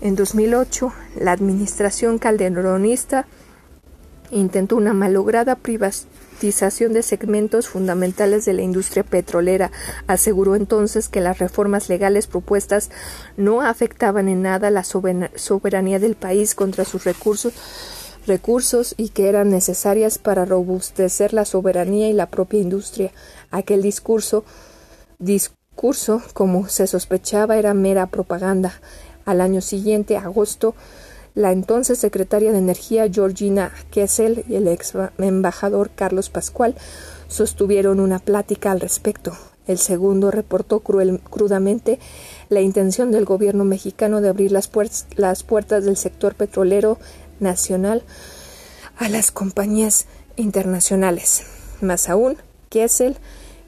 En 0.02 0.16
2008, 0.16 0.92
la 1.16 1.32
administración 1.32 2.18
calderonista 2.18 3.26
intentó 4.32 4.76
una 4.76 4.94
malograda 4.94 5.56
de 6.94 7.04
segmentos 7.04 7.68
fundamentales 7.68 8.46
de 8.46 8.54
la 8.54 8.62
industria 8.62 9.04
petrolera. 9.04 9.72
Aseguró 10.08 10.56
entonces 10.56 11.08
que 11.10 11.22
las 11.22 11.40
reformas 11.40 11.90
legales 11.90 12.28
propuestas 12.28 12.90
no 13.38 13.62
afectaban 13.62 14.28
en 14.28 14.42
nada 14.42 14.70
la 14.70 14.84
soberanía 14.84 16.00
del 16.00 16.16
país 16.16 16.56
contra 16.56 16.86
sus 16.86 17.04
recursos 17.04 17.54
recursos 18.26 18.96
y 18.98 19.10
que 19.10 19.28
eran 19.28 19.50
necesarias 19.50 20.18
para 20.18 20.46
robustecer 20.46 21.34
la 21.34 21.44
soberanía 21.44 22.10
y 22.10 22.14
la 22.14 22.28
propia 22.28 22.62
industria. 22.62 23.12
Aquel 23.52 23.82
discurso, 23.82 24.46
discurso, 25.20 26.22
como 26.34 26.70
se 26.70 26.88
sospechaba, 26.88 27.58
era 27.58 27.74
mera 27.74 28.08
propaganda. 28.08 28.80
Al 29.26 29.42
año 29.42 29.62
siguiente, 29.62 30.16
agosto, 30.16 30.74
la 31.36 31.52
entonces 31.52 31.98
secretaria 31.98 32.52
de 32.52 32.60
Energía 32.60 33.10
Georgina 33.12 33.72
Kessel 33.92 34.46
y 34.48 34.56
el 34.56 34.68
ex 34.68 34.94
embajador 35.18 35.90
Carlos 35.96 36.30
Pascual 36.30 36.76
sostuvieron 37.28 38.00
una 38.00 38.20
plática 38.20 38.72
al 38.72 38.80
respecto. 38.80 39.36
El 39.66 39.78
segundo 39.78 40.30
reportó 40.30 40.82
crudamente 40.82 42.00
la 42.50 42.62
intención 42.62 43.12
del 43.12 43.26
gobierno 43.26 43.64
mexicano 43.64 44.20
de 44.22 44.30
abrir 44.30 44.52
las, 44.52 44.70
las 45.16 45.44
puertas 45.44 45.86
del 45.86 45.96
sector 45.96 46.36
petrolero 46.36 47.00
nacional 47.40 48.04
a 48.98 49.10
las 49.10 49.32
compañías 49.32 50.06
internacionales. 50.36 51.44
Más 51.82 52.10
aún, 52.10 52.38
Kessel 52.70 53.18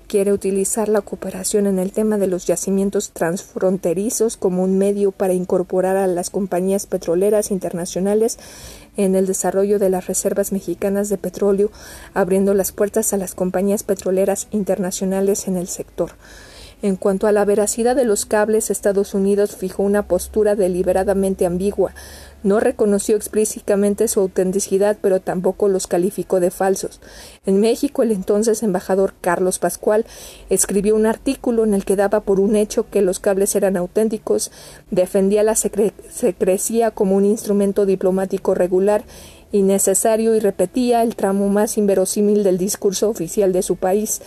quiere 0.07 0.31
utilizar 0.33 0.89
la 0.89 1.01
cooperación 1.01 1.67
en 1.67 1.79
el 1.79 1.91
tema 1.91 2.17
de 2.17 2.27
los 2.27 2.45
yacimientos 2.45 3.11
transfronterizos 3.11 4.37
como 4.37 4.63
un 4.63 4.77
medio 4.77 5.11
para 5.11 5.33
incorporar 5.33 5.97
a 5.97 6.07
las 6.07 6.29
compañías 6.29 6.85
petroleras 6.85 7.51
internacionales 7.51 8.37
en 8.97 9.15
el 9.15 9.25
desarrollo 9.25 9.79
de 9.79 9.89
las 9.89 10.07
reservas 10.07 10.51
mexicanas 10.51 11.09
de 11.09 11.17
petróleo, 11.17 11.71
abriendo 12.13 12.53
las 12.53 12.71
puertas 12.71 13.13
a 13.13 13.17
las 13.17 13.35
compañías 13.35 13.83
petroleras 13.83 14.47
internacionales 14.51 15.47
en 15.47 15.57
el 15.57 15.67
sector. 15.67 16.11
En 16.81 16.97
cuanto 16.97 17.25
a 17.27 17.31
la 17.31 17.45
veracidad 17.45 17.95
de 17.95 18.05
los 18.05 18.25
cables, 18.25 18.69
Estados 18.69 19.13
Unidos 19.13 19.55
fijó 19.55 19.83
una 19.83 20.07
postura 20.07 20.55
deliberadamente 20.55 21.45
ambigua, 21.45 21.95
no 22.45 22.59
reconoció 22.59 23.15
explícitamente 23.15 24.07
su 24.07 24.19
autenticidad, 24.19 24.97
pero 25.01 25.19
tampoco 25.19 25.67
los 25.67 25.87
calificó 25.87 26.39
de 26.39 26.51
falsos. 26.51 27.01
En 27.45 27.59
México, 27.59 28.03
el 28.03 28.11
entonces 28.11 28.61
embajador 28.61 29.15
Carlos 29.19 29.57
Pascual 29.57 30.05
escribió 30.51 30.95
un 30.95 31.07
artículo 31.07 31.63
en 31.63 31.73
el 31.73 31.85
que 31.85 31.95
daba 31.95 32.19
por 32.19 32.39
un 32.39 32.55
hecho 32.55 32.87
que 32.89 33.01
los 33.01 33.19
cables 33.19 33.55
eran 33.55 33.75
auténticos, 33.77 34.51
defendía 34.91 35.41
la 35.41 35.55
secrecía 35.55 36.91
como 36.91 37.15
un 37.15 37.25
instrumento 37.25 37.87
diplomático 37.87 38.53
regular 38.53 39.03
y 39.51 39.63
necesario 39.63 40.35
y 40.35 40.39
repetía 40.39 41.01
el 41.01 41.15
tramo 41.15 41.49
más 41.49 41.79
inverosímil 41.79 42.43
del 42.43 42.59
discurso 42.59 43.09
oficial 43.09 43.53
de 43.53 43.63
su 43.63 43.75
país, 43.75 44.21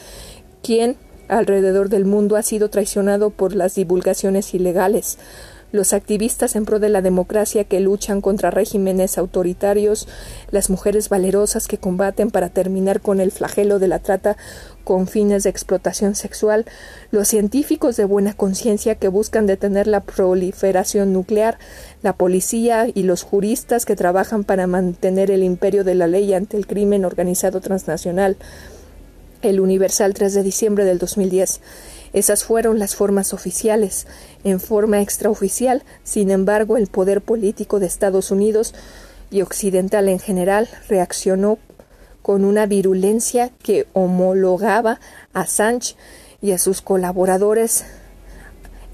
quien 0.63 0.97
alrededor 1.29 1.89
del 1.89 2.05
mundo 2.05 2.35
ha 2.35 2.43
sido 2.43 2.69
traicionado 2.69 3.31
por 3.31 3.55
las 3.55 3.77
divulgaciones 3.77 4.55
ilegales 4.55 5.19
los 5.73 5.93
activistas 5.93 6.57
en 6.57 6.65
pro 6.65 6.79
de 6.79 6.89
la 6.89 7.03
democracia 7.03 7.65
que 7.65 7.81
luchan 7.81 8.21
contra 8.21 8.51
regímenes 8.51 9.19
autoritarios, 9.19 10.09
las 10.51 10.71
mujeres 10.71 11.09
valerosas 11.09 11.69
que 11.69 11.79
combaten 11.79 12.31
para 12.31 12.49
terminar 12.49 13.01
con 13.01 13.21
el 13.21 13.31
flagelo 13.31 13.79
de 13.79 13.89
la 13.89 13.99
trata 13.99 14.37
con 14.85 15.07
fines 15.07 15.43
de 15.43 15.51
explotación 15.51 16.15
sexual, 16.15 16.65
los 17.11 17.29
científicos 17.29 17.97
de 17.97 18.07
buena 18.07 18.33
conciencia 18.33 18.95
que 18.95 19.09
buscan 19.09 19.47
detener 19.47 19.87
la 19.87 20.01
proliferación 20.01 21.13
nuclear, 21.13 21.59
la 22.03 22.15
policía 22.15 22.87
y 22.93 23.03
los 23.03 23.23
juristas 23.23 23.85
que 23.85 23.97
trabajan 23.97 24.45
para 24.45 24.67
mantener 24.67 25.31
el 25.31 25.43
imperio 25.43 25.85
de 25.85 25.95
la 25.95 26.07
ley 26.07 26.33
ante 26.33 26.57
el 26.57 26.67
crimen 26.67 27.05
organizado 27.05 27.61
transnacional. 27.61 28.39
El 29.43 29.61
Universal 29.61 30.15
3 30.15 30.35
de 30.35 30.43
diciembre 30.43 30.85
del 30.85 30.99
2010. 30.99 31.61
Esas 32.13 32.45
fueron 32.45 32.79
las 32.79 32.97
formas 32.97 33.33
oficiales. 33.33 34.07
En 34.45 34.61
forma 34.61 35.01
extraoficial, 35.01 35.83
sin 36.05 36.31
embargo, 36.31 36.77
el 36.77 36.87
poder 36.87 37.21
político 37.21 37.81
de 37.81 37.87
Estados 37.87 38.31
Unidos 38.31 38.75
y 39.31 39.43
occidental 39.43 40.09
en 40.09 40.19
general 40.19 40.69
reaccionó 40.89 41.59
con 42.23 42.45
una 42.45 42.67
virulencia 42.67 43.51
que 43.63 43.87
homologaba 43.93 45.01
a 45.33 45.47
Sánchez 45.47 45.97
y 46.41 46.53
a 46.53 46.59
sus 46.59 46.83
colaboradores 46.83 47.85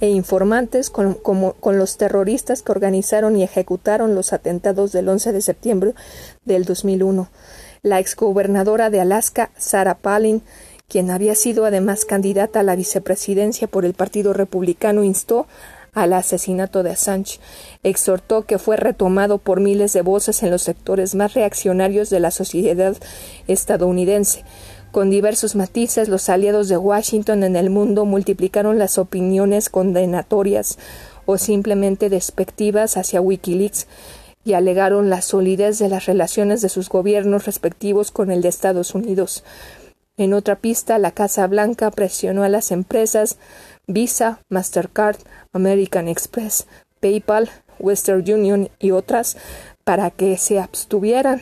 e 0.01 0.09
informantes 0.09 0.91
con, 0.91 1.15
con, 1.15 1.79
los 1.79 1.97
terroristas 1.97 2.63
que 2.63 2.73
organizaron 2.73 3.37
y 3.37 3.43
ejecutaron 3.43 4.15
los 4.15 4.33
atentados 4.33 4.93
del 4.93 5.09
11 5.09 5.33
de 5.33 5.41
septiembre 5.41 5.95
del 6.45 6.65
2001. 6.65 7.29
La 7.85 8.01
exgobernadora 8.01 8.89
de 8.89 8.99
Alaska, 9.03 9.51
Sarah 9.59 9.99
Palin, 9.99 10.41
quien 10.89 11.11
había 11.11 11.35
sido 11.35 11.67
además 11.67 12.07
candidata 12.07 12.61
a 12.61 12.63
la 12.63 12.77
vicepresidencia 12.77 13.69
por 13.69 13.85
el 13.85 13.93
Partido 13.93 14.33
Republicano, 14.33 15.05
instó 15.05 15.47
al 15.93 16.15
asesinato 16.15 16.83
de 16.83 16.93
Assange. 16.93 17.41
Exhortó 17.83 18.47
que 18.47 18.57
fue 18.59 18.79
retomado 18.79 19.37
por 19.37 19.61
miles 19.61 19.93
de 19.93 20.01
voces 20.01 20.43
en 20.43 20.51
los 20.51 20.63
sectores 20.63 21.15
más 21.15 21.35
reaccionarios 21.35 22.09
de 22.09 22.21
la 22.21 22.31
sociedad 22.31 22.97
estadounidense. 23.49 24.45
Con 24.91 25.11
diversos 25.11 25.55
matices, 25.55 26.09
los 26.09 26.31
aliados 26.31 26.71
de 26.71 26.79
Washington 26.79 27.45
en 27.45 27.55
el 27.55 27.69
mundo 27.69 28.07
multiplicaron 28.07 28.79
las 28.79 28.97
opiniones 28.97 29.69
condenatorias 29.69 30.79
o 31.27 31.37
simplemente 31.37 32.09
despectivas 32.09 32.97
hacia 32.97 33.21
Wikileaks 33.21 33.87
y 34.45 34.53
alegaron 34.53 35.11
la 35.11 35.23
solidez 35.23 35.79
de 35.79 35.89
las 35.89 36.07
relaciones 36.07 36.61
de 36.61 36.69
sus 36.69 36.89
gobiernos 36.89 37.47
respectivos 37.47 38.11
con 38.11 38.31
el 38.31 38.43
de 38.43 38.49
Estados 38.49 38.95
Unidos. 38.95 39.45
En 40.17 40.33
otra 40.33 40.57
pista, 40.57 40.99
la 40.99 41.11
Casa 41.11 41.47
Blanca 41.47 41.91
presionó 41.91 42.45
a 42.45 42.49
las 42.49 42.71
empresas 42.71 43.39
Visa, 43.87 44.41
Mastercard, 44.49 45.17
American 45.53 46.09
Express, 46.09 46.67
PayPal, 47.01 47.51
Western 47.79 48.21
Union 48.31 48.69
y 48.79 48.93
otras 48.93 49.37
para 49.83 50.11
que 50.11 50.39
se 50.39 50.61
abstuvieran 50.61 51.41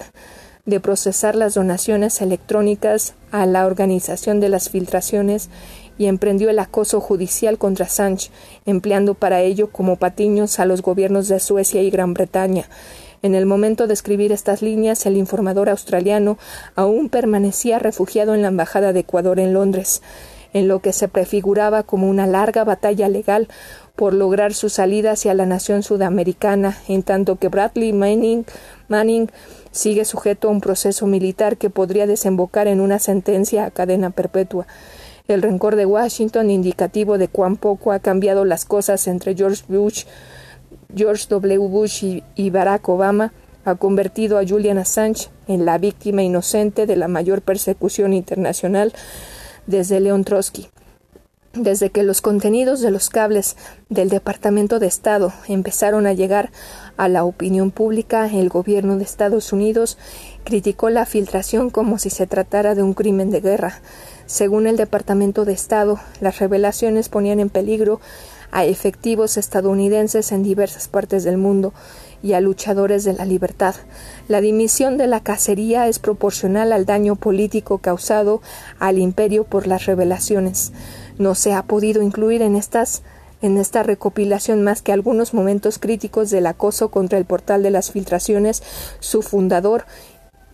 de 0.64 0.80
procesar 0.80 1.34
las 1.34 1.54
donaciones 1.54 2.20
electrónicas 2.20 3.14
a 3.30 3.46
la 3.46 3.66
organización 3.66 4.40
de 4.40 4.48
las 4.48 4.70
filtraciones 4.70 5.50
y 6.02 6.06
emprendió 6.06 6.50
el 6.50 6.58
acoso 6.58 7.00
judicial 7.00 7.58
contra 7.58 7.86
Sánchez, 7.86 8.32
empleando 8.66 9.14
para 9.14 9.40
ello 9.40 9.70
como 9.70 9.94
patiños 9.94 10.58
a 10.58 10.64
los 10.64 10.82
gobiernos 10.82 11.28
de 11.28 11.38
Suecia 11.38 11.80
y 11.80 11.90
Gran 11.90 12.12
Bretaña, 12.12 12.66
en 13.22 13.36
el 13.36 13.46
momento 13.46 13.86
de 13.86 13.94
escribir 13.94 14.32
estas 14.32 14.62
líneas, 14.62 15.06
el 15.06 15.16
informador 15.16 15.68
australiano 15.68 16.38
aún 16.74 17.08
permanecía 17.08 17.78
refugiado 17.78 18.34
en 18.34 18.42
la 18.42 18.48
Embajada 18.48 18.92
de 18.92 18.98
Ecuador 18.98 19.38
en 19.38 19.52
Londres, 19.52 20.02
en 20.52 20.66
lo 20.66 20.80
que 20.80 20.92
se 20.92 21.06
prefiguraba 21.06 21.84
como 21.84 22.10
una 22.10 22.26
larga 22.26 22.64
batalla 22.64 23.08
legal 23.08 23.46
por 23.94 24.12
lograr 24.12 24.54
su 24.54 24.70
salida 24.70 25.12
hacia 25.12 25.34
la 25.34 25.46
nación 25.46 25.84
sudamericana, 25.84 26.76
en 26.88 27.04
tanto 27.04 27.36
que 27.36 27.46
Bradley 27.46 27.92
Manning, 27.92 28.44
Manning 28.88 29.30
sigue 29.70 30.04
sujeto 30.04 30.48
a 30.48 30.50
un 30.50 30.60
proceso 30.60 31.06
militar 31.06 31.58
que 31.58 31.70
podría 31.70 32.08
desembocar 32.08 32.66
en 32.66 32.80
una 32.80 32.98
sentencia 32.98 33.66
a 33.66 33.70
cadena 33.70 34.10
perpetua. 34.10 34.66
El 35.28 35.42
rencor 35.42 35.76
de 35.76 35.86
Washington, 35.86 36.50
indicativo 36.50 37.16
de 37.16 37.28
cuán 37.28 37.56
poco 37.56 37.92
ha 37.92 38.00
cambiado 38.00 38.44
las 38.44 38.64
cosas 38.64 39.06
entre 39.06 39.34
George 39.34 39.62
Bush, 39.68 40.04
George 40.94 41.26
W. 41.28 41.68
Bush 41.68 42.20
y, 42.34 42.50
Barack 42.50 42.88
Obama, 42.88 43.32
ha 43.64 43.76
convertido 43.76 44.38
a 44.38 44.46
Julian 44.46 44.78
Assange 44.78 45.28
en 45.46 45.64
la 45.64 45.78
víctima 45.78 46.22
inocente 46.22 46.86
de 46.86 46.96
la 46.96 47.08
mayor 47.08 47.42
persecución 47.42 48.12
internacional 48.12 48.92
desde 49.66 50.00
Leon 50.00 50.24
Trotsky. 50.24 50.68
Desde 51.54 51.90
que 51.90 52.02
los 52.02 52.22
contenidos 52.22 52.80
de 52.80 52.90
los 52.90 53.10
cables 53.10 53.56
del 53.90 54.08
Departamento 54.08 54.78
de 54.78 54.86
Estado 54.86 55.34
empezaron 55.48 56.06
a 56.06 56.14
llegar 56.14 56.50
a 56.96 57.08
la 57.08 57.24
opinión 57.24 57.70
pública, 57.70 58.26
el 58.26 58.48
gobierno 58.48 58.96
de 58.96 59.04
Estados 59.04 59.52
Unidos 59.52 59.98
criticó 60.44 60.88
la 60.88 61.04
filtración 61.04 61.68
como 61.68 61.98
si 61.98 62.08
se 62.08 62.26
tratara 62.26 62.74
de 62.74 62.82
un 62.82 62.94
crimen 62.94 63.30
de 63.30 63.42
guerra. 63.42 63.82
Según 64.32 64.66
el 64.66 64.78
Departamento 64.78 65.44
de 65.44 65.52
Estado, 65.52 66.00
las 66.22 66.38
revelaciones 66.38 67.10
ponían 67.10 67.38
en 67.38 67.50
peligro 67.50 68.00
a 68.50 68.64
efectivos 68.64 69.36
estadounidenses 69.36 70.32
en 70.32 70.42
diversas 70.42 70.88
partes 70.88 71.22
del 71.22 71.36
mundo 71.36 71.74
y 72.22 72.32
a 72.32 72.40
luchadores 72.40 73.04
de 73.04 73.12
la 73.12 73.26
libertad. 73.26 73.74
La 74.28 74.40
dimisión 74.40 74.96
de 74.96 75.06
la 75.06 75.20
cacería 75.20 75.86
es 75.86 75.98
proporcional 75.98 76.72
al 76.72 76.86
daño 76.86 77.14
político 77.14 77.76
causado 77.76 78.40
al 78.78 78.98
imperio 78.98 79.44
por 79.44 79.66
las 79.66 79.84
revelaciones. 79.84 80.72
No 81.18 81.34
se 81.34 81.52
ha 81.52 81.64
podido 81.64 82.00
incluir 82.00 82.40
en 82.40 82.56
estas 82.56 83.02
en 83.42 83.58
esta 83.58 83.82
recopilación 83.82 84.62
más 84.62 84.82
que 84.82 84.92
algunos 84.92 85.34
momentos 85.34 85.78
críticos 85.78 86.30
del 86.30 86.46
acoso 86.46 86.90
contra 86.90 87.18
el 87.18 87.24
portal 87.24 87.62
de 87.64 87.72
las 87.72 87.90
filtraciones, 87.90 88.62
su 89.00 89.20
fundador 89.20 89.84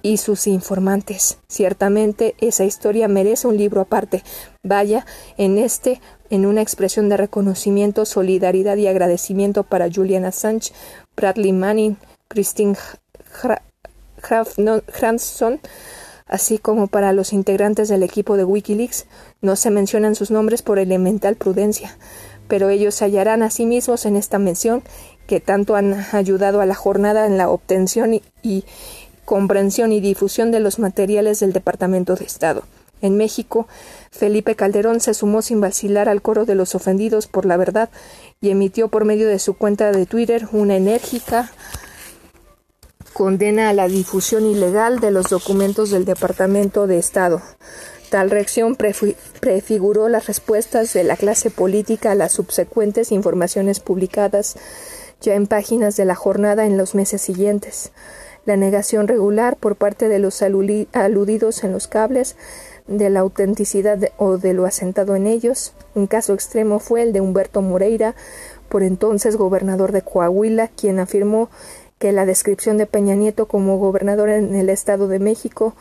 y 0.02 0.18
sus 0.18 0.46
informantes. 0.46 1.38
Ciertamente 1.48 2.34
esa 2.40 2.64
historia 2.64 3.08
merece 3.08 3.46
un 3.48 3.56
libro 3.56 3.80
aparte. 3.80 4.22
Vaya, 4.62 5.06
en 5.36 5.58
este, 5.58 6.00
en 6.30 6.46
una 6.46 6.62
expresión 6.62 7.08
de 7.08 7.16
reconocimiento, 7.16 8.04
solidaridad 8.04 8.76
y 8.76 8.86
agradecimiento 8.86 9.64
para 9.64 9.90
Julian 9.92 10.24
Assange, 10.24 10.72
Bradley 11.16 11.52
Manning, 11.52 11.96
Christine 12.28 12.76
Hanson, 15.00 15.60
así 16.26 16.58
como 16.58 16.86
para 16.86 17.12
los 17.12 17.32
integrantes 17.32 17.88
del 17.88 18.02
equipo 18.02 18.36
de 18.36 18.44
Wikileaks. 18.44 19.06
No 19.40 19.56
se 19.56 19.70
mencionan 19.70 20.14
sus 20.14 20.30
nombres 20.30 20.62
por 20.62 20.78
elemental 20.78 21.36
prudencia, 21.36 21.96
pero 22.48 22.68
ellos 22.68 22.94
se 22.94 23.04
hallarán 23.04 23.42
a 23.42 23.50
sí 23.50 23.66
mismos 23.66 24.06
en 24.06 24.16
esta 24.16 24.38
mención 24.38 24.82
que 25.26 25.40
tanto 25.40 25.76
han 25.76 26.06
ayudado 26.12 26.60
a 26.60 26.66
la 26.66 26.74
jornada 26.74 27.26
en 27.26 27.36
la 27.36 27.50
obtención 27.50 28.14
y, 28.14 28.22
y 28.42 28.64
comprensión 29.28 29.92
y 29.92 30.00
difusión 30.00 30.50
de 30.52 30.58
los 30.58 30.78
materiales 30.78 31.38
del 31.40 31.52
Departamento 31.52 32.14
de 32.14 32.24
Estado. 32.24 32.62
En 33.02 33.18
México, 33.18 33.68
Felipe 34.10 34.56
Calderón 34.56 35.00
se 35.00 35.12
sumó 35.12 35.42
sin 35.42 35.60
vacilar 35.60 36.08
al 36.08 36.22
coro 36.22 36.46
de 36.46 36.54
los 36.54 36.74
ofendidos 36.74 37.26
por 37.26 37.44
la 37.44 37.58
verdad 37.58 37.90
y 38.40 38.48
emitió 38.48 38.88
por 38.88 39.04
medio 39.04 39.28
de 39.28 39.38
su 39.38 39.52
cuenta 39.52 39.92
de 39.92 40.06
Twitter 40.06 40.48
una 40.52 40.76
enérgica 40.76 41.52
condena 43.12 43.68
a 43.68 43.74
la 43.74 43.86
difusión 43.86 44.46
ilegal 44.46 44.98
de 44.98 45.10
los 45.10 45.26
documentos 45.28 45.90
del 45.90 46.06
Departamento 46.06 46.86
de 46.86 46.96
Estado. 46.96 47.42
Tal 48.08 48.30
reacción 48.30 48.76
prefiguró 48.76 50.08
las 50.08 50.26
respuestas 50.26 50.94
de 50.94 51.04
la 51.04 51.18
clase 51.18 51.50
política 51.50 52.12
a 52.12 52.14
las 52.14 52.32
subsecuentes 52.32 53.12
informaciones 53.12 53.80
publicadas 53.80 54.56
ya 55.20 55.34
en 55.34 55.46
páginas 55.46 55.98
de 55.98 56.06
la 56.06 56.14
jornada 56.14 56.64
en 56.64 56.78
los 56.78 56.94
meses 56.94 57.20
siguientes. 57.20 57.92
La 58.48 58.56
negación 58.56 59.08
regular 59.08 59.58
por 59.58 59.76
parte 59.76 60.08
de 60.08 60.18
los 60.18 60.40
aludidos 60.40 61.64
en 61.64 61.70
los 61.70 61.86
cables 61.86 62.34
de 62.86 63.10
la 63.10 63.20
autenticidad 63.20 63.98
o 64.16 64.38
de 64.38 64.54
lo 64.54 64.64
asentado 64.64 65.16
en 65.16 65.26
ellos. 65.26 65.74
Un 65.94 66.06
caso 66.06 66.32
extremo 66.32 66.78
fue 66.78 67.02
el 67.02 67.12
de 67.12 67.20
Humberto 67.20 67.60
Moreira, 67.60 68.14
por 68.70 68.82
entonces 68.82 69.36
gobernador 69.36 69.92
de 69.92 70.00
Coahuila, 70.00 70.68
quien 70.68 70.98
afirmó 70.98 71.50
que 71.98 72.10
la 72.10 72.24
descripción 72.24 72.78
de 72.78 72.86
Peña 72.86 73.16
Nieto 73.16 73.48
como 73.48 73.76
gobernador 73.76 74.30
en 74.30 74.54
el 74.54 74.70
Estado 74.70 75.08
de 75.08 75.18
México, 75.18 75.74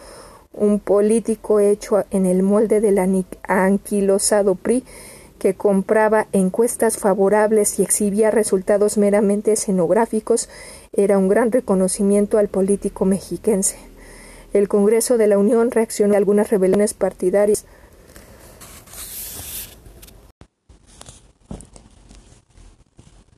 un 0.51 0.81
político 0.81 1.61
hecho 1.61 2.03
en 2.11 2.25
el 2.25 2.43
molde 2.43 2.81
del 2.81 2.99
anquilosado 3.47 4.55
PRI, 4.55 4.83
que 5.37 5.55
compraba 5.55 6.27
encuestas 6.31 6.97
favorables 6.97 7.79
y 7.79 7.83
exhibía 7.83 8.31
resultados 8.31 8.97
meramente 8.97 9.53
escenográficos, 9.53 10.49
era 10.93 11.17
un 11.17 11.29
gran 11.29 11.51
reconocimiento 11.51 12.37
al 12.37 12.47
político 12.47 13.05
mexiquense. 13.05 13.77
El 14.53 14.67
Congreso 14.67 15.17
de 15.17 15.27
la 15.27 15.37
Unión 15.37 15.71
reaccionó 15.71 16.15
a 16.15 16.17
algunas 16.17 16.49
rebeliones 16.49 16.93
partidarias 16.93 17.65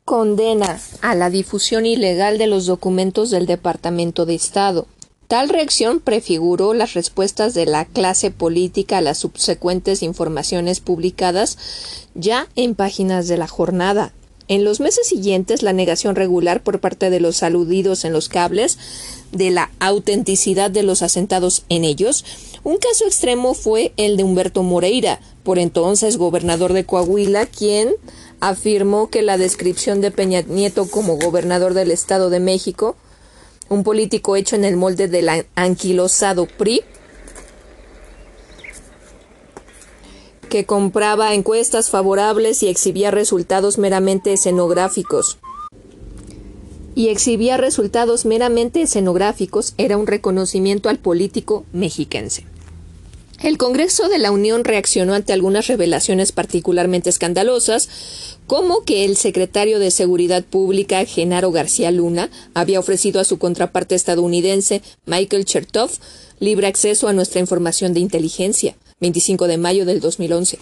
condena 0.10 0.80
a 1.04 1.14
la 1.14 1.30
difusión 1.30 1.86
ilegal 1.86 2.40
de 2.40 2.48
los 2.48 2.66
documentos 2.66 3.30
del 3.30 3.46
Departamento 3.46 4.26
de 4.26 4.34
Estado. 4.34 4.88
Tal 5.30 5.48
reacción 5.48 6.00
prefiguró 6.00 6.74
las 6.74 6.96
respuestas 6.96 7.54
de 7.54 7.68
la 7.68 7.86
clase 7.86 8.32
política 8.32 8.98
a 8.98 9.02
las 9.02 9.20
subsecuentes 9.20 10.02
informaciones 10.02 10.80
publicadas 10.80 11.56
ya 12.16 12.48
en 12.56 12.74
páginas 12.74 13.28
de 13.28 13.38
la 13.38 13.48
jornada. 13.48 14.12
En 14.48 14.64
los 14.64 14.80
meses 14.80 15.08
siguientes, 15.08 15.62
la 15.62 15.72
negación 15.72 16.16
regular 16.16 16.64
por 16.64 16.80
parte 16.80 17.12
de 17.12 17.20
los 17.20 17.44
aludidos 17.44 18.06
en 18.06 18.14
los 18.14 18.28
cables 18.28 18.80
de 19.32 19.52
la 19.52 19.70
autenticidad 19.80 20.72
de 20.72 20.82
los 20.82 21.04
asentados 21.04 21.64
en 21.70 21.84
ellos. 21.84 22.26
Un 22.64 22.78
caso 22.78 23.06
extremo 23.06 23.54
fue 23.54 23.94
el 23.98 24.18
de 24.18 24.24
Humberto 24.24 24.64
Moreira, 24.64 25.20
por 25.44 25.60
entonces 25.60 26.18
gobernador 26.18 26.74
de 26.74 26.88
Coahuila, 26.88 27.46
quien 27.46 27.94
afirmó 28.40 29.12
que 29.12 29.22
la 29.22 29.38
descripción 29.38 30.02
de 30.02 30.10
Peña 30.10 30.42
Nieto 30.42 30.90
como 30.90 31.18
gobernador 31.18 31.76
del 31.76 31.92
Estado 31.92 32.32
de 32.32 32.40
México, 32.40 32.96
un 33.70 33.84
político 33.84 34.36
hecho 34.36 34.56
en 34.56 34.66
el 34.66 34.76
molde 34.76 35.08
del 35.08 35.46
anquilosado 35.56 36.46
PRI, 36.46 36.82
que 40.50 40.66
compraba 40.66 41.34
encuestas 41.34 41.90
favorables 41.90 42.64
y 42.64 42.68
exhibía 42.68 43.12
resultados 43.12 43.78
meramente 43.78 44.34
escenográficos. 44.34 45.38
Y 46.96 47.10
exhibía 47.10 47.56
resultados 47.56 48.26
meramente 48.26 48.82
escenográficos 48.82 49.74
era 49.78 49.96
un 49.96 50.08
reconocimiento 50.08 50.90
al 50.90 50.98
político 50.98 51.64
mexiquense. 51.72 52.49
El 53.42 53.58
Congreso 53.58 54.10
de 54.10 54.18
la 54.18 54.32
Unión 54.32 54.66
reaccionó 54.66 55.14
ante 55.14 55.32
algunas 55.32 55.68
revelaciones 55.68 56.34
particularmente 56.34 57.10
escandalosas, 57.10 57.88
como 58.48 58.84
que 58.84 59.06
el 59.06 59.16
secretario 59.16 59.80
de 59.80 59.92
Seguridad 59.92 60.44
Pública, 60.44 61.06
Genaro 61.06 61.50
García 61.52 61.90
Luna, 61.92 62.30
había 62.54 62.82
ofrecido 62.82 63.22
a 63.22 63.24
su 63.24 63.38
contraparte 63.38 63.96
estadounidense, 63.96 64.82
Michael 65.06 65.46
Chertoff, 65.46 66.00
libre 66.42 66.68
acceso 66.68 67.08
a 67.08 67.14
nuestra 67.14 67.40
información 67.40 67.94
de 67.94 68.02
inteligencia, 68.02 68.76
25 69.00 69.48
de 69.48 69.58
mayo 69.58 69.86
del 69.86 70.02
2011. 70.02 70.60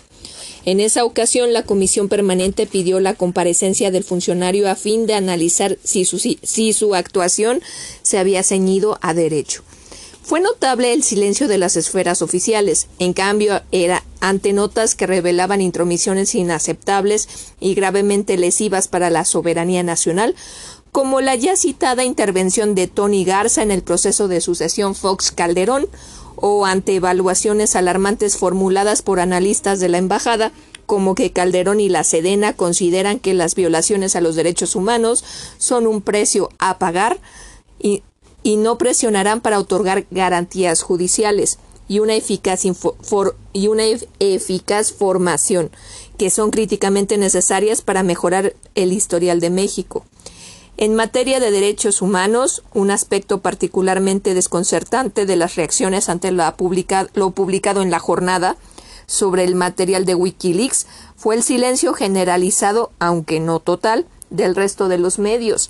En 0.66 0.80
esa 0.80 1.04
ocasión, 1.04 1.54
la 1.54 1.64
comisión 1.64 2.10
permanente 2.10 2.68
pidió 2.68 3.00
la 3.00 3.16
comparecencia 3.16 3.90
del 3.90 4.04
funcionario 4.04 4.70
a 4.70 4.76
fin 4.76 5.08
de 5.08 5.16
analizar 5.16 5.80
si 5.84 6.06
su, 6.06 6.20
si 6.20 6.74
su 6.74 6.94
actuación 6.94 7.60
se 8.04 8.20
había 8.20 8.44
ceñido 8.44 9.00
a 9.02 9.16
derecho. 9.16 9.64
Fue 10.28 10.42
notable 10.42 10.92
el 10.92 11.04
silencio 11.04 11.48
de 11.48 11.58
las 11.58 11.78
esferas 11.78 12.22
oficiales. 12.22 12.88
En 13.00 13.14
cambio, 13.14 13.62
era 13.72 14.04
ante 14.20 14.52
notas 14.52 14.94
que 14.94 15.08
revelaban 15.08 15.62
intromisiones 15.62 16.36
inaceptables 16.36 17.30
y 17.62 17.76
gravemente 17.76 18.36
lesivas 18.36 18.90
para 18.90 19.10
la 19.10 19.24
soberanía 19.24 19.84
nacional, 19.84 20.36
como 20.92 21.22
la 21.22 21.36
ya 21.36 21.56
citada 21.56 22.04
intervención 22.04 22.76
de 22.76 22.88
Tony 22.88 23.24
Garza 23.24 23.64
en 23.64 23.72
el 23.72 23.84
proceso 23.84 24.28
de 24.28 24.42
sucesión 24.42 24.96
Fox 24.96 25.32
Calderón, 25.32 25.88
o 26.36 26.66
ante 26.66 26.96
evaluaciones 26.96 27.78
alarmantes 27.78 28.36
formuladas 28.36 29.04
por 29.04 29.22
analistas 29.22 29.80
de 29.80 29.88
la 29.88 29.98
embajada, 29.98 30.52
como 30.86 31.16
que 31.16 31.32
Calderón 31.32 31.80
y 31.80 31.88
la 31.88 32.04
Sedena 32.04 32.52
consideran 32.52 33.20
que 33.20 33.34
las 33.34 33.56
violaciones 33.56 34.18
a 34.18 34.22
los 34.22 34.36
derechos 34.36 34.76
humanos 34.76 35.24
son 35.58 35.88
un 35.88 36.02
precio 36.02 36.50
a 36.60 36.80
pagar 36.80 37.18
y 37.80 38.04
y 38.48 38.56
no 38.56 38.78
presionarán 38.78 39.42
para 39.42 39.60
otorgar 39.60 40.06
garantías 40.10 40.82
judiciales 40.82 41.60
y 41.90 42.00
una 42.00 42.16
eficaz, 42.16 42.64
y 43.52 43.68
una 43.68 43.84
eficaz 44.20 44.94
formación, 44.94 45.70
que 46.18 46.30
son 46.30 46.52
críticamente 46.52 47.18
necesarias 47.18 47.82
para 47.82 48.04
mejorar 48.04 48.56
el 48.74 48.94
historial 48.94 49.42
de 49.42 49.50
México. 49.50 50.06
En 50.78 50.96
materia 50.96 51.42
de 51.42 51.52
derechos 51.52 52.02
humanos, 52.02 52.64
un 52.74 52.90
aspecto 52.90 53.42
particularmente 53.42 54.34
desconcertante 54.34 55.26
de 55.26 55.36
las 55.36 55.56
reacciones 55.56 56.08
ante 56.08 56.32
lo 56.32 56.56
publicado 57.32 57.82
en 57.82 57.92
la 57.92 58.00
jornada 58.00 58.56
sobre 59.08 59.44
el 59.44 59.56
material 59.56 60.06
de 60.06 60.16
Wikileaks 60.16 60.88
fue 61.18 61.36
el 61.36 61.44
silencio 61.44 61.92
generalizado, 61.92 62.92
aunque 63.00 63.42
no 63.42 63.60
total, 63.60 64.06
del 64.30 64.56
resto 64.56 64.88
de 64.88 65.00
los 65.00 65.20
medios. 65.20 65.70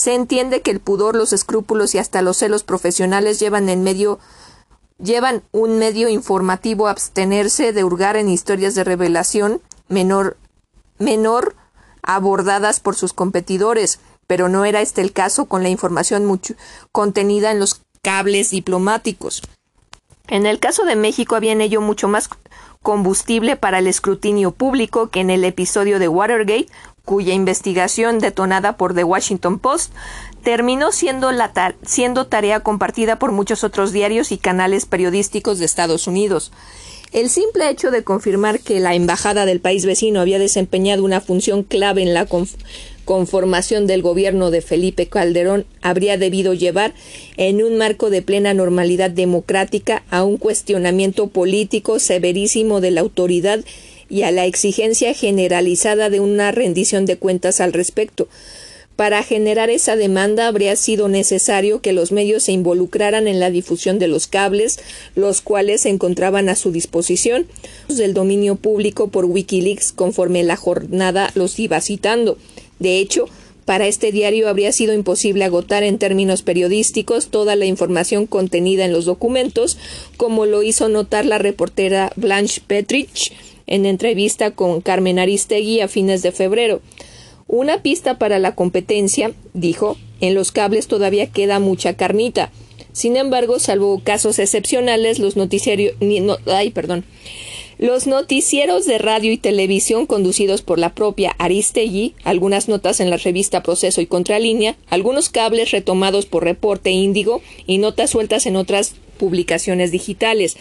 Se 0.00 0.14
entiende 0.14 0.62
que 0.62 0.70
el 0.70 0.80
pudor, 0.80 1.14
los 1.14 1.34
escrúpulos 1.34 1.94
y 1.94 1.98
hasta 1.98 2.22
los 2.22 2.38
celos 2.38 2.64
profesionales 2.64 3.38
llevan 3.38 3.68
en 3.68 3.82
medio 3.82 4.18
llevan 4.96 5.42
un 5.52 5.78
medio 5.78 6.08
informativo 6.08 6.86
a 6.86 6.92
abstenerse 6.92 7.74
de 7.74 7.84
hurgar 7.84 8.16
en 8.16 8.30
historias 8.30 8.74
de 8.74 8.82
revelación 8.82 9.60
menor 9.88 10.38
menor 10.96 11.54
abordadas 12.02 12.80
por 12.80 12.96
sus 12.96 13.12
competidores, 13.12 14.00
pero 14.26 14.48
no 14.48 14.64
era 14.64 14.80
este 14.80 15.02
el 15.02 15.12
caso 15.12 15.44
con 15.44 15.62
la 15.62 15.68
información 15.68 16.24
mucho 16.24 16.54
contenida 16.92 17.50
en 17.50 17.60
los 17.60 17.82
cables 18.00 18.52
diplomáticos. 18.52 19.42
En 20.28 20.46
el 20.46 20.60
caso 20.60 20.86
de 20.86 20.96
México 20.96 21.36
había 21.36 21.52
en 21.52 21.60
ello 21.60 21.82
mucho 21.82 22.08
más 22.08 22.30
combustible 22.82 23.56
para 23.56 23.80
el 23.80 23.86
escrutinio 23.86 24.52
público 24.52 25.10
que 25.10 25.20
en 25.20 25.28
el 25.28 25.44
episodio 25.44 25.98
de 25.98 26.08
Watergate, 26.08 26.68
cuya 27.04 27.34
investigación 27.34 28.18
detonada 28.18 28.76
por 28.76 28.94
The 28.94 29.04
Washington 29.04 29.58
Post 29.58 29.92
terminó 30.42 30.92
siendo, 30.92 31.32
la 31.32 31.52
siendo 31.82 32.26
tarea 32.26 32.60
compartida 32.60 33.18
por 33.18 33.32
muchos 33.32 33.64
otros 33.64 33.92
diarios 33.92 34.32
y 34.32 34.38
canales 34.38 34.86
periodísticos 34.86 35.58
de 35.58 35.64
Estados 35.64 36.06
Unidos. 36.06 36.52
El 37.12 37.28
simple 37.28 37.68
hecho 37.68 37.90
de 37.90 38.04
confirmar 38.04 38.60
que 38.60 38.78
la 38.78 38.94
embajada 38.94 39.44
del 39.44 39.60
país 39.60 39.84
vecino 39.84 40.20
había 40.20 40.38
desempeñado 40.38 41.02
una 41.02 41.20
función 41.20 41.64
clave 41.64 42.02
en 42.02 42.14
la 42.14 42.28
conformación 43.04 43.88
del 43.88 44.00
gobierno 44.00 44.52
de 44.52 44.62
Felipe 44.62 45.08
Calderón 45.08 45.66
habría 45.82 46.16
debido 46.18 46.54
llevar, 46.54 46.94
en 47.36 47.64
un 47.64 47.78
marco 47.78 48.10
de 48.10 48.22
plena 48.22 48.54
normalidad 48.54 49.10
democrática, 49.10 50.04
a 50.08 50.22
un 50.22 50.36
cuestionamiento 50.36 51.26
político 51.26 51.98
severísimo 51.98 52.80
de 52.80 52.92
la 52.92 53.00
autoridad 53.00 53.58
y 54.10 54.22
a 54.22 54.32
la 54.32 54.44
exigencia 54.44 55.14
generalizada 55.14 56.10
de 56.10 56.20
una 56.20 56.52
rendición 56.52 57.06
de 57.06 57.16
cuentas 57.16 57.60
al 57.60 57.72
respecto. 57.72 58.28
Para 58.96 59.22
generar 59.22 59.70
esa 59.70 59.96
demanda 59.96 60.46
habría 60.46 60.76
sido 60.76 61.08
necesario 61.08 61.80
que 61.80 61.94
los 61.94 62.12
medios 62.12 62.42
se 62.42 62.52
involucraran 62.52 63.28
en 63.28 63.40
la 63.40 63.50
difusión 63.50 63.98
de 63.98 64.08
los 64.08 64.26
cables, 64.26 64.78
los 65.14 65.40
cuales 65.40 65.80
se 65.80 65.88
encontraban 65.88 66.50
a 66.50 66.54
su 66.54 66.70
disposición 66.70 67.46
del 67.88 68.12
dominio 68.12 68.56
público 68.56 69.08
por 69.08 69.24
Wikileaks 69.24 69.92
conforme 69.92 70.42
la 70.42 70.56
jornada 70.56 71.30
los 71.34 71.58
iba 71.58 71.80
citando. 71.80 72.36
De 72.78 72.98
hecho, 72.98 73.24
para 73.64 73.86
este 73.86 74.12
diario 74.12 74.48
habría 74.50 74.72
sido 74.72 74.92
imposible 74.92 75.44
agotar 75.44 75.82
en 75.82 75.98
términos 75.98 76.42
periodísticos 76.42 77.28
toda 77.28 77.56
la 77.56 77.66
información 77.66 78.26
contenida 78.26 78.84
en 78.84 78.92
los 78.92 79.06
documentos, 79.06 79.78
como 80.18 80.44
lo 80.44 80.62
hizo 80.62 80.88
notar 80.90 81.24
la 81.24 81.38
reportera 81.38 82.12
Blanche 82.16 82.60
Petrich 82.66 83.32
en 83.70 83.86
entrevista 83.86 84.50
con 84.50 84.82
Carmen 84.82 85.18
Aristegui 85.18 85.80
a 85.80 85.88
fines 85.88 86.20
de 86.20 86.32
febrero. 86.32 86.82
Una 87.46 87.82
pista 87.82 88.18
para 88.18 88.38
la 88.38 88.54
competencia, 88.54 89.32
dijo, 89.54 89.96
en 90.20 90.34
los 90.34 90.52
cables 90.52 90.86
todavía 90.86 91.30
queda 91.30 91.58
mucha 91.58 91.96
carnita. 91.96 92.52
Sin 92.92 93.16
embargo, 93.16 93.58
salvo 93.58 94.00
casos 94.04 94.38
excepcionales, 94.38 95.18
los 95.18 95.36
noticiarios, 95.36 95.94
ay, 96.46 96.70
perdón, 96.70 97.04
los 97.80 98.06
noticieros 98.06 98.84
de 98.84 98.98
radio 98.98 99.32
y 99.32 99.38
televisión 99.38 100.04
conducidos 100.04 100.60
por 100.60 100.78
la 100.78 100.94
propia 100.94 101.34
Aristegui, 101.38 102.14
algunas 102.24 102.68
notas 102.68 103.00
en 103.00 103.08
la 103.08 103.16
revista 103.16 103.62
Proceso 103.62 104.02
y 104.02 104.06
Contralínea, 104.06 104.76
algunos 104.90 105.30
cables 105.30 105.70
retomados 105.70 106.26
por 106.26 106.44
Reporte 106.44 106.90
Índigo 106.90 107.40
y 107.66 107.78
notas 107.78 108.10
sueltas 108.10 108.44
en 108.44 108.56
otras 108.56 108.96
publicaciones 109.16 109.92
digitales. 109.92 110.58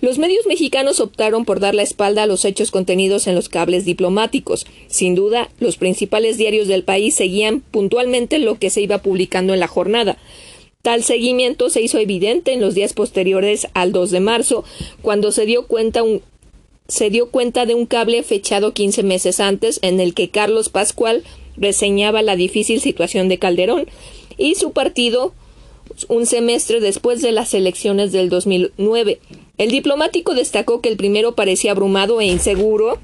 Los 0.00 0.16
medios 0.16 0.46
mexicanos 0.46 1.00
optaron 1.00 1.44
por 1.44 1.60
dar 1.60 1.74
la 1.74 1.82
espalda 1.82 2.22
a 2.22 2.26
los 2.26 2.46
hechos 2.46 2.70
contenidos 2.70 3.26
en 3.26 3.34
los 3.34 3.50
cables 3.50 3.84
diplomáticos. 3.84 4.66
Sin 4.86 5.14
duda, 5.14 5.50
los 5.60 5.76
principales 5.76 6.38
diarios 6.38 6.68
del 6.68 6.84
país 6.84 7.14
seguían 7.14 7.60
puntualmente 7.60 8.38
lo 8.38 8.58
que 8.58 8.70
se 8.70 8.80
iba 8.80 9.02
publicando 9.02 9.52
en 9.52 9.60
la 9.60 9.68
jornada. 9.68 10.16
Tal 10.80 11.04
seguimiento 11.04 11.68
se 11.68 11.82
hizo 11.82 11.98
evidente 11.98 12.54
en 12.54 12.60
los 12.60 12.74
días 12.74 12.94
posteriores 12.94 13.68
al 13.74 13.92
2 13.92 14.10
de 14.10 14.20
marzo, 14.20 14.64
cuando 15.00 15.32
se 15.32 15.46
dio 15.46 15.66
cuenta 15.66 16.02
se 16.92 17.08
dio 17.08 17.30
cuenta 17.30 17.64
de 17.64 17.74
un 17.74 17.86
cable 17.86 18.22
fechado 18.22 18.74
15 18.74 19.02
meses 19.02 19.40
antes 19.40 19.78
en 19.80 19.98
el 19.98 20.12
que 20.12 20.28
Carlos 20.28 20.68
Pascual 20.68 21.24
reseñaba 21.56 22.20
la 22.20 22.36
difícil 22.36 22.82
situación 22.82 23.30
de 23.30 23.38
Calderón 23.38 23.86
y 24.36 24.56
su 24.56 24.72
partido 24.72 25.32
un 26.10 26.26
semestre 26.26 26.80
después 26.80 27.22
de 27.22 27.32
las 27.32 27.54
elecciones 27.54 28.12
del 28.12 28.28
2009. 28.28 29.20
El 29.56 29.70
diplomático 29.70 30.34
destacó 30.34 30.82
que 30.82 30.90
el 30.90 30.98
primero 30.98 31.34
parecía 31.34 31.70
abrumado 31.70 32.20
e 32.20 32.26
inseguro. 32.26 32.98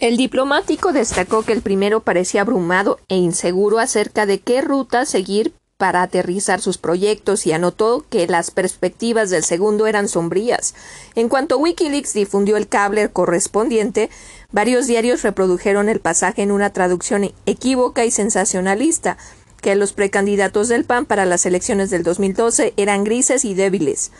El 0.00 0.18
diplomático 0.18 0.92
destacó 0.92 1.44
que 1.44 1.54
el 1.54 1.62
primero 1.62 2.00
parecía 2.00 2.42
abrumado 2.42 2.98
e 3.08 3.16
inseguro 3.16 3.78
acerca 3.78 4.26
de 4.26 4.38
qué 4.38 4.60
ruta 4.60 5.06
seguir 5.06 5.54
para 5.80 6.02
aterrizar 6.02 6.60
sus 6.60 6.76
proyectos 6.76 7.46
y 7.46 7.52
anotó 7.52 8.04
que 8.10 8.26
las 8.26 8.50
perspectivas 8.50 9.30
del 9.30 9.44
segundo 9.44 9.86
eran 9.86 10.08
sombrías. 10.08 10.74
En 11.14 11.30
cuanto 11.30 11.56
Wikileaks 11.56 12.12
difundió 12.12 12.58
el 12.58 12.68
cable 12.68 13.08
correspondiente, 13.08 14.10
varios 14.52 14.86
diarios 14.86 15.22
reprodujeron 15.22 15.88
el 15.88 15.98
pasaje 15.98 16.42
en 16.42 16.52
una 16.52 16.74
traducción 16.74 17.32
equívoca 17.46 18.04
y 18.04 18.10
sensacionalista, 18.10 19.16
que 19.62 19.74
los 19.74 19.94
precandidatos 19.94 20.68
del 20.68 20.84
PAN 20.84 21.06
para 21.06 21.24
las 21.24 21.46
elecciones 21.46 21.88
del 21.88 22.02
2012 22.02 22.74
eran 22.76 23.02
grises 23.02 23.46
y 23.46 23.54
débiles. 23.54 24.12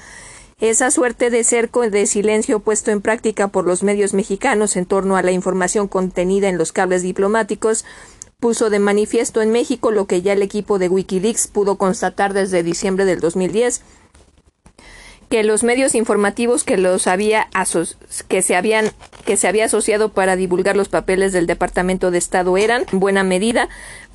Esa 0.61 0.91
suerte 0.91 1.29
de 1.29 1.45
cerco 1.45 1.89
de 1.89 2.07
silencio 2.07 2.61
puesto 2.61 2.91
en 2.91 3.03
práctica 3.03 3.49
por 3.49 3.67
los 3.67 3.83
medios 3.83 4.15
mexicanos 4.15 4.77
en 4.77 4.87
torno 4.87 5.17
a 5.17 5.23
la 5.23 5.33
información 5.33 5.89
contenida 5.89 6.49
en 6.49 6.57
los 6.57 6.73
cables 6.73 7.03
diplomáticos 7.03 7.85
puso 8.41 8.71
de 8.71 8.79
manifiesto 8.79 9.43
en 9.43 9.53
México 9.53 9.91
lo 9.91 10.07
que 10.07 10.23
ya 10.23 10.33
el 10.33 10.43
equipo 10.43 10.79
de 10.79 10.89
Wikileaks 10.89 11.47
pudo 11.47 11.77
constatar 11.77 12.33
desde 12.33 12.63
diciembre 12.63 13.05
del 13.05 13.21
2010 13.21 13.83
que 15.29 15.45
los 15.45 15.63
medios 15.63 15.95
informativos 15.95 16.65
que 16.65 16.77
los 16.77 17.07
había 17.07 17.49
que 18.27 18.43
se 18.43 18.57
habían 18.57 18.91
que 19.25 19.37
se 19.37 19.47
había 19.47 19.67
asociado 19.67 20.09
para 20.09 20.35
divulgar 20.35 20.77
los 20.77 20.89
papeles 20.89 21.33
del 21.33 21.47
Departamento 21.47 22.11
de 22.11 22.19
Estado 22.19 22.57
eran 22.57 22.85
en 22.91 22.99
buena 22.99 23.23
medida 23.23 23.69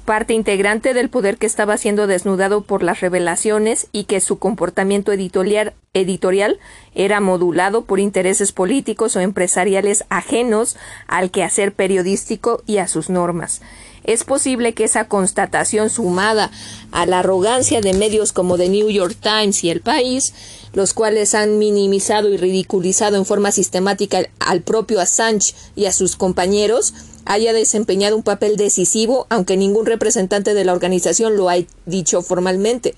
parte 0.04 0.34
integrante 0.34 0.94
del 0.94 1.10
poder 1.10 1.38
que 1.38 1.48
estaba 1.48 1.78
siendo 1.78 2.06
desnudado 2.06 2.62
por 2.62 2.84
las 2.84 3.00
revelaciones 3.02 3.88
y 3.92 4.04
que 4.04 4.22
su 4.22 4.38
comportamiento 4.40 5.12
editorial, 5.12 5.74
editorial 5.94 6.60
era 6.94 7.20
modulado 7.22 7.86
por 7.86 8.00
intereses 8.00 8.52
políticos 8.52 9.16
o 9.16 9.20
empresariales 9.20 10.06
ajenos 10.10 10.78
al 11.08 11.32
quehacer 11.32 11.74
periodístico 11.74 12.62
y 12.68 12.78
a 12.78 12.88
sus 12.88 13.10
normas. 13.10 13.62
Es 14.06 14.24
posible 14.24 14.74
que 14.74 14.84
esa 14.84 15.08
constatación 15.08 15.90
sumada 15.90 16.52
a 16.92 17.08
la 17.08 17.20
arrogancia 17.20 17.82
de 17.82 17.94
medios 17.94 18.34
como 18.34 18.56
The 18.56 18.70
New 18.70 18.92
York 18.92 19.18
Times 19.20 19.64
y 19.64 19.72
El 19.72 19.82
País, 19.82 20.34
los 20.74 20.94
cuales 20.94 21.34
han 21.34 21.58
minimizado 21.58 22.30
y 22.30 22.38
ridiculizado 22.38 23.18
en 23.18 23.26
forma 23.26 23.52
sistemática 23.52 24.20
al 24.40 24.62
propio 24.62 25.02
Assange 25.02 25.56
y 25.76 25.86
a 25.86 25.92
sus 25.92 26.16
compañeros, 26.18 26.94
haya 27.26 27.52
desempeñado 27.52 28.16
un 28.16 28.22
papel 28.22 28.58
decisivo, 28.58 29.26
aunque 29.30 29.58
ningún 29.58 29.88
representante 29.88 30.54
de 30.54 30.66
la 30.66 30.74
organización 30.74 31.36
lo 31.36 31.50
ha 31.50 31.56
dicho 31.88 32.22
formalmente. 32.22 32.94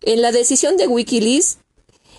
En 0.00 0.22
la 0.22 0.32
decisión 0.32 0.78
de 0.78 0.88
Wikileaks, 0.88 1.58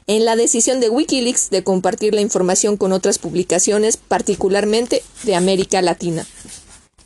en 0.06 0.26
la 0.26 0.36
decisión 0.36 0.80
de 0.80 0.90
Wikileaks 0.90 1.50
de 1.50 1.64
compartir 1.64 2.14
la 2.14 2.22
información 2.22 2.78
con 2.78 2.92
otras 2.92 3.18
publicaciones, 3.18 3.98
particularmente 3.98 5.02
de 5.24 5.34
América 5.34 5.82
Latina. 5.82 6.28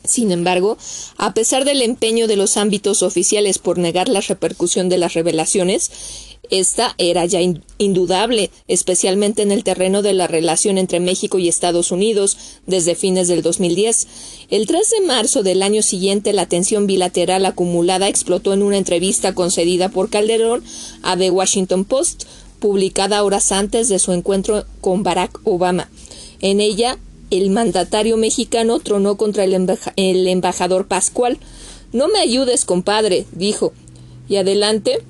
Sin 0.04 0.32
embargo, 0.32 0.78
a 1.18 1.34
pesar 1.34 1.64
del 1.64 1.82
empeño 1.82 2.26
de 2.26 2.36
los 2.36 2.56
ámbitos 2.56 3.02
oficiales 3.02 3.58
por 3.58 3.78
negar 3.78 4.08
la 4.08 4.20
repercusión 4.20 4.88
de 4.88 4.98
las 4.98 5.12
revelaciones, 5.12 5.90
esta 6.50 6.94
era 6.98 7.26
ya 7.26 7.40
indudable, 7.78 8.50
especialmente 8.66 9.42
en 9.42 9.52
el 9.52 9.62
terreno 9.62 10.02
de 10.02 10.14
la 10.14 10.26
relación 10.26 10.78
entre 10.78 10.98
México 10.98 11.38
y 11.38 11.48
Estados 11.48 11.92
Unidos 11.92 12.36
desde 12.66 12.96
fines 12.96 13.28
del 13.28 13.42
2010. 13.42 14.08
El 14.50 14.66
3 14.66 14.90
de 14.90 15.06
marzo 15.06 15.44
del 15.44 15.62
año 15.62 15.82
siguiente, 15.82 16.32
la 16.32 16.46
tensión 16.46 16.88
bilateral 16.88 17.46
acumulada 17.46 18.08
explotó 18.08 18.52
en 18.52 18.62
una 18.62 18.78
entrevista 18.78 19.32
concedida 19.32 19.90
por 19.90 20.10
Calderón 20.10 20.64
a 21.02 21.16
The 21.16 21.30
Washington 21.30 21.84
Post, 21.84 22.24
publicada 22.58 23.22
horas 23.22 23.52
antes 23.52 23.88
de 23.88 24.00
su 24.00 24.12
encuentro 24.12 24.64
con 24.80 25.04
Barack 25.04 25.40
Obama. 25.44 25.88
En 26.40 26.60
ella, 26.60 26.98
el 27.30 27.50
mandatario 27.50 28.16
mexicano 28.16 28.80
tronó 28.80 29.16
contra 29.16 29.44
el, 29.44 30.28
embajador 30.28 30.86
Pascual. 30.86 31.38
No 31.92 32.08
me 32.08 32.18
ayudes, 32.18 32.64
compadre, 32.64 33.26
dijo. 33.32 33.72
Y 34.28 34.36
adelante, 34.36 35.02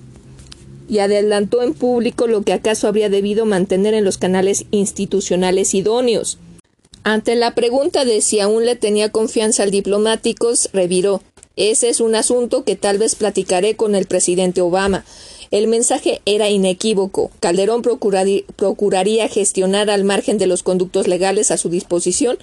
y 0.88 0.98
adelantó 0.98 1.62
en 1.62 1.74
público 1.74 2.26
lo 2.26 2.42
que 2.42 2.52
acaso 2.52 2.88
habría 2.88 3.08
debido 3.08 3.46
mantener 3.46 3.94
en 3.94 4.04
los 4.04 4.18
canales 4.18 4.66
institucionales 4.70 5.74
idóneos. 5.74 6.38
Ante 7.02 7.34
la 7.34 7.54
pregunta 7.54 8.04
de 8.04 8.20
si 8.20 8.40
aún 8.40 8.66
le 8.66 8.76
tenía 8.76 9.10
confianza 9.10 9.62
al 9.62 9.70
diplomáticos, 9.70 10.68
reviró 10.72 11.22
Ese 11.56 11.88
es 11.88 12.00
un 12.00 12.14
asunto 12.14 12.64
que 12.64 12.76
tal 12.76 12.98
vez 12.98 13.14
platicaré 13.14 13.76
con 13.76 13.94
el 13.94 14.06
presidente 14.06 14.60
Obama. 14.60 15.04
El 15.51 15.66
mensaje 15.66 16.22
era 16.26 16.48
inequívoco. 16.48 17.32
Calderón 17.40 17.82
procuraría 17.82 19.28
gestionar 19.28 19.90
al 19.90 20.05
margen 20.05 20.38
de 20.38 20.46
los 20.46 20.62
conductos 20.62 21.09
legales 21.09 21.51
a 21.51 21.57
su 21.57 21.68
disposición, 21.68 22.38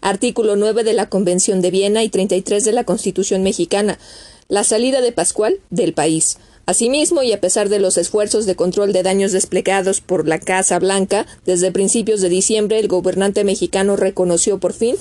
artículo 0.00 0.54
9 0.54 0.84
de 0.84 0.92
la 0.92 1.08
Convención 1.08 1.60
de 1.62 1.72
Viena 1.72 2.04
y 2.04 2.10
33 2.10 2.64
de 2.64 2.72
la 2.72 2.84
Constitución 2.84 3.42
mexicana, 3.42 3.98
la 4.46 4.62
salida 4.62 5.00
de 5.00 5.10
Pascual 5.10 5.58
del 5.70 5.94
país. 5.94 6.38
Asimismo, 6.66 7.22
y 7.24 7.32
a 7.32 7.40
pesar 7.40 7.68
de 7.68 7.80
los 7.80 7.98
esfuerzos 7.98 8.46
de 8.46 8.54
control 8.54 8.92
de 8.92 9.02
daños 9.02 9.32
desplegados 9.32 10.00
por 10.00 10.28
la 10.28 10.38
Casa 10.38 10.78
Blanca, 10.78 11.26
desde 11.44 11.72
principios 11.72 12.20
de 12.20 12.28
diciembre 12.28 12.78
el 12.78 12.88
gobernante 12.88 13.42
mexicano 13.42 13.96
reconoció 13.96 14.58
por 14.60 14.72
fin 14.72 14.96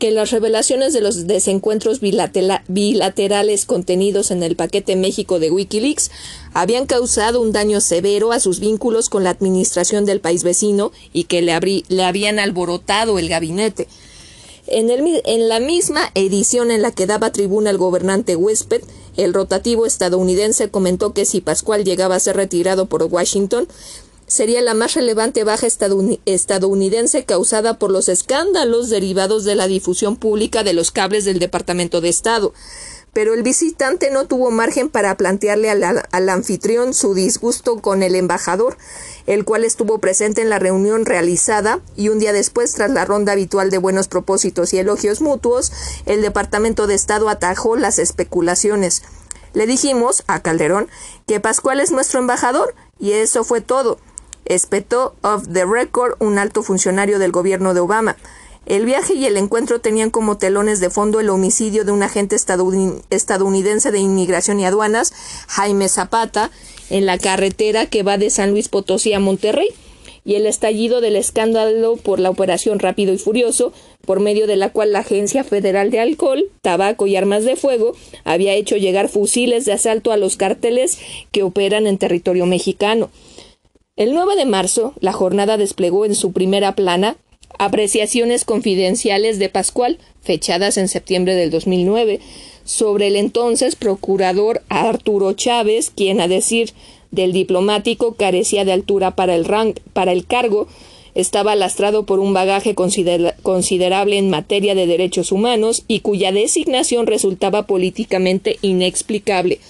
que 0.00 0.10
las 0.10 0.30
revelaciones 0.30 0.94
de 0.94 1.02
los 1.02 1.26
desencuentros 1.26 2.00
bilaterales 2.00 3.66
contenidos 3.66 4.30
en 4.30 4.42
el 4.42 4.56
paquete 4.56 4.96
México 4.96 5.38
de 5.38 5.50
Wikileaks 5.50 6.10
habían 6.54 6.86
causado 6.86 7.42
un 7.42 7.52
daño 7.52 7.82
severo 7.82 8.32
a 8.32 8.40
sus 8.40 8.60
vínculos 8.60 9.10
con 9.10 9.24
la 9.24 9.30
administración 9.30 10.06
del 10.06 10.20
país 10.20 10.42
vecino 10.42 10.90
y 11.12 11.24
que 11.24 11.42
le, 11.42 11.52
habían 12.02 12.38
alborotado 12.38 13.18
el 13.18 13.28
gabinete. 13.28 13.88
En, 14.66 14.88
en, 14.90 15.48
la 15.48 15.60
misma 15.60 16.10
edición 16.14 16.70
en 16.70 16.80
la 16.80 16.92
que 16.92 17.06
daba 17.06 17.30
tribuna 17.30 17.68
el 17.68 17.76
gobernante 17.76 18.36
huésped, 18.36 18.82
el 19.18 19.34
rotativo 19.34 19.84
estadounidense 19.84 20.70
comentó 20.70 21.12
que 21.12 21.26
si 21.26 21.42
Pascual 21.42 21.84
llegaba 21.84 22.14
a 22.14 22.20
ser 22.20 22.36
retirado 22.36 22.86
por 22.86 23.02
Washington, 23.02 23.68
sería 24.30 24.60
la 24.60 24.74
más 24.74 24.94
relevante 24.94 25.42
baja 25.42 25.66
estadounidense 25.66 27.24
causada 27.24 27.80
por 27.80 27.90
los 27.90 28.08
escándalos 28.08 28.88
derivados 28.88 29.44
de 29.44 29.56
la 29.56 29.66
difusión 29.66 30.16
pública 30.16 30.62
de 30.62 30.72
los 30.72 30.92
cables 30.92 31.24
del 31.24 31.40
Departamento 31.40 32.00
de 32.00 32.10
Estado. 32.10 32.54
Pero 33.12 33.34
el 33.34 33.42
visitante 33.42 34.12
no 34.12 34.28
tuvo 34.28 34.52
margen 34.52 34.88
para 34.88 35.16
plantearle 35.16 35.68
al, 35.68 36.28
anfitrión 36.28 36.94
su 36.94 37.12
disgusto 37.12 37.80
con 37.82 38.04
el 38.04 38.14
embajador, 38.14 38.78
el 39.26 39.44
cual 39.44 39.64
estuvo 39.64 39.98
presente 39.98 40.42
en 40.42 40.48
la 40.48 40.60
reunión 40.60 41.06
realizada 41.06 41.80
y 41.96 42.08
un 42.08 42.20
día 42.20 42.32
después, 42.32 42.72
tras 42.72 42.92
la 42.92 43.04
ronda 43.04 43.32
habitual 43.32 43.70
de 43.70 43.78
buenos 43.78 44.06
propósitos 44.06 44.72
y 44.72 44.78
elogios 44.78 45.20
mutuos, 45.20 45.72
el 46.06 46.22
Departamento 46.22 46.86
de 46.86 46.94
Estado 46.94 47.28
atajó 47.28 47.74
las 47.74 47.98
especulaciones. 47.98 49.02
Le 49.54 49.66
dijimos 49.66 50.22
a 50.28 50.40
Calderón 50.40 50.88
que 51.26 51.40
Pascual 51.40 51.80
es 51.80 51.90
nuestro 51.90 52.20
embajador 52.20 52.76
y 53.00 53.14
eso 53.14 53.42
fue 53.42 53.60
todo 53.60 53.98
espetó 54.44 55.14
off 55.22 55.44
the 55.52 55.64
record 55.64 56.14
un 56.18 56.38
alto 56.38 56.62
funcionario 56.62 57.18
del 57.18 57.32
gobierno 57.32 57.74
de 57.74 57.80
Obama. 57.80 58.16
El 58.66 58.84
viaje 58.84 59.14
y 59.14 59.24
el 59.26 59.36
encuentro 59.36 59.80
tenían 59.80 60.10
como 60.10 60.38
telones 60.38 60.80
de 60.80 60.90
fondo 60.90 61.18
el 61.18 61.30
homicidio 61.30 61.84
de 61.84 61.92
un 61.92 62.02
agente 62.02 62.36
estadounidense 62.36 63.90
de 63.90 63.98
inmigración 63.98 64.60
y 64.60 64.66
aduanas, 64.66 65.12
Jaime 65.48 65.88
Zapata, 65.88 66.50
en 66.90 67.06
la 67.06 67.18
carretera 67.18 67.86
que 67.86 68.02
va 68.02 68.18
de 68.18 68.30
San 68.30 68.50
Luis 68.50 68.68
Potosí 68.68 69.12
a 69.12 69.20
Monterrey, 69.20 69.68
y 70.24 70.34
el 70.34 70.46
estallido 70.46 71.00
del 71.00 71.16
escándalo 71.16 71.96
por 71.96 72.20
la 72.20 72.30
operación 72.30 72.78
Rápido 72.78 73.12
y 73.12 73.18
Furioso, 73.18 73.72
por 74.04 74.20
medio 74.20 74.46
de 74.46 74.56
la 74.56 74.70
cual 74.70 74.92
la 74.92 75.00
Agencia 75.00 75.44
Federal 75.44 75.90
de 75.90 76.00
Alcohol, 76.00 76.44
Tabaco 76.62 77.06
y 77.06 77.16
Armas 77.16 77.44
de 77.44 77.56
Fuego 77.56 77.96
había 78.24 78.54
hecho 78.54 78.76
llegar 78.76 79.08
fusiles 79.08 79.64
de 79.64 79.72
asalto 79.72 80.12
a 80.12 80.16
los 80.16 80.36
cárteles 80.36 80.98
que 81.32 81.42
operan 81.42 81.86
en 81.86 81.98
territorio 81.98 82.46
mexicano. 82.46 83.10
El 84.00 84.14
9 84.14 84.34
de 84.34 84.46
marzo, 84.46 84.94
la 85.00 85.12
jornada 85.12 85.58
desplegó 85.58 86.06
en 86.06 86.14
su 86.14 86.32
primera 86.32 86.74
plana 86.74 87.18
apreciaciones 87.58 88.46
confidenciales 88.46 89.38
de 89.38 89.50
Pascual, 89.50 89.98
fechadas 90.22 90.78
en 90.78 90.88
septiembre 90.88 91.34
del 91.34 91.50
2009, 91.50 92.18
sobre 92.64 93.08
el 93.08 93.16
entonces 93.16 93.76
procurador 93.76 94.62
Arturo 94.70 95.34
Chávez, 95.34 95.92
quien, 95.94 96.22
a 96.22 96.28
decir 96.28 96.72
del 97.10 97.34
diplomático, 97.34 98.14
carecía 98.14 98.64
de 98.64 98.72
altura 98.72 99.14
para 99.14 99.34
el, 99.34 100.26
cargo, 100.26 100.66
estaba 101.14 101.54
lastrado 101.54 102.06
por 102.06 102.20
un 102.20 102.32
bagaje 102.32 102.74
considerable 102.74 104.16
en 104.16 104.30
materia 104.30 104.74
de 104.74 104.86
derechos 104.86 105.30
humanos 105.30 105.84
y 105.88 106.00
cuya 106.00 106.32
designación 106.32 107.06
resultaba 107.06 107.66
políticamente 107.66 108.56
inexplicable. 108.62 109.60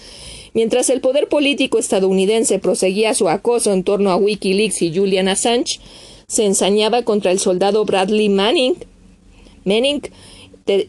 Mientras 0.53 0.90
el 0.90 1.01
poder 1.01 1.28
político 1.28 1.78
estadounidense 1.78 2.59
proseguía 2.59 3.14
su 3.14 3.28
acoso 3.28 3.72
en 3.72 3.84
torno 3.84 4.11
a 4.11 4.16
Wikileaks 4.16 4.82
y 4.82 4.94
Julian 4.94 5.28
Assange, 5.28 5.80
se 6.26 6.44
ensañaba 6.44 7.03
contra 7.03 7.30
el 7.30 7.38
soldado 7.38 7.84
Bradley 7.84 8.28
Manning, 8.28 8.76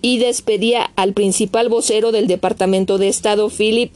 y 0.01 0.17
despedía 0.19 0.91
al 0.95 1.13
principal 1.13 1.69
vocero 1.69 2.11
del 2.11 2.27
Departamento 2.27 2.97
de 2.97 3.07
Estado, 3.07 3.49
Philip 3.49 3.91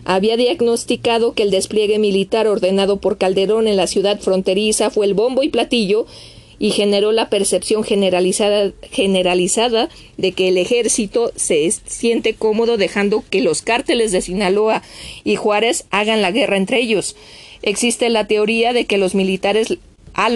había 0.05 0.37
diagnosticado 0.37 1.33
que 1.33 1.43
el 1.43 1.51
despliegue 1.51 1.99
militar 1.99 2.47
ordenado 2.47 2.97
por 2.97 3.17
Calderón 3.17 3.67
en 3.67 3.75
la 3.75 3.87
ciudad 3.87 4.19
fronteriza 4.19 4.89
fue 4.89 5.05
el 5.05 5.13
bombo 5.13 5.43
y 5.43 5.49
platillo 5.49 6.05
y 6.59 6.71
generó 6.71 7.11
la 7.11 7.29
percepción 7.29 7.83
generalizada, 7.83 8.71
generalizada 8.91 9.89
de 10.17 10.31
que 10.31 10.47
el 10.47 10.57
ejército 10.57 11.31
se 11.35 11.69
siente 11.71 12.33
cómodo 12.33 12.77
dejando 12.77 13.23
que 13.29 13.41
los 13.41 13.61
cárteles 13.61 14.11
de 14.11 14.21
Sinaloa 14.21 14.81
y 15.23 15.35
Juárez 15.35 15.85
hagan 15.91 16.21
la 16.21 16.31
guerra 16.31 16.57
entre 16.57 16.79
ellos. 16.79 17.15
Existe 17.61 18.09
la 18.09 18.27
teoría 18.27 18.73
de 18.73 18.85
que 18.85 18.97
los 18.97 19.13
militares 19.13 19.77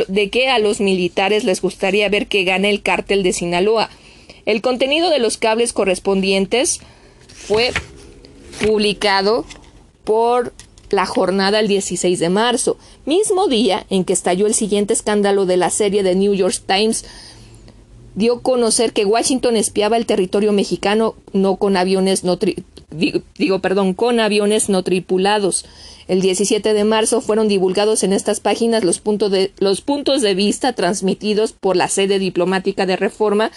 de 0.07 0.29
que 0.29 0.47
a 0.47 0.59
los 0.59 0.79
militares 0.79 1.43
les 1.43 1.61
gustaría 1.61 2.07
ver 2.09 2.27
que 2.27 2.43
gane 2.43 2.69
el 2.69 2.83
cártel 2.83 3.23
de 3.23 3.33
Sinaloa. 3.33 3.89
El 4.45 4.61
contenido 4.61 5.09
de 5.09 5.17
los 5.17 5.37
cables 5.37 5.73
correspondientes 5.73 6.81
fue 7.33 7.71
publicado 8.65 9.45
por 10.03 10.53
la 10.89 11.05
jornada 11.05 11.59
el 11.59 11.67
16 11.67 12.19
de 12.19 12.29
marzo, 12.29 12.77
mismo 13.05 13.47
día 13.47 13.85
en 13.89 14.03
que 14.03 14.13
estalló 14.13 14.45
el 14.45 14.53
siguiente 14.53 14.93
escándalo 14.93 15.45
de 15.45 15.57
la 15.57 15.69
serie 15.69 16.03
de 16.03 16.15
New 16.15 16.33
York 16.33 16.61
Times 16.65 17.05
dio 18.13 18.35
a 18.35 18.41
conocer 18.41 18.91
que 18.91 19.05
Washington 19.05 19.55
espiaba 19.55 19.95
el 19.95 20.05
territorio 20.05 20.51
mexicano 20.51 21.15
no 21.31 21.55
con 21.55 21.77
aviones 21.77 22.25
no 22.25 22.37
digo, 23.37 23.59
perdón, 23.59 23.93
con 23.93 24.19
aviones 24.19 24.69
no 24.69 24.83
tripulados. 24.83 25.65
El 26.11 26.19
17 26.19 26.73
de 26.73 26.83
marzo 26.83 27.21
fueron 27.21 27.47
divulgados 27.47 28.03
en 28.03 28.11
estas 28.11 28.41
páginas 28.41 28.83
los, 28.83 28.99
puntos 28.99 29.31
de, 29.31 29.53
los 29.59 29.79
puntos 29.79 30.21
de 30.21 30.35
vista 30.35 30.73
transmitidos 30.73 31.53
por 31.53 31.77
la 31.77 31.87
sede 31.87 32.19
diplomática 32.19 32.85
de 32.85 32.97
Reforma 32.97 33.49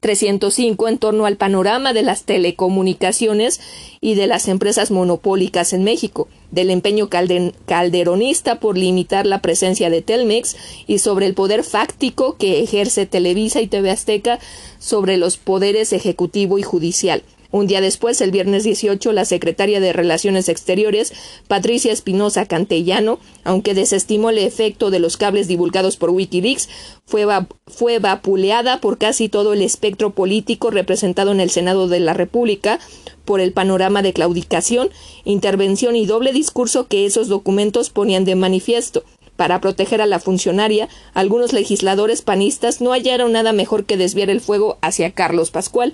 305 0.00 0.88
en 0.88 0.98
torno 0.98 1.24
al 1.24 1.38
panorama 1.38 1.94
de 1.94 2.02
las 2.02 2.24
telecomunicaciones 2.24 3.62
y 4.02 4.14
de 4.14 4.26
las 4.26 4.48
empresas 4.48 4.90
monopólicas 4.90 5.72
en 5.72 5.84
México. 5.84 6.28
del 6.50 6.68
empeño 6.68 7.08
calderonista 7.08 8.60
por 8.60 8.76
limitar 8.76 9.24
la 9.24 9.40
presencia 9.40 9.88
de 9.88 10.02
Telmex 10.02 10.54
y 10.86 10.98
sobre 10.98 11.24
el 11.24 11.32
poder 11.32 11.64
fáctico 11.64 12.36
que 12.36 12.62
ejerce 12.62 13.06
Televisa 13.06 13.62
y 13.62 13.68
TV 13.68 13.90
Azteca 13.90 14.38
sobre 14.78 15.16
los 15.16 15.38
poderes 15.38 15.94
ejecutivo 15.94 16.58
y 16.58 16.62
judicial. 16.62 17.22
Un 17.52 17.66
día 17.66 17.82
después, 17.82 18.18
el 18.22 18.30
viernes 18.30 18.64
18, 18.64 19.12
la 19.12 19.26
secretaria 19.26 19.78
de 19.78 19.92
Relaciones 19.92 20.48
Exteriores, 20.48 21.12
Patricia 21.48 21.92
Espinosa 21.92 22.46
Cantellano, 22.46 23.18
aunque 23.44 23.74
desestimó 23.74 24.30
el 24.30 24.38
efecto 24.38 24.90
de 24.90 24.98
los 24.98 25.18
cables 25.18 25.48
divulgados 25.48 25.98
por 25.98 26.08
Wikileaks, 26.08 26.70
fue, 27.04 27.26
fue 27.66 27.98
vapuleada 27.98 28.80
por 28.80 28.96
casi 28.96 29.28
todo 29.28 29.52
el 29.52 29.60
espectro 29.60 30.14
político 30.14 30.70
representado 30.70 31.30
en 31.30 31.40
el 31.40 31.50
Senado 31.50 31.88
de 31.88 32.00
la 32.00 32.14
República 32.14 32.80
por 33.26 33.40
el 33.40 33.52
panorama 33.52 34.00
de 34.00 34.14
claudicación, 34.14 34.88
intervención 35.24 35.94
y 35.94 36.06
doble 36.06 36.32
discurso 36.32 36.88
que 36.88 37.04
esos 37.04 37.28
documentos 37.28 37.90
ponían 37.90 38.24
de 38.24 38.34
manifiesto. 38.34 39.04
Para 39.36 39.60
proteger 39.60 40.00
a 40.00 40.06
la 40.06 40.20
funcionaria, 40.20 40.88
algunos 41.12 41.52
legisladores 41.52 42.22
panistas 42.22 42.80
no 42.80 42.92
hallaron 42.92 43.32
nada 43.32 43.52
mejor 43.52 43.84
que 43.84 43.98
desviar 43.98 44.30
el 44.30 44.40
fuego 44.40 44.78
hacia 44.80 45.10
Carlos 45.10 45.50
Pascual. 45.50 45.92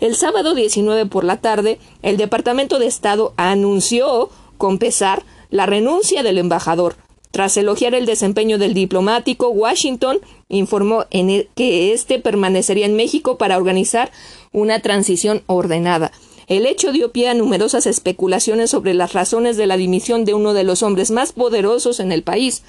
El 0.00 0.14
sábado 0.14 0.54
19 0.54 1.06
por 1.06 1.24
la 1.24 1.38
tarde, 1.38 1.78
el 2.02 2.16
Departamento 2.16 2.78
de 2.78 2.86
Estado 2.86 3.34
anunció, 3.36 4.30
con 4.56 4.78
pesar, 4.78 5.24
la 5.50 5.66
renuncia 5.66 6.22
del 6.22 6.38
embajador. 6.38 6.96
Tras 7.30 7.56
elogiar 7.56 7.94
el 7.94 8.06
desempeño 8.06 8.58
del 8.58 8.74
diplomático, 8.74 9.48
Washington 9.48 10.18
informó 10.48 11.04
en 11.10 11.46
que 11.54 11.92
éste 11.92 12.18
permanecería 12.18 12.86
en 12.86 12.96
México 12.96 13.38
para 13.38 13.56
organizar 13.56 14.10
una 14.52 14.80
transición 14.80 15.42
ordenada. 15.46 16.12
El 16.46 16.64
hecho 16.64 16.92
dio 16.92 17.12
pie 17.12 17.28
a 17.28 17.34
numerosas 17.34 17.86
especulaciones 17.86 18.70
sobre 18.70 18.94
las 18.94 19.12
razones 19.12 19.56
de 19.56 19.66
la 19.66 19.76
dimisión 19.76 20.24
de 20.24 20.32
uno 20.32 20.54
de 20.54 20.64
los 20.64 20.82
hombres 20.82 21.10
más 21.10 21.32
poderosos 21.32 22.00
en 22.00 22.10
el 22.12 22.22
país. 22.22 22.62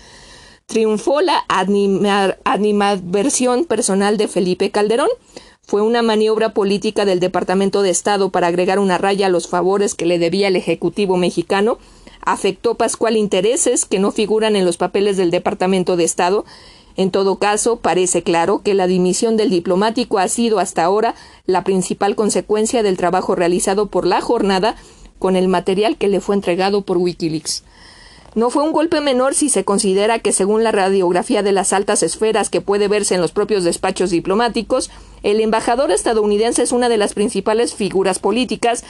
Triunfó 0.65 1.21
la 1.21 1.45
animadversión 2.43 3.65
personal 3.65 4.17
de 4.17 4.27
Felipe 4.27 4.69
Calderón, 4.71 5.09
fue 5.69 5.83
una 5.83 6.01
maniobra 6.01 6.55
política 6.55 7.05
del 7.05 7.19
Departamento 7.19 7.83
de 7.83 7.91
Estado 7.91 8.31
para 8.31 8.47
agregar 8.47 8.79
una 8.79 8.97
raya 8.97 9.27
a 9.27 9.29
los 9.29 9.47
favores 9.47 9.93
que 9.93 10.07
le 10.07 10.17
debía 10.17 10.47
el 10.47 10.55
Ejecutivo 10.55 11.15
mexicano. 11.15 11.77
Afectó 12.21 12.73
Pascual 12.73 13.15
intereses 13.15 13.85
que 13.85 13.99
no 13.99 14.11
figuran 14.11 14.55
en 14.55 14.65
los 14.65 14.77
papeles 14.77 15.15
del 15.15 15.29
Departamento 15.29 15.95
de 15.95 16.05
Estado. 16.05 16.43
En 16.97 17.11
todo 17.11 17.35
caso, 17.35 17.75
parece 17.75 18.23
claro 18.23 18.63
que 18.63 18.73
la 18.73 18.87
dimisión 18.87 19.37
del 19.37 19.51
diplomático 19.51 20.17
ha 20.17 20.27
sido 20.27 20.57
hasta 20.57 20.83
ahora 20.83 21.13
la 21.45 21.63
principal 21.63 22.15
consecuencia 22.15 22.81
del 22.81 22.97
trabajo 22.97 23.35
realizado 23.35 23.85
por 23.85 24.07
la 24.07 24.21
jornada 24.21 24.75
con 25.19 25.35
el 25.35 25.49
material 25.49 25.97
que 25.97 26.07
le 26.07 26.19
fue 26.19 26.33
entregado 26.33 26.81
por 26.81 26.97
Wikileaks. 26.97 27.63
No 28.35 28.49
fue 28.49 28.63
un 28.63 28.71
golpe 28.71 29.01
menor 29.01 29.33
si 29.33 29.49
se 29.49 29.65
considera 29.65 30.19
que, 30.19 30.31
según 30.31 30.63
la 30.63 30.71
radiografía 30.71 31.41
de 31.43 31.51
las 31.51 31.73
altas 31.73 32.03
esferas 32.03 32.49
que 32.49 32.61
puede 32.61 32.87
verse 32.87 33.15
en 33.15 33.21
los 33.21 33.31
propios 33.31 33.63
despachos 33.63 34.11
diplomáticos, 34.11 34.91
el 35.23 35.41
embajador 35.41 35.91
estadounidense 35.91 36.63
es 36.63 36.71
una 36.71 36.89
de 36.89 36.97
las 36.97 37.13
principales 37.13 37.73
figuras 37.73 38.19
políticas 38.19 38.83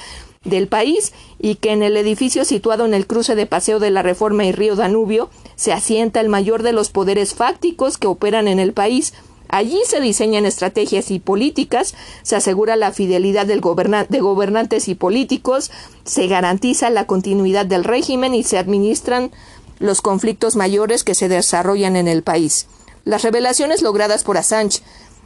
del 0.43 0.67
país 0.67 1.13
y 1.39 1.55
que 1.55 1.71
en 1.71 1.83
el 1.83 1.97
edificio 1.97 2.45
situado 2.45 2.85
en 2.85 2.93
el 2.93 3.07
cruce 3.07 3.35
de 3.35 3.45
Paseo 3.45 3.79
de 3.79 3.91
la 3.91 4.01
Reforma 4.01 4.45
y 4.45 4.51
Río 4.51 4.75
Danubio 4.75 5.29
se 5.55 5.73
asienta 5.73 6.21
el 6.21 6.29
mayor 6.29 6.63
de 6.63 6.73
los 6.73 6.89
poderes 6.89 7.33
fácticos 7.33 7.97
que 7.97 8.07
operan 8.07 8.47
en 8.47 8.59
el 8.59 8.73
país, 8.73 9.13
Allí 9.49 9.79
se 9.85 9.99
diseñan 9.99 10.45
estrategias 10.45 11.09
y 11.09 11.19
políticas, 11.19 11.95
se 12.21 12.35
asegura 12.35 12.75
la 12.75 12.91
fidelidad 12.91 13.47
del 13.47 13.61
de 13.61 14.19
gobernantes 14.19 14.87
y 14.87 14.95
políticos, 14.95 15.71
se 16.05 16.27
garantiza 16.27 16.91
la 16.91 17.07
continuidad 17.07 17.65
del 17.65 17.83
régimen 17.83 18.35
y 18.35 18.43
se 18.43 18.59
administran 18.59 19.31
los 19.79 20.01
conflictos 20.01 20.55
mayores 20.55 21.03
que 21.03 21.15
se 21.15 21.29
desarrollan 21.29 21.95
en 21.95 22.07
el 22.07 22.21
país. 22.21 22.67
Las 23.05 23.23
revelaciones 23.23 23.81
logradas 23.81 24.23
por 24.23 24.37
Assange 24.37 24.81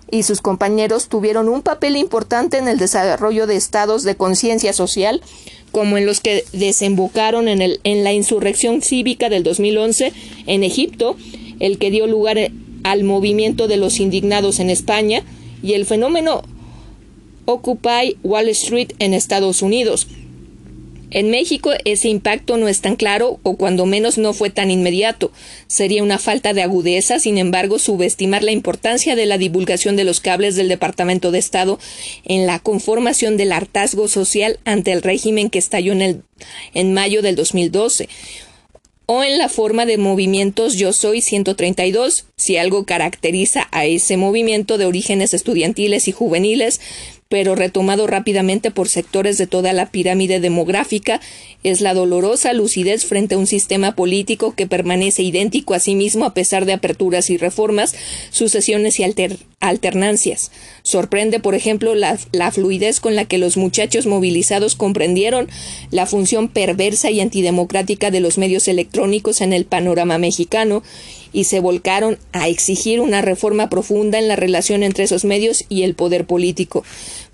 y 0.09 0.24
sus 0.24 0.39
compañeros 0.39 1.09
tuvieron 1.09 1.49
un 1.49 1.61
papel 1.61 1.97
importante 1.97 2.57
en 2.57 2.69
el 2.69 2.78
desarrollo 2.78 3.45
de 3.45 3.57
estados 3.57 4.03
de 4.03 4.15
conciencia 4.15 4.71
social, 4.71 5.21
como 5.74 5.97
en 5.97 6.05
los 6.05 6.21
que 6.21 6.45
desembocaron 6.53 7.49
en, 7.49 7.61
el, 7.61 7.82
en 7.84 8.05
la 8.05 8.13
insurrección 8.13 8.82
cívica 8.82 9.28
del 9.28 9.43
2011 9.43 10.13
en 10.45 10.63
Egipto, 10.63 11.17
el 11.59 11.78
que 11.78 11.91
dio 11.91 12.07
lugar 12.07 12.38
al 12.84 13.03
movimiento 13.03 13.67
de 13.67 13.77
los 13.77 13.99
indignados 13.99 14.59
en 14.59 14.69
España 14.69 15.23
y 15.61 15.73
el 15.73 15.86
fenómeno 15.86 16.43
Occupy 17.45 18.17
Wall 18.23 18.49
Street 18.49 18.93
en 18.99 19.13
Estados 19.13 19.61
Unidos. 19.61 20.07
En 21.13 21.29
México 21.29 21.71
ese 21.86 22.09
impacto 22.09 22.57
no 22.57 22.67
es 22.67 22.81
tan 22.81 22.95
claro 22.95 23.39
o 23.43 23.55
cuando 23.55 23.86
menos 23.86 24.17
no 24.17 24.34
fue 24.34 24.49
tan 24.49 24.71
inmediato. 24.71 25.31
Sería 25.67 26.01
una 26.01 26.17
falta 26.17 26.53
de 26.53 26.63
agudeza, 26.63 27.19
sin 27.19 27.38
embargo, 27.38 27.77
subestimar 27.77 28.41
la 28.41 28.51
importancia 28.51 29.15
de 29.15 29.27
la 29.27 29.38
divulgación 29.38 29.95
de 29.95 30.05
los 30.05 30.19
cables 30.19 30.55
del 30.55 30.69
Departamento 30.69 31.29
de 31.29 31.38
Estado 31.38 31.77
en 32.25 32.47
la 32.47 32.57
conformación 32.57 33.38
del 33.38 33.51
hartazgo 33.51 34.07
social 34.07 34.59
ante 34.65 34.91
el 34.91 35.03
régimen 35.03 35.51
que 35.51 35.59
estalló 35.59 35.93
en, 35.93 36.01
el, 36.01 36.21
en 36.73 36.95
mayo 36.95 37.21
del 37.21 37.36
2012 37.36 38.09
o 39.06 39.24
en 39.24 39.38
la 39.38 39.49
forma 39.49 39.86
de 39.86 39.97
movimientos 39.97 40.76
Yo 40.76 40.93
Soy 40.93 41.22
132, 41.22 42.26
si 42.38 42.58
algo 42.58 42.86
caracteriza 42.86 43.68
a 43.72 43.86
ese 43.86 44.18
movimiento 44.18 44.78
de 44.78 44.86
orígenes 44.86 45.34
estudiantiles 45.34 46.08
y 46.08 46.12
juveniles, 46.12 46.80
pero 47.34 47.55
retomado 47.55 48.05
rápidamente 48.05 48.69
por 48.69 48.89
sectores 48.89 49.39
de 49.39 49.47
toda 49.47 49.73
la 49.73 49.89
pirámide 49.89 50.39
demográfica, 50.39 51.19
es 51.63 51.81
la 51.81 51.95
dolorosa 51.95 52.53
lucidez 52.53 53.05
frente 53.05 53.34
a 53.34 53.39
un 53.39 53.47
sistema 53.47 53.95
político 53.95 54.53
que 54.53 54.67
permanece 54.67 55.23
idéntico 55.23 55.73
a 55.73 55.79
sí 55.79 55.95
mismo 55.95 56.25
a 56.25 56.36
pesar 56.36 56.65
de 56.65 56.73
aperturas 56.73 57.31
y 57.31 57.38
reformas, 57.38 57.95
sucesiones 58.29 58.99
y 58.99 59.05
alternancias. 59.61 60.51
Sorprende, 60.84 61.39
por 61.39 61.55
ejemplo, 61.55 61.95
la, 61.95 62.19
la 62.34 62.51
fluidez 62.51 62.99
con 62.99 63.15
la 63.15 63.25
que 63.25 63.39
los 63.39 63.57
muchachos 63.57 64.05
movilizados 64.05 64.75
comprendieron 64.75 65.49
la 65.89 66.05
función 66.05 66.49
perversa 66.49 67.09
y 67.09 67.19
antidemocrática 67.19 68.11
de 68.11 68.19
los 68.19 68.38
medios 68.38 68.67
electrónicos 68.67 69.41
en 69.41 69.53
el 69.53 69.65
panorama 69.65 70.19
mexicano 70.19 70.84
y 71.34 71.45
se 71.45 71.59
volcaron 71.59 72.17
a 72.31 72.47
exigir 72.47 73.01
una 73.01 73.21
reforma 73.21 73.69
profunda 73.69 74.19
en 74.19 74.27
la 74.27 74.36
relación 74.36 74.84
entre 74.84 75.03
esos 75.03 75.25
medios 75.25 75.65
y 75.67 75.84
el 75.84 75.95
poder 75.95 76.25
político. 76.25 76.86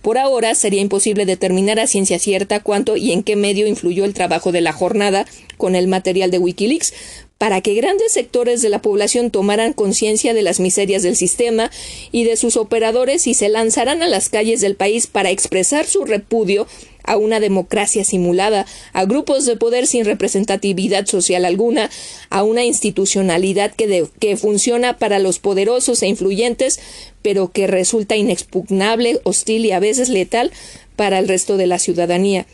Por 0.01 0.17
ahora 0.17 0.55
sería 0.55 0.81
imposible 0.81 1.25
determinar 1.25 1.79
a 1.79 1.87
ciencia 1.87 2.17
cierta 2.17 2.61
cuánto 2.61 2.95
y 2.97 3.11
en 3.11 3.21
qué 3.21 3.35
medio 3.35 3.67
influyó 3.67 4.05
el 4.05 4.13
trabajo 4.13 4.51
de 4.51 4.61
la 4.61 4.71
jornada 4.71 5.25
con 5.57 5.75
el 5.75 5.87
material 5.87 6.31
de 6.31 6.39
Wikileaks, 6.39 6.93
para 7.39 7.61
que 7.61 7.73
grandes 7.73 8.11
sectores 8.11 8.61
de 8.61 8.69
la 8.69 8.81
población 8.81 9.31
tomaran 9.31 9.71
conciencia 9.71 10.33
de 10.33 10.41
las 10.43 10.59
miserias 10.59 11.03
del 11.03 11.15
sistema 11.15 11.71
y 12.11 12.25
de 12.25 12.35
sus 12.35 12.57
operadores 12.57 13.25
y 13.27 13.33
se 13.33 13.47
lanzaran 13.47 14.03
a 14.03 14.07
las 14.07 14.27
calles 14.27 14.59
del 14.59 14.75
país 14.75 15.07
para 15.07 15.31
expresar 15.31 15.87
su 15.87 16.03
repudio 16.03 16.67
a 17.05 17.15
una 17.15 17.39
democracia 17.39 18.03
simulada, 18.03 18.65
a 18.91 19.05
grupos 19.05 19.45
de 19.45 19.55
poder 19.55 19.87
sin 19.87 20.03
representatividad 20.03 21.05
social 21.05 21.45
alguna, 21.45 21.89
a 22.29 22.43
una 22.43 22.65
institucionalidad 22.65 23.71
que, 23.73 24.37
funciona 24.37 24.97
para 24.97 25.17
los 25.17 25.39
poderosos 25.39 26.03
e 26.03 26.07
influyentes, 26.07 26.79
pero 27.21 27.53
que 27.53 27.67
resulta 27.67 28.17
inexpugnable, 28.17 29.21
hostil 29.23 29.65
y 29.65 29.71
a 29.71 29.79
veces 29.79 30.09
letal 30.09 30.51
para 30.97 31.19
el 31.19 31.29
resto 31.29 31.55
de 31.55 31.67
la 31.67 31.79
ciudadanía. 31.79 32.45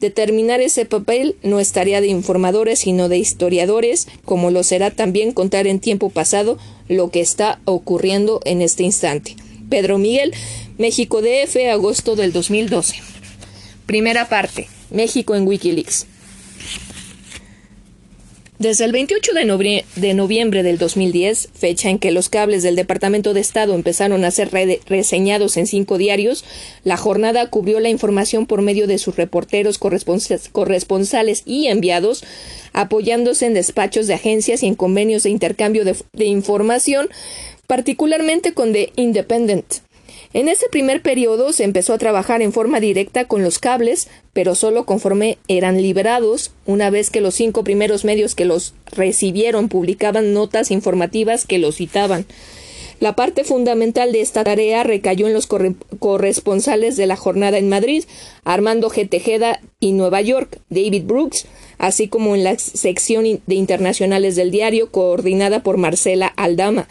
Determinar 0.00 0.60
ese 0.60 0.84
papel 0.84 1.34
no 1.42 1.58
es 1.58 1.72
tarea 1.72 2.00
de 2.00 2.06
informadores, 2.06 2.78
sino 2.78 3.08
de 3.08 3.18
historiadores, 3.18 4.06
como 4.24 4.52
lo 4.52 4.62
será 4.62 4.92
también 4.92 5.32
contar 5.32 5.66
en 5.66 5.80
tiempo 5.80 6.08
pasado 6.08 6.56
lo 6.86 7.10
que 7.10 7.20
está 7.20 7.60
ocurriendo 7.64 8.40
en 8.44 8.62
este 8.62 8.84
instante. 8.84 9.34
Pedro 9.68 9.98
Miguel, 9.98 10.32
México 10.78 11.20
DF, 11.20 11.56
agosto 11.72 12.14
del 12.14 12.32
2012. 12.32 12.94
Primera 13.86 14.28
parte. 14.28 14.68
México 14.90 15.34
en 15.34 15.48
Wikileaks. 15.48 16.06
Desde 18.58 18.86
el 18.86 18.90
28 18.90 19.34
de, 19.34 20.14
noviembre 20.14 20.64
del 20.64 20.78
2010, 20.78 21.50
fecha 21.54 21.90
en 21.90 22.00
que 22.00 22.10
los 22.10 22.28
cables 22.28 22.64
del 22.64 22.74
Departamento 22.74 23.32
de 23.32 23.40
Estado 23.40 23.72
empezaron 23.72 24.24
a 24.24 24.32
ser 24.32 24.50
reseñados 24.86 25.56
en 25.56 25.68
cinco 25.68 25.96
diarios, 25.96 26.44
la 26.82 26.96
jornada 26.96 27.48
cubrió 27.50 27.78
la 27.78 27.88
información 27.88 28.46
por 28.46 28.60
medio 28.60 28.88
de 28.88 28.98
sus 28.98 29.14
reporteros, 29.14 29.78
corresponsales 29.78 31.42
y 31.46 31.68
enviados, 31.68 32.24
apoyándose 32.72 33.46
en 33.46 33.54
despachos 33.54 34.08
de 34.08 34.14
agencias 34.14 34.64
y 34.64 34.66
en 34.66 34.74
convenios 34.74 35.22
de 35.22 35.30
intercambio 35.30 35.84
de 35.84 36.24
información, 36.24 37.08
particularmente 37.68 38.54
con 38.54 38.72
The 38.72 38.92
Independent, 38.96 39.66
en 40.34 40.48
ese 40.48 40.68
primer 40.68 41.00
periodo 41.00 41.52
se 41.52 41.64
empezó 41.64 41.94
a 41.94 41.98
trabajar 41.98 42.42
en 42.42 42.52
forma 42.52 42.80
directa 42.80 43.24
con 43.24 43.42
los 43.42 43.58
cables, 43.58 44.08
pero 44.34 44.54
solo 44.54 44.84
conforme 44.84 45.38
eran 45.48 45.80
liberados, 45.80 46.52
una 46.66 46.90
vez 46.90 47.10
que 47.10 47.22
los 47.22 47.34
cinco 47.34 47.64
primeros 47.64 48.04
medios 48.04 48.34
que 48.34 48.44
los 48.44 48.74
recibieron 48.92 49.68
publicaban 49.68 50.34
notas 50.34 50.70
informativas 50.70 51.46
que 51.46 51.58
los 51.58 51.76
citaban. 51.76 52.26
La 53.00 53.14
parte 53.14 53.44
fundamental 53.44 54.10
de 54.10 54.20
esta 54.20 54.42
tarea 54.42 54.82
recayó 54.82 55.28
en 55.28 55.32
los 55.32 55.46
corresponsales 55.46 56.96
de 56.96 57.06
la 57.06 57.14
jornada 57.14 57.56
en 57.56 57.68
Madrid, 57.68 58.04
Armando 58.44 58.90
G. 58.90 59.08
Tejeda 59.08 59.60
y 59.78 59.92
Nueva 59.92 60.20
York, 60.20 60.60
David 60.68 61.04
Brooks, 61.04 61.46
así 61.78 62.08
como 62.08 62.34
en 62.34 62.42
la 62.42 62.58
sección 62.58 63.24
de 63.46 63.54
internacionales 63.54 64.34
del 64.34 64.50
diario, 64.50 64.90
coordinada 64.90 65.62
por 65.62 65.76
Marcela 65.76 66.26
Aldama. 66.26 66.88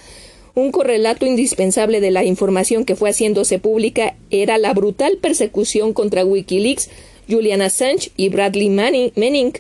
Un 0.58 0.72
correlato 0.72 1.28
indispensable 1.28 2.02
de 2.02 2.10
la 2.10 2.24
información 2.24 2.84
que 2.84 2.96
fue 2.96 3.12
haciéndose 3.12 3.60
pública 3.60 4.16
era 4.32 4.58
la 4.58 4.74
brutal 4.74 5.20
persecución 5.22 5.94
contra 5.94 6.26
Wikileaks, 6.26 6.90
Julian 7.30 7.62
Assange 7.62 8.10
y 8.18 8.30
Bradley 8.30 8.72
Manning, 8.72 9.54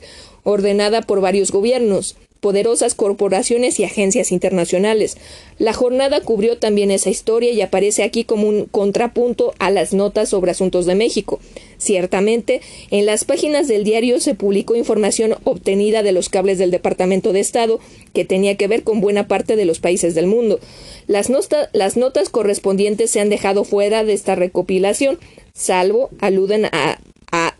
ordenada 0.43 1.03
por 1.03 1.21
varios 1.21 1.51
gobiernos 1.51 2.15
poderosas 2.39 2.95
corporaciones 2.95 3.79
y 3.79 3.83
agencias 3.83 4.31
internacionales. 4.31 5.17
La 5.57 5.73
jornada 5.73 6.21
cubrió 6.21 6.57
también 6.57 6.91
esa 6.91 7.09
historia 7.09 7.51
y 7.51 7.61
aparece 7.61 8.03
aquí 8.03 8.23
como 8.23 8.47
un 8.47 8.65
contrapunto 8.65 9.53
a 9.59 9.71
las 9.71 9.93
notas 9.93 10.29
sobre 10.29 10.51
asuntos 10.51 10.85
de 10.85 10.95
México. 10.95 11.39
Ciertamente, 11.77 12.61
en 12.89 13.05
las 13.05 13.23
páginas 13.23 13.67
del 13.67 13.83
diario 13.83 14.19
se 14.19 14.35
publicó 14.35 14.75
información 14.75 15.35
obtenida 15.43 16.03
de 16.03 16.11
los 16.11 16.29
cables 16.29 16.57
del 16.57 16.71
Departamento 16.71 17.33
de 17.33 17.39
Estado 17.39 17.79
que 18.13 18.25
tenía 18.25 18.55
que 18.55 18.67
ver 18.67 18.83
con 18.83 19.01
buena 19.01 19.27
parte 19.27 19.55
de 19.55 19.65
los 19.65 19.79
países 19.79 20.15
del 20.15 20.27
mundo. 20.27 20.59
Las, 21.07 21.29
las 21.73 21.97
notas 21.97 22.29
correspondientes 22.29 23.11
se 23.11 23.19
han 23.19 23.29
dejado 23.29 23.63
fuera 23.63 24.03
de 24.03 24.13
esta 24.13 24.35
recopilación, 24.35 25.19
salvo 25.53 26.09
aluden 26.19 26.65
a, 26.65 26.99
a 27.31 27.55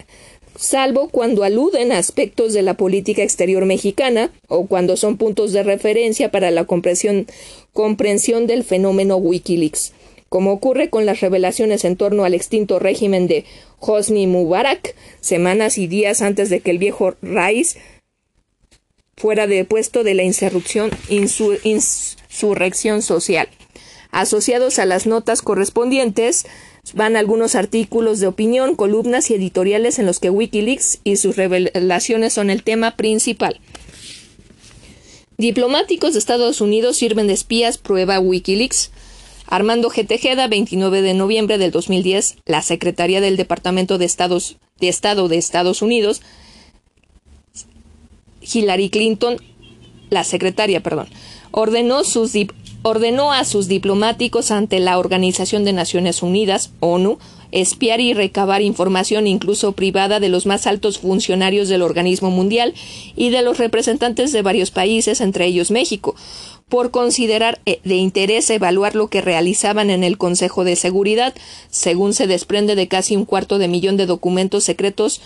salvo 0.58 1.08
cuando 1.10 1.44
aluden 1.44 1.92
a 1.92 2.00
aspectos 2.00 2.54
de 2.54 2.64
la 2.64 2.74
política 2.74 3.24
exterior 3.24 3.66
mexicana 3.66 4.32
o 4.48 4.66
cuando 4.66 4.98
son 4.98 5.18
puntos 5.18 5.54
de 5.54 5.64
referencia 5.64 6.32
para 6.32 6.52
la 6.52 6.66
comprensión, 6.66 7.28
del 8.48 8.64
fenómeno 8.64 9.18
Wikileaks, 9.18 9.94
como 10.30 10.52
ocurre 10.52 10.90
con 10.90 11.06
las 11.06 11.22
revelaciones 11.22 11.86
en 11.86 11.96
torno 11.96 12.26
al 12.26 12.34
extinto 12.34 12.80
régimen 12.80 13.28
de 13.28 13.46
Hosni 13.80 14.28
Mubarak, 14.28 14.96
semanas 15.22 15.78
y 15.78 15.88
días 15.88 16.22
antes 16.22 16.50
de 16.50 16.60
que 16.60 16.72
el 16.72 16.80
viejo 16.80 17.14
Raiz 17.22 17.78
fuera 19.16 19.48
depuesto 19.48 20.04
de 20.04 20.16
la 20.16 20.24
insurrección 20.24 20.92
social. 23.02 23.48
Asociados 24.12 24.80
a 24.80 24.86
las 24.86 25.06
notas 25.06 25.42
correspondientes, 25.42 26.46
van 26.94 27.16
algunos 27.16 27.56
artículos 27.56 28.20
de 28.20 28.28
opinión, 28.28 28.76
columnas 28.76 29.30
y 29.30 29.36
editoriales 29.36 30.00
en 30.00 30.06
los 30.06 30.20
que 30.20 30.30
Wikileaks 30.30 31.00
y 31.04 31.18
sus 31.18 31.36
revelaciones 31.36 32.34
son 32.34 32.50
el 32.50 32.64
tema 32.64 32.96
principal. 32.96 33.60
Diplomáticos 35.38 36.14
de 36.14 36.20
Estados 36.20 36.62
Unidos 36.62 36.98
sirven 36.98 37.28
de 37.28 37.34
espías, 37.34 37.78
prueba 37.78 38.20
Wikileaks. 38.20 38.92
Armando 39.46 39.90
G. 39.90 40.06
Tejeda, 40.06 40.48
29 40.48 41.02
de 41.02 41.14
noviembre 41.14 41.58
del 41.58 41.72
2010, 41.72 42.36
la 42.46 42.62
Secretaría 42.62 43.22
del 43.22 43.38
Departamento 43.38 43.98
de, 43.98 44.12
de 44.80 44.90
Estado 44.90 45.28
de 45.30 45.38
Estados 45.38 45.82
Unidos, 45.82 46.22
Hillary 48.42 48.90
Clinton, 48.90 49.38
la 50.10 50.24
secretaria, 50.24 50.84
perdón, 50.84 51.08
ordenó 51.52 52.04
sus, 52.04 52.34
ordenó 52.88 53.34
a 53.34 53.44
sus 53.44 53.68
diplomáticos 53.68 54.50
ante 54.50 54.80
la 54.80 54.98
Organización 54.98 55.66
de 55.66 55.74
Naciones 55.74 56.24
Unidas, 56.24 56.72
ONU, 56.80 57.20
espiar 57.52 58.00
y 58.00 58.14
recabar 58.14 58.62
información 58.62 59.28
incluso 59.28 59.74
privada 59.74 60.20
de 60.20 60.30
los 60.30 60.46
más 60.46 60.68
altos 60.68 61.00
funcionarios 61.00 61.68
del 61.68 61.82
organismo 61.82 62.32
mundial 62.32 62.74
y 63.16 63.30
de 63.30 63.42
los 63.42 63.58
representantes 63.58 64.32
de 64.32 64.42
varios 64.42 64.72
países, 64.72 65.20
entre 65.20 65.46
ellos 65.46 65.70
México, 65.70 66.16
por 66.70 66.92
considerar 66.92 67.60
eh, 67.66 67.80
de 67.84 67.96
interés 67.96 68.50
evaluar 68.50 68.96
lo 68.96 69.10
que 69.10 69.22
realizaban 69.22 69.90
en 69.90 70.06
el 70.06 70.18
Consejo 70.18 70.64
de 70.64 70.78
Seguridad, 70.78 71.34
según 71.70 72.14
se 72.14 72.26
desprende 72.26 72.76
de 72.76 72.88
casi 72.88 73.18
un 73.18 73.26
cuarto 73.26 73.58
de 73.58 73.68
millón 73.68 73.98
de 73.98 74.06
documentos 74.06 74.64
secretos 74.64 75.22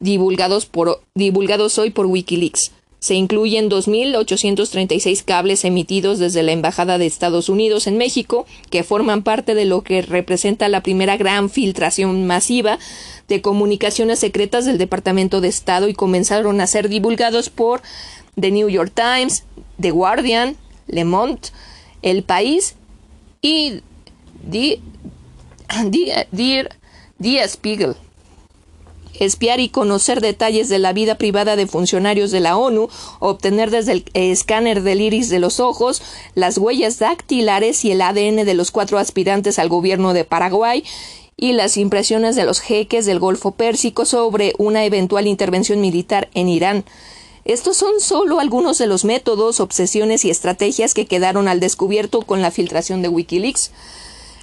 divulgados, 0.00 0.66
por, 0.66 1.02
divulgados 1.14 1.78
hoy 1.78 1.90
por 1.90 2.06
Wikileaks. 2.06 2.72
Se 2.98 3.14
incluyen 3.14 3.68
2.836 3.68 5.22
cables 5.24 5.64
emitidos 5.64 6.18
desde 6.18 6.42
la 6.42 6.52
Embajada 6.52 6.98
de 6.98 7.06
Estados 7.06 7.48
Unidos 7.48 7.86
en 7.86 7.98
México, 7.98 8.46
que 8.70 8.84
forman 8.84 9.22
parte 9.22 9.54
de 9.54 9.64
lo 9.64 9.82
que 9.82 10.02
representa 10.02 10.68
la 10.68 10.82
primera 10.82 11.16
gran 11.16 11.50
filtración 11.50 12.26
masiva 12.26 12.78
de 13.28 13.42
comunicaciones 13.42 14.18
secretas 14.18 14.64
del 14.64 14.78
Departamento 14.78 15.40
de 15.40 15.48
Estado 15.48 15.88
y 15.88 15.94
comenzaron 15.94 16.60
a 16.60 16.66
ser 16.66 16.88
divulgados 16.88 17.50
por 17.50 17.82
The 18.40 18.50
New 18.50 18.68
York 18.68 18.92
Times, 18.94 19.44
The 19.80 19.90
Guardian, 19.90 20.56
Le 20.86 21.04
Monde, 21.04 21.40
El 22.02 22.22
País 22.22 22.76
y 23.42 23.80
The, 24.50 24.80
The 27.20 27.48
Spiegel 27.48 27.96
espiar 29.20 29.60
y 29.60 29.68
conocer 29.68 30.20
detalles 30.20 30.68
de 30.68 30.78
la 30.78 30.92
vida 30.92 31.16
privada 31.16 31.56
de 31.56 31.66
funcionarios 31.66 32.30
de 32.30 32.40
la 32.40 32.56
ONU, 32.56 32.88
obtener 33.20 33.70
desde 33.70 33.92
el 33.92 34.04
escáner 34.14 34.82
del 34.82 35.00
iris 35.00 35.28
de 35.28 35.38
los 35.38 35.60
ojos 35.60 36.02
las 36.34 36.58
huellas 36.58 36.98
dactilares 36.98 37.84
y 37.84 37.92
el 37.92 38.00
ADN 38.00 38.44
de 38.44 38.54
los 38.54 38.70
cuatro 38.70 38.98
aspirantes 38.98 39.58
al 39.58 39.68
gobierno 39.68 40.12
de 40.12 40.24
Paraguay 40.24 40.84
y 41.36 41.52
las 41.52 41.76
impresiones 41.76 42.34
de 42.34 42.44
los 42.44 42.60
jeques 42.60 43.04
del 43.04 43.18
Golfo 43.18 43.52
Pérsico 43.52 44.04
sobre 44.04 44.54
una 44.58 44.84
eventual 44.84 45.26
intervención 45.26 45.80
militar 45.80 46.28
en 46.34 46.48
Irán. 46.48 46.84
Estos 47.44 47.76
son 47.76 48.00
solo 48.00 48.40
algunos 48.40 48.78
de 48.78 48.88
los 48.88 49.04
métodos, 49.04 49.60
obsesiones 49.60 50.24
y 50.24 50.30
estrategias 50.30 50.94
que 50.94 51.06
quedaron 51.06 51.46
al 51.46 51.60
descubierto 51.60 52.22
con 52.22 52.42
la 52.42 52.50
filtración 52.50 53.02
de 53.02 53.08
Wikileaks. 53.08 53.70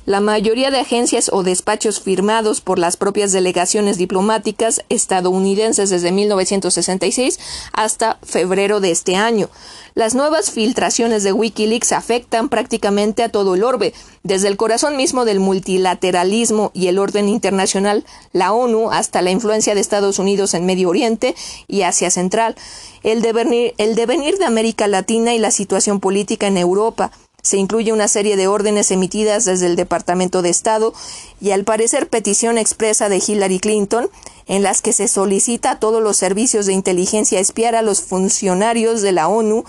La 0.05 0.19
mayoría 0.19 0.69
de 0.69 0.79
agencias 0.79 1.29
o 1.31 1.43
despachos 1.43 2.01
firmados 2.01 2.59
por 2.59 2.77
las 2.77 2.97
propias 2.97 3.31
delegaciones 3.31 3.97
diplomáticas 3.97 4.83
estadounidenses 4.89 5.89
desde 5.89 6.11
1966 6.11 7.39
hasta 7.71 8.19
febrero 8.21 8.81
de 8.81 8.91
este 8.91 9.15
año. 9.15 9.49
Las 9.95 10.13
nuevas 10.13 10.51
filtraciones 10.51 11.23
de 11.23 11.31
Wikileaks 11.31 11.93
afectan 11.93 12.49
prácticamente 12.49 13.23
a 13.23 13.29
todo 13.29 13.55
el 13.55 13.63
orbe, 13.63 13.93
desde 14.23 14.49
el 14.49 14.57
corazón 14.57 14.97
mismo 14.97 15.23
del 15.23 15.39
multilateralismo 15.39 16.71
y 16.73 16.87
el 16.87 16.99
orden 16.99 17.29
internacional, 17.29 18.03
la 18.33 18.51
ONU, 18.51 18.91
hasta 18.91 19.21
la 19.21 19.31
influencia 19.31 19.73
de 19.73 19.79
Estados 19.79 20.19
Unidos 20.19 20.53
en 20.53 20.65
Medio 20.65 20.89
Oriente 20.89 21.33
y 21.69 21.83
Asia 21.83 22.11
Central, 22.11 22.55
el 23.03 23.21
devenir, 23.21 23.73
el 23.77 23.95
devenir 23.95 24.37
de 24.37 24.45
América 24.45 24.87
Latina 24.87 25.33
y 25.33 25.39
la 25.39 25.51
situación 25.51 26.01
política 26.01 26.47
en 26.47 26.57
Europa, 26.57 27.11
se 27.43 27.57
incluye 27.57 27.91
una 27.91 28.07
serie 28.07 28.37
de 28.37 28.47
órdenes 28.47 28.89
emitidas 28.89 29.43
desde 29.43 29.67
el 29.67 29.75
Departamento 29.75 30.41
de 30.41 30.49
Estado 30.49 30.93
y 31.41 31.51
al 31.51 31.65
parecer 31.65 32.07
petición 32.07 32.57
expresa 32.57 33.09
de 33.09 33.21
Hillary 33.25 33.59
Clinton 33.59 34.09
en 34.47 34.63
las 34.63 34.81
que 34.81 34.93
se 34.93 35.09
solicita 35.09 35.71
a 35.71 35.79
todos 35.79 36.01
los 36.01 36.15
servicios 36.15 36.65
de 36.65 36.73
inteligencia 36.73 37.41
espiar 37.41 37.75
a 37.75 37.81
los 37.81 38.01
funcionarios 38.01 39.01
de 39.01 39.11
la 39.11 39.27
ONU, 39.27 39.65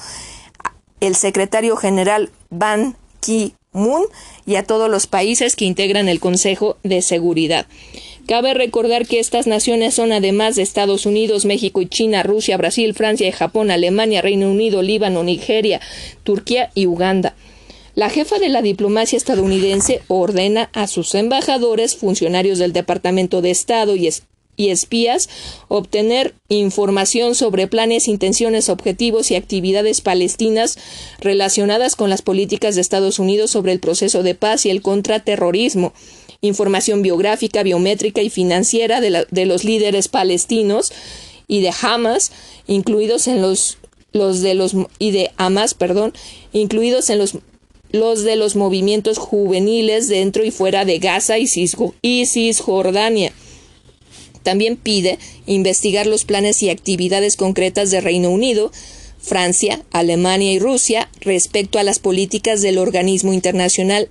el 1.01 1.17
secretario 1.17 1.77
general 1.77 2.31
Ban 2.49 2.97
Ki-moon 3.19 4.05
y 4.47 4.55
a 4.55 4.63
todos 4.63 4.89
los 4.89 5.09
países 5.09 5.57
que 5.57 5.65
integran 5.65 6.09
el 6.09 6.21
Consejo 6.21 6.77
de 6.85 7.03
Seguridad. 7.03 7.67
Cabe 8.29 8.55
recordar 8.55 9.05
que 9.05 9.19
estas 9.19 9.49
naciones 9.49 9.95
son 9.95 10.13
además 10.13 10.55
de 10.55 10.63
Estados 10.63 11.07
Unidos, 11.07 11.45
México 11.45 11.83
y 11.83 11.89
China, 11.89 12.23
Rusia, 12.23 12.57
Brasil, 12.57 12.95
Francia 12.95 13.27
y 13.27 13.33
Japón, 13.33 13.73
Alemania, 13.73 14.23
Reino 14.23 14.49
Unido, 14.49 14.81
Líbano, 14.81 15.25
Nigeria, 15.25 15.81
Turquía 16.23 16.71
y 16.75 16.87
Uganda. 16.87 17.35
La 17.95 18.11
jefa 18.11 18.41
de 18.41 18.49
la 18.49 18.61
diplomacia 18.61 19.17
estadounidense 19.17 20.03
ordena 20.09 20.69
a 20.73 20.89
sus 20.89 21.15
embajadores, 21.15 21.95
funcionarios 21.95 22.59
del 22.59 22.73
Departamento 22.73 23.41
de 23.41 23.53
Estado 23.53 23.95
y, 23.95 24.11
espías 24.57 25.29
obtener 25.69 26.35
información 26.49 27.37
sobre 27.37 27.69
planes, 27.69 28.09
intenciones, 28.09 28.69
objetivos 28.69 29.31
y 29.31 29.37
actividades 29.37 30.01
palestinas 30.01 30.77
relacionadas 31.21 31.95
con 31.95 32.11
las 32.11 32.23
políticas 32.23 32.75
de 32.75 32.81
Estados 32.81 33.21
Unidos 33.21 33.51
sobre 33.51 33.73
el 33.73 33.81
proceso 33.81 34.25
de 34.25 34.35
paz 34.35 34.67
y 34.67 34.71
el 34.71 34.83
contraterrorismo, 34.83 35.93
información 36.41 37.03
biográfica, 37.03 37.63
biométrica 37.63 38.23
y 38.23 38.31
financiera 38.31 39.01
de, 39.01 39.27
de 39.31 39.47
los 39.47 39.63
líderes 39.63 40.09
palestinos 40.09 40.93
y 41.47 41.61
de 41.61 41.73
Hamas, 41.83 42.33
incluidos 42.67 43.29
en 43.29 43.41
los, 43.41 43.79
los 44.13 44.41
de 44.41 44.55
los 44.55 44.75
y 44.99 45.13
de 45.13 45.31
Hamas, 45.37 45.75
perdón, 45.75 46.13
incluidos 46.53 47.11
en 47.11 47.19
los 47.19 47.39
los 47.95 48.25
de 48.25 48.35
los 48.35 48.57
movimientos 48.57 49.19
juveniles 49.19 50.09
dentro 50.09 50.45
y 50.45 50.51
fuera 50.51 50.85
de 50.85 50.99
Gaza 50.99 51.39
y, 51.39 51.47
Cisjordania. 52.27 53.33
También 54.43 54.77
pide 54.77 55.21
investigar 55.47 56.09
los 56.09 56.25
planes 56.25 56.61
y 56.65 56.71
actividades 56.71 57.37
concretas 57.37 57.93
de 57.93 58.01
Reino 58.01 58.31
Unido, 58.31 58.73
Francia, 59.21 59.81
Alemania 59.93 60.53
y 60.53 60.59
Rusia 60.59 61.09
respecto 61.21 61.79
a 61.79 61.85
las 61.85 62.01
políticas 62.01 62.63
del 62.63 62.79
organismo 62.79 63.33
internacional 63.33 64.09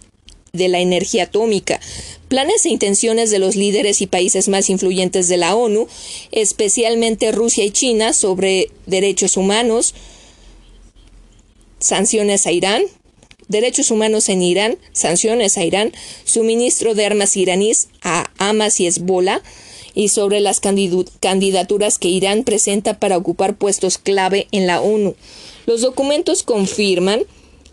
de 0.53 0.69
la 0.69 0.79
energía 0.79 1.23
atómica, 1.23 1.81
planes 2.29 2.65
e 2.65 2.69
intenciones 2.69 3.31
de 3.31 3.39
los 3.39 3.57
líderes 3.57 4.01
y 4.01 4.07
países 4.07 4.47
más 4.47 4.69
influyentes 4.69 5.27
de 5.27 5.35
la 5.35 5.55
ONU, 5.55 5.87
especialmente 6.31 7.33
Rusia 7.33 7.65
y 7.65 7.71
China, 7.71 8.13
sobre 8.13 8.69
derechos 8.85 9.35
humanos, 9.35 9.93
sanciones 11.79 12.47
a 12.47 12.53
Irán, 12.53 12.83
derechos 13.47 13.91
humanos 13.91 14.29
en 14.29 14.41
Irán, 14.41 14.77
sanciones 14.91 15.57
a 15.57 15.63
Irán, 15.63 15.91
suministro 16.23 16.95
de 16.95 17.05
armas 17.05 17.37
iraníes 17.37 17.89
a 18.01 18.29
Hamas 18.37 18.79
y 18.79 18.87
Hezbollah, 18.87 19.41
y 19.95 20.09
sobre 20.09 20.39
las 20.39 20.59
candidaturas 20.59 21.99
que 21.99 22.07
Irán 22.07 22.43
presenta 22.43 22.99
para 22.99 23.17
ocupar 23.17 23.55
puestos 23.55 23.97
clave 23.97 24.47
en 24.51 24.65
la 24.65 24.81
ONU. 24.81 25.15
Los 25.65 25.81
documentos 25.81 26.43
confirman 26.43 27.23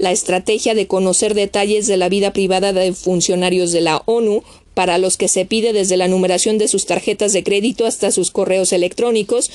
la 0.01 0.13
estrategia 0.13 0.75
de 0.75 0.87
conocer 0.87 1.35
detalles 1.35 1.87
de 1.87 1.99
la 1.99 2.09
vida 2.09 2.33
privada 2.33 2.73
de 2.73 2.95
funcionarios 2.95 3.71
de 3.71 3.83
la 3.83 4.03
ONU, 4.07 4.43
para 4.73 4.97
los 4.97 5.19
que 5.19 5.29
se 5.29 5.45
pide 5.45 5.75
desde 5.75 5.99
la 5.99 6.09
numeración 6.09 6.57
de 6.57 6.69
sus 6.69 6.87
tarjetas 6.87 7.35
de 7.35 7.45
crédito 7.45 7.85
hasta 7.85 8.11
sus 8.11 8.31
correos 8.31 8.73
electrónicos, 8.73 9.51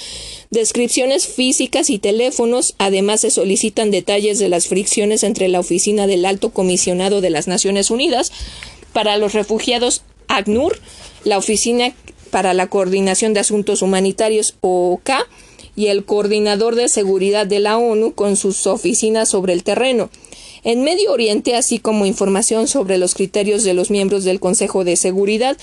descripciones 0.51 1.25
físicas 1.25 1.89
y 1.89 1.97
teléfonos. 1.97 2.75
Además, 2.77 3.21
se 3.21 3.31
solicitan 3.31 3.89
detalles 3.89 4.37
de 4.37 4.49
las 4.49 4.67
fricciones 4.67 5.23
entre 5.23 5.47
la 5.47 5.59
oficina 5.59 6.05
del 6.05 6.25
Alto 6.25 6.51
Comisionado 6.51 7.21
de 7.21 7.31
las 7.31 7.47
Naciones 7.47 7.89
Unidas 7.89 8.31
para 8.93 9.17
los 9.17 9.33
refugiados 9.33 10.03
ACNUR, 10.27 10.79
la 11.23 11.39
Oficina 11.39 11.95
para 12.29 12.53
la 12.53 12.67
Coordinación 12.67 13.33
de 13.33 13.39
Asuntos 13.39 13.81
Humanitarios 13.81 14.57
OOK 14.61 15.09
y 15.75 15.87
el 15.87 16.05
Coordinador 16.05 16.75
de 16.75 16.87
Seguridad 16.87 17.47
de 17.47 17.59
la 17.61 17.79
ONU 17.79 18.13
con 18.13 18.35
sus 18.35 18.67
oficinas 18.67 19.29
sobre 19.29 19.53
el 19.53 19.63
terreno 19.63 20.11
en 20.65 20.83
Medio 20.83 21.13
Oriente, 21.13 21.55
así 21.55 21.79
como 21.79 22.07
información 22.07 22.67
sobre 22.67 22.97
los 22.97 23.13
criterios 23.13 23.63
de 23.63 23.75
los 23.75 23.91
miembros 23.91 24.23
del 24.23 24.39
Consejo 24.39 24.83
de 24.83 24.95
Seguridad 24.95 25.55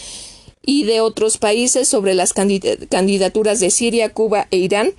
y 0.65 0.85
de 0.85 1.01
otros 1.01 1.39
países 1.39 1.89
sobre 1.89 2.15
las 2.15 2.33
candidaturas 2.33 3.59
de 3.59 3.71
Siria, 3.73 4.11
Cuba 4.15 4.47
e 4.53 4.59
Irán 4.59 4.93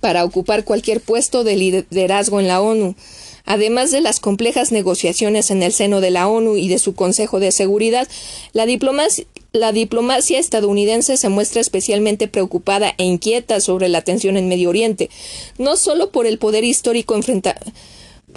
para 0.00 0.24
ocupar 0.24 0.64
cualquier 0.64 1.00
puesto 1.00 1.44
de 1.44 1.56
liderazgo 1.56 2.40
en 2.40 2.48
la 2.48 2.62
ONU. 2.62 2.94
Además 3.44 3.90
de 3.90 4.00
las 4.00 4.20
complejas 4.20 4.72
negociaciones 4.72 5.50
en 5.50 5.62
el 5.62 5.74
seno 5.74 6.00
de 6.00 6.10
la 6.10 6.26
ONU 6.26 6.56
y 6.56 6.68
de 6.68 6.78
su 6.78 6.94
Consejo 6.94 7.40
de 7.40 7.52
Seguridad, 7.52 8.08
la 8.54 8.64
diplomacia, 8.64 10.38
estadounidense 10.38 11.18
se 11.18 11.28
muestra 11.28 11.60
especialmente 11.60 12.26
preocupada 12.26 12.94
e 12.96 13.04
inquieta 13.04 13.60
sobre 13.60 13.90
la 13.90 14.00
tensión 14.00 14.38
en 14.38 14.48
Medio 14.48 14.70
Oriente, 14.70 15.10
no 15.58 15.76
solo 15.76 16.10
por 16.10 16.26
el 16.26 16.38
poder 16.38 16.64
histórico 16.64 17.14
enfrentado 17.14 17.60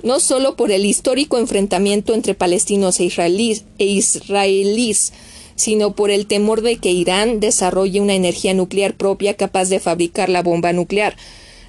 no 0.03 0.19
solo 0.19 0.55
por 0.55 0.71
el 0.71 0.85
histórico 0.85 1.37
enfrentamiento 1.37 2.13
entre 2.13 2.33
palestinos 2.33 2.99
e 2.99 3.05
israelíes, 3.05 3.65
e 3.77 3.85
israelíes, 3.85 5.13
sino 5.55 5.95
por 5.95 6.11
el 6.11 6.27
temor 6.27 6.61
de 6.61 6.77
que 6.77 6.91
Irán 6.91 7.39
desarrolle 7.39 7.99
una 7.99 8.13
energía 8.13 8.53
nuclear 8.53 8.95
propia 8.95 9.35
capaz 9.35 9.69
de 9.69 9.79
fabricar 9.79 10.29
la 10.29 10.43
bomba 10.43 10.71
nuclear. 10.71 11.17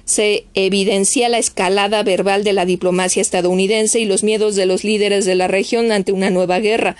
Se 0.05 0.45
evidencia 0.53 1.29
la 1.29 1.37
escalada 1.37 2.01
verbal 2.03 2.43
de 2.43 2.53
la 2.53 2.65
diplomacia 2.65 3.21
estadounidense 3.21 3.99
y 3.99 4.05
los 4.05 4.23
miedos 4.23 4.55
de 4.55 4.65
los 4.65 4.83
líderes 4.83 5.25
de 5.25 5.35
la 5.35 5.47
región 5.47 5.91
ante 5.91 6.11
una 6.11 6.29
nueva 6.29 6.59
guerra. 6.59 6.95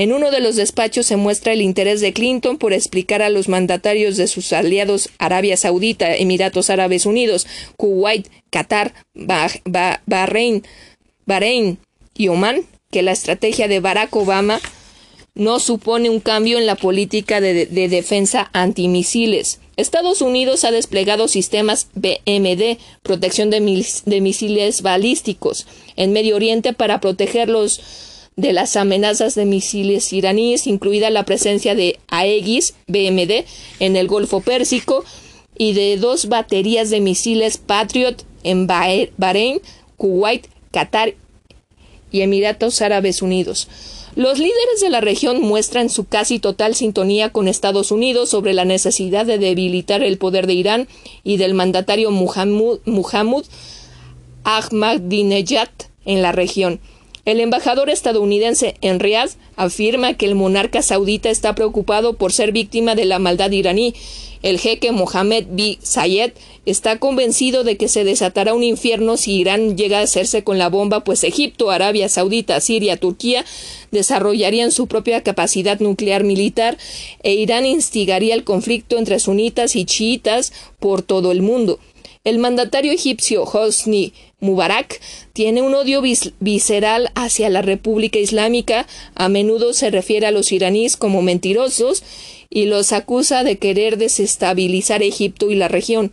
En 0.00 0.14
uno 0.14 0.30
de 0.30 0.40
los 0.40 0.56
despachos 0.56 1.04
se 1.04 1.18
muestra 1.18 1.52
el 1.52 1.60
interés 1.60 2.00
de 2.00 2.14
Clinton 2.14 2.56
por 2.56 2.72
explicar 2.72 3.20
a 3.20 3.28
los 3.28 3.50
mandatarios 3.50 4.16
de 4.16 4.28
sus 4.28 4.50
aliados 4.54 5.10
Arabia 5.18 5.58
Saudita, 5.58 6.16
Emiratos 6.16 6.70
Árabes 6.70 7.04
Unidos, 7.04 7.46
Kuwait, 7.76 8.26
Qatar, 8.48 8.94
Bahrein, 9.12 10.62
Bahrein 11.26 11.78
y 12.16 12.28
Oman 12.28 12.62
que 12.90 13.02
la 13.02 13.12
estrategia 13.12 13.68
de 13.68 13.80
Barack 13.80 14.16
Obama 14.16 14.62
no 15.34 15.60
supone 15.60 16.08
un 16.08 16.20
cambio 16.20 16.56
en 16.56 16.64
la 16.64 16.76
política 16.76 17.42
de, 17.42 17.66
defensa 17.66 18.48
antimisiles. 18.54 19.60
Estados 19.76 20.22
Unidos 20.22 20.64
ha 20.64 20.70
desplegado 20.70 21.28
sistemas 21.28 21.88
BMD, 21.94 22.78
protección 23.02 23.50
de 23.50 23.60
misiles 24.22 24.80
balísticos, 24.80 25.66
en 25.96 26.14
Medio 26.14 26.36
Oriente 26.36 26.72
para 26.72 27.02
proteger 27.02 27.50
los 27.50 27.82
de 28.40 28.52
las 28.52 28.76
amenazas 28.76 29.34
de 29.34 29.44
misiles 29.44 30.12
iraníes, 30.12 30.66
incluida 30.66 31.10
la 31.10 31.24
presencia 31.24 31.74
de 31.74 31.98
Aegis 32.08 32.74
BMD 32.86 33.44
en 33.80 33.96
el 33.96 34.08
Golfo 34.08 34.40
Pérsico 34.40 35.04
y 35.58 35.74
de 35.74 35.98
dos 35.98 36.28
baterías 36.28 36.88
de 36.88 37.00
misiles 37.00 37.58
Patriot 37.58 38.24
en 38.42 38.66
Bahrein, 38.66 39.60
Kuwait, 39.98 40.46
Qatar 40.70 41.14
y 42.10 42.22
Emiratos 42.22 42.80
Árabes 42.80 43.20
Unidos. 43.20 43.68
Los 44.16 44.38
líderes 44.38 44.80
de 44.80 44.88
la 44.88 45.00
región 45.00 45.40
muestran 45.40 45.90
su 45.90 46.06
casi 46.06 46.38
total 46.38 46.74
sintonía 46.74 47.30
con 47.30 47.46
Estados 47.46 47.92
Unidos 47.92 48.30
sobre 48.30 48.54
la 48.54 48.64
necesidad 48.64 49.26
de 49.26 49.38
debilitar 49.38 50.02
el 50.02 50.18
poder 50.18 50.46
de 50.46 50.54
Irán 50.54 50.88
y 51.22 51.36
del 51.36 51.54
mandatario 51.54 52.10
Muhammad 52.10 53.44
Ahmadinejad 54.44 55.68
en 56.06 56.22
la 56.22 56.32
región. 56.32 56.80
El 57.24 57.40
embajador 57.40 57.90
estadounidense 57.90 58.76
en 58.80 58.98
Riad 58.98 59.30
afirma 59.56 60.14
que 60.14 60.26
el 60.26 60.34
monarca 60.34 60.80
saudita 60.82 61.28
está 61.30 61.54
preocupado 61.54 62.14
por 62.14 62.32
ser 62.32 62.52
víctima 62.52 62.94
de 62.94 63.04
la 63.04 63.18
maldad 63.18 63.50
iraní. 63.50 63.94
El 64.42 64.58
jeque 64.58 64.90
Mohammed 64.90 65.48
bin 65.50 65.76
Zayed 65.84 66.32
está 66.64 66.98
convencido 66.98 67.62
de 67.62 67.76
que 67.76 67.88
se 67.88 68.04
desatará 68.04 68.54
un 68.54 68.62
infierno 68.62 69.18
si 69.18 69.34
Irán 69.34 69.76
llega 69.76 69.98
a 69.98 70.02
hacerse 70.02 70.44
con 70.44 70.56
la 70.56 70.70
bomba, 70.70 71.04
pues 71.04 71.24
Egipto, 71.24 71.70
Arabia 71.70 72.08
Saudita, 72.08 72.58
Siria, 72.60 72.96
Turquía 72.96 73.44
desarrollarían 73.90 74.72
su 74.72 74.86
propia 74.86 75.22
capacidad 75.22 75.78
nuclear 75.80 76.24
militar 76.24 76.78
e 77.22 77.34
Irán 77.34 77.66
instigaría 77.66 78.34
el 78.34 78.44
conflicto 78.44 78.96
entre 78.96 79.18
sunitas 79.18 79.76
y 79.76 79.84
chiitas 79.84 80.54
por 80.78 81.02
todo 81.02 81.32
el 81.32 81.42
mundo. 81.42 81.78
El 82.22 82.38
mandatario 82.38 82.92
egipcio 82.92 83.44
Hosni 83.44 84.12
Mubarak 84.40 85.00
tiene 85.32 85.62
un 85.62 85.74
odio 85.74 86.02
visceral 86.02 87.10
hacia 87.14 87.48
la 87.48 87.62
República 87.62 88.18
Islámica, 88.18 88.86
a 89.14 89.30
menudo 89.30 89.72
se 89.72 89.90
refiere 89.90 90.26
a 90.26 90.30
los 90.30 90.52
iraníes 90.52 90.98
como 90.98 91.22
mentirosos 91.22 92.02
y 92.50 92.66
los 92.66 92.92
acusa 92.92 93.42
de 93.42 93.56
querer 93.56 93.96
desestabilizar 93.96 95.02
Egipto 95.02 95.50
y 95.50 95.54
la 95.54 95.68
región. 95.68 96.12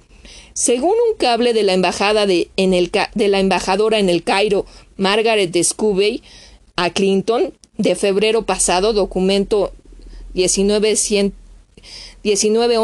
Según 0.54 0.94
un 1.10 1.18
cable 1.18 1.52
de 1.52 1.64
la 1.64 1.74
embajada 1.74 2.26
de, 2.26 2.50
la 3.16 3.40
embajadora 3.42 4.00
en 4.00 4.08
el 4.08 4.24
Cairo, 4.24 4.66
Margaret 4.96 5.62
Scubey, 5.62 6.24
a 6.78 6.90
Clinton, 6.90 7.54
de 7.78 7.96
febrero 7.96 8.46
pasado, 8.46 8.94
documento 8.94 9.74
19, 10.36 10.96
19 12.24 12.78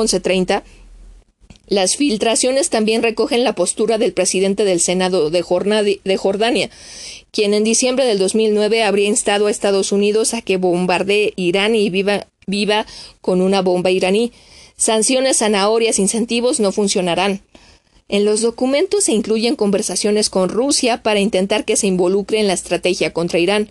las 1.74 1.96
filtraciones 1.96 2.70
también 2.70 3.04
recogen 3.04 3.44
la 3.44 3.54
postura 3.54 3.98
del 3.98 4.14
presidente 4.14 4.64
del 4.64 4.80
Senado 4.80 5.30
de, 5.30 5.42
Jordania, 5.42 6.70
quien 7.32 7.54
en 7.54 7.64
diciembre 7.64 8.06
del 8.06 8.20
2009 8.20 8.84
habría 8.84 9.08
instado 9.08 9.48
a 9.48 9.52
Estados 9.52 9.92
Unidos 9.92 10.34
a 10.34 10.42
que 10.42 10.58
bombardee 10.58 11.34
Irán 11.36 11.76
y 11.76 11.90
viva, 11.90 12.28
viva 12.48 12.86
con 13.22 13.42
una 13.42 13.62
bomba 13.62 13.92
iraní. 13.92 14.32
Sanciones, 14.78 15.38
zanahorias, 15.38 16.00
incentivos 16.00 16.60
no 16.60 16.72
funcionarán. 16.72 17.42
En 18.10 18.26
los 18.26 18.42
documentos 18.42 19.06
se 19.06 19.14
incluyen 19.14 19.56
conversaciones 19.56 20.30
con 20.30 20.50
Rusia 20.50 21.02
para 21.02 21.20
intentar 21.20 21.66
que 21.66 21.76
se 21.76 21.88
involucre 21.88 22.40
en 22.40 22.48
la 22.48 22.54
estrategia 22.54 23.14
contra 23.14 23.40
Irán. 23.40 23.70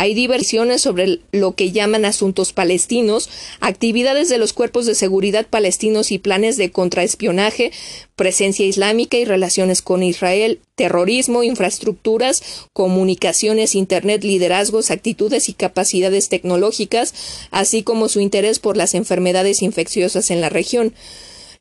Hay 0.00 0.14
diversiones 0.14 0.80
sobre 0.80 1.18
lo 1.30 1.54
que 1.54 1.72
llaman 1.72 2.06
asuntos 2.06 2.54
palestinos, 2.54 3.28
actividades 3.60 4.30
de 4.30 4.38
los 4.38 4.54
cuerpos 4.54 4.86
de 4.86 4.94
seguridad 4.94 5.46
palestinos 5.46 6.10
y 6.10 6.18
planes 6.18 6.56
de 6.56 6.70
contraespionaje, 6.70 7.70
presencia 8.16 8.64
islámica 8.64 9.18
y 9.18 9.26
relaciones 9.26 9.82
con 9.82 10.02
Israel, 10.02 10.60
terrorismo, 10.74 11.42
infraestructuras, 11.42 12.42
comunicaciones, 12.72 13.74
Internet, 13.74 14.24
liderazgos, 14.24 14.90
actitudes 14.90 15.50
y 15.50 15.52
capacidades 15.52 16.30
tecnológicas, 16.30 17.12
así 17.50 17.82
como 17.82 18.08
su 18.08 18.20
interés 18.20 18.58
por 18.58 18.78
las 18.78 18.94
enfermedades 18.94 19.60
infecciosas 19.60 20.30
en 20.30 20.40
la 20.40 20.48
región. 20.48 20.94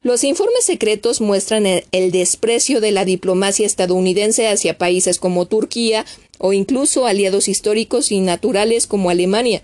Los 0.02 0.24
informes 0.24 0.64
secretos 0.64 1.20
muestran 1.20 1.66
el 1.66 2.12
desprecio 2.12 2.80
de 2.80 2.94
la 2.94 3.04
diplomacia 3.04 3.66
estadounidense 3.66 4.48
hacia 4.48 4.78
países 4.78 5.20
como 5.20 5.46
Turquía, 5.46 6.06
o 6.40 6.54
incluso 6.54 7.06
aliados 7.06 7.48
históricos 7.48 8.12
y 8.12 8.20
naturales 8.22 8.88
como 8.88 9.12
Alemania. 9.12 9.62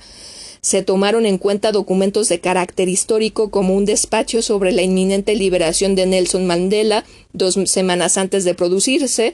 Se 0.62 0.82
tomaron 0.82 1.26
en 1.26 1.38
cuenta 1.38 1.72
documentos 1.72 2.28
de 2.28 2.40
carácter 2.40 2.90
histórico 2.90 3.52
como 3.52 3.76
un 3.76 3.86
despacho 3.86 4.42
sobre 4.42 4.72
la 4.72 4.82
inminente 4.82 5.36
liberación 5.36 5.96
de 5.96 6.06
Nelson 6.06 6.48
Mandela 6.48 7.06
dos 7.34 7.56
semanas 7.66 8.18
antes 8.18 8.46
de 8.46 8.56
producirse, 8.56 9.34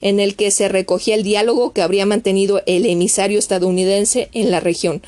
en 0.00 0.20
el 0.20 0.36
que 0.36 0.50
se 0.50 0.68
recogía 0.68 1.14
el 1.14 1.24
diálogo 1.24 1.72
que 1.72 1.82
habría 1.82 2.06
mantenido 2.06 2.62
el 2.66 2.86
emisario 2.86 3.38
estadounidense 3.38 4.28
en 4.32 4.50
la 4.50 4.60
región. 4.60 5.02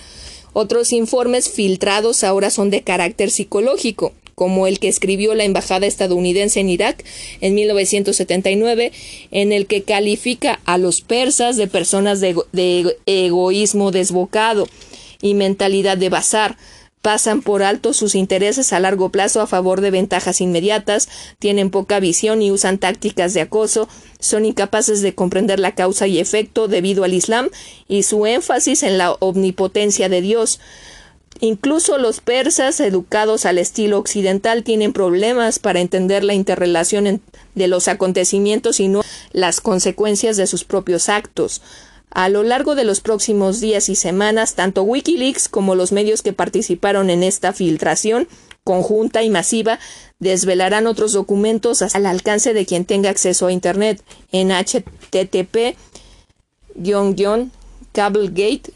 Otros 0.53 0.93
informes 0.93 1.49
filtrados 1.49 2.25
ahora 2.25 2.51
son 2.51 2.71
de 2.71 2.83
carácter 2.83 3.31
psicológico 3.31 4.13
como 4.41 4.67
el 4.67 4.79
que 4.79 4.89
escribió 4.89 5.35
la 5.35 5.45
embajada 5.45 5.87
estadounidense 5.87 6.61
en 6.61 6.71
Irak 6.71 7.05
en 7.43 7.55
1979, 7.55 8.91
en 9.31 9.53
el 9.53 9.67
que 9.67 9.83
califica 9.83 10.61
a 10.65 10.79
los 10.79 11.03
persas 11.03 11.59
de 11.59 11.67
personas 11.67 12.23
de, 12.23 12.97
egoísmo 13.05 13.91
desbocado 13.91 14.67
y 15.21 15.35
mentalidad 15.35 15.99
de 15.99 16.09
bazar, 16.09 16.57
pasan 17.03 17.43
por 17.43 17.63
alto 17.63 17.93
sus 17.93 18.15
intereses 18.15 18.73
a 18.73 18.81
largo 18.81 19.11
plazo 19.11 19.43
a 19.43 19.47
favor 19.47 19.83
de 19.83 19.91
ventajas 19.91 20.41
inmediatas, 20.41 21.11
tienen 21.39 21.69
poca 21.69 22.01
visión 22.01 22.41
y 22.41 22.51
usan 22.51 22.79
tácticas 22.79 23.35
de 23.35 23.43
acoso, 23.43 23.91
son 24.21 24.47
incapaces 24.47 25.03
de 25.03 25.15
comprender 25.15 25.61
la 25.61 25.75
causa 25.75 26.07
y 26.07 26.19
efecto 26.19 26.67
debido 26.67 27.05
al 27.05 27.13
Islam 27.13 27.51
y 27.89 28.05
su 28.05 28.25
énfasis 28.25 28.85
en 28.85 28.97
la 28.97 29.13
omnipotencia 29.21 30.09
de 30.09 30.23
Dios 30.23 30.61
Incluso 31.43 31.97
los 31.97 32.21
persas, 32.21 32.81
educados 32.81 33.47
al 33.47 33.57
estilo 33.57 33.99
occidental, 33.99 34.63
tienen 34.63 34.93
problemas 34.93 35.59
para 35.59 35.81
entender 35.81 36.23
la 36.23 36.35
interrelación 36.35 37.23
de 37.55 37.69
los 37.69 37.89
acontecimientos 37.89 38.79
y 38.79 38.89
no 38.89 39.03
las 39.33 39.63
consecuencias 39.63 40.37
de 40.37 40.47
sus 40.47 40.65
propios 40.65 41.09
actos. 41.09 41.63
A 42.11 42.29
lo 42.29 42.43
largo 42.43 42.75
de 42.75 42.85
los 42.85 43.01
próximos 43.01 43.61
días 43.61 43.89
y 43.89 43.95
semanas, 43.95 44.55
tanto 44.55 44.83
Wikileaks 44.83 45.49
como 45.49 45.75
los 45.75 45.93
medios 45.93 46.23
que 46.23 46.35
participaron 46.35 47.09
en 47.09 47.23
esta 47.23 47.53
filtración 47.55 48.29
conjunta 48.63 49.23
y 49.23 49.31
masiva 49.31 49.79
desvelarán 50.19 50.87
otros 50.87 51.13
documentos 51.13 51.81
al 51.83 52.05
alcance 52.05 52.53
de 52.53 52.67
quien 52.67 52.85
tenga 52.85 53.09
acceso 53.09 53.47
a 53.47 53.53
Internet 53.53 54.03
en 54.33 54.51
http 54.51 55.77
cablegate 57.93 58.73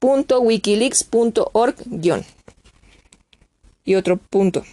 cablegate.wikileaks.org 0.00 2.24
y 3.84 3.94
otro 3.94 4.16
punto. 4.16 4.64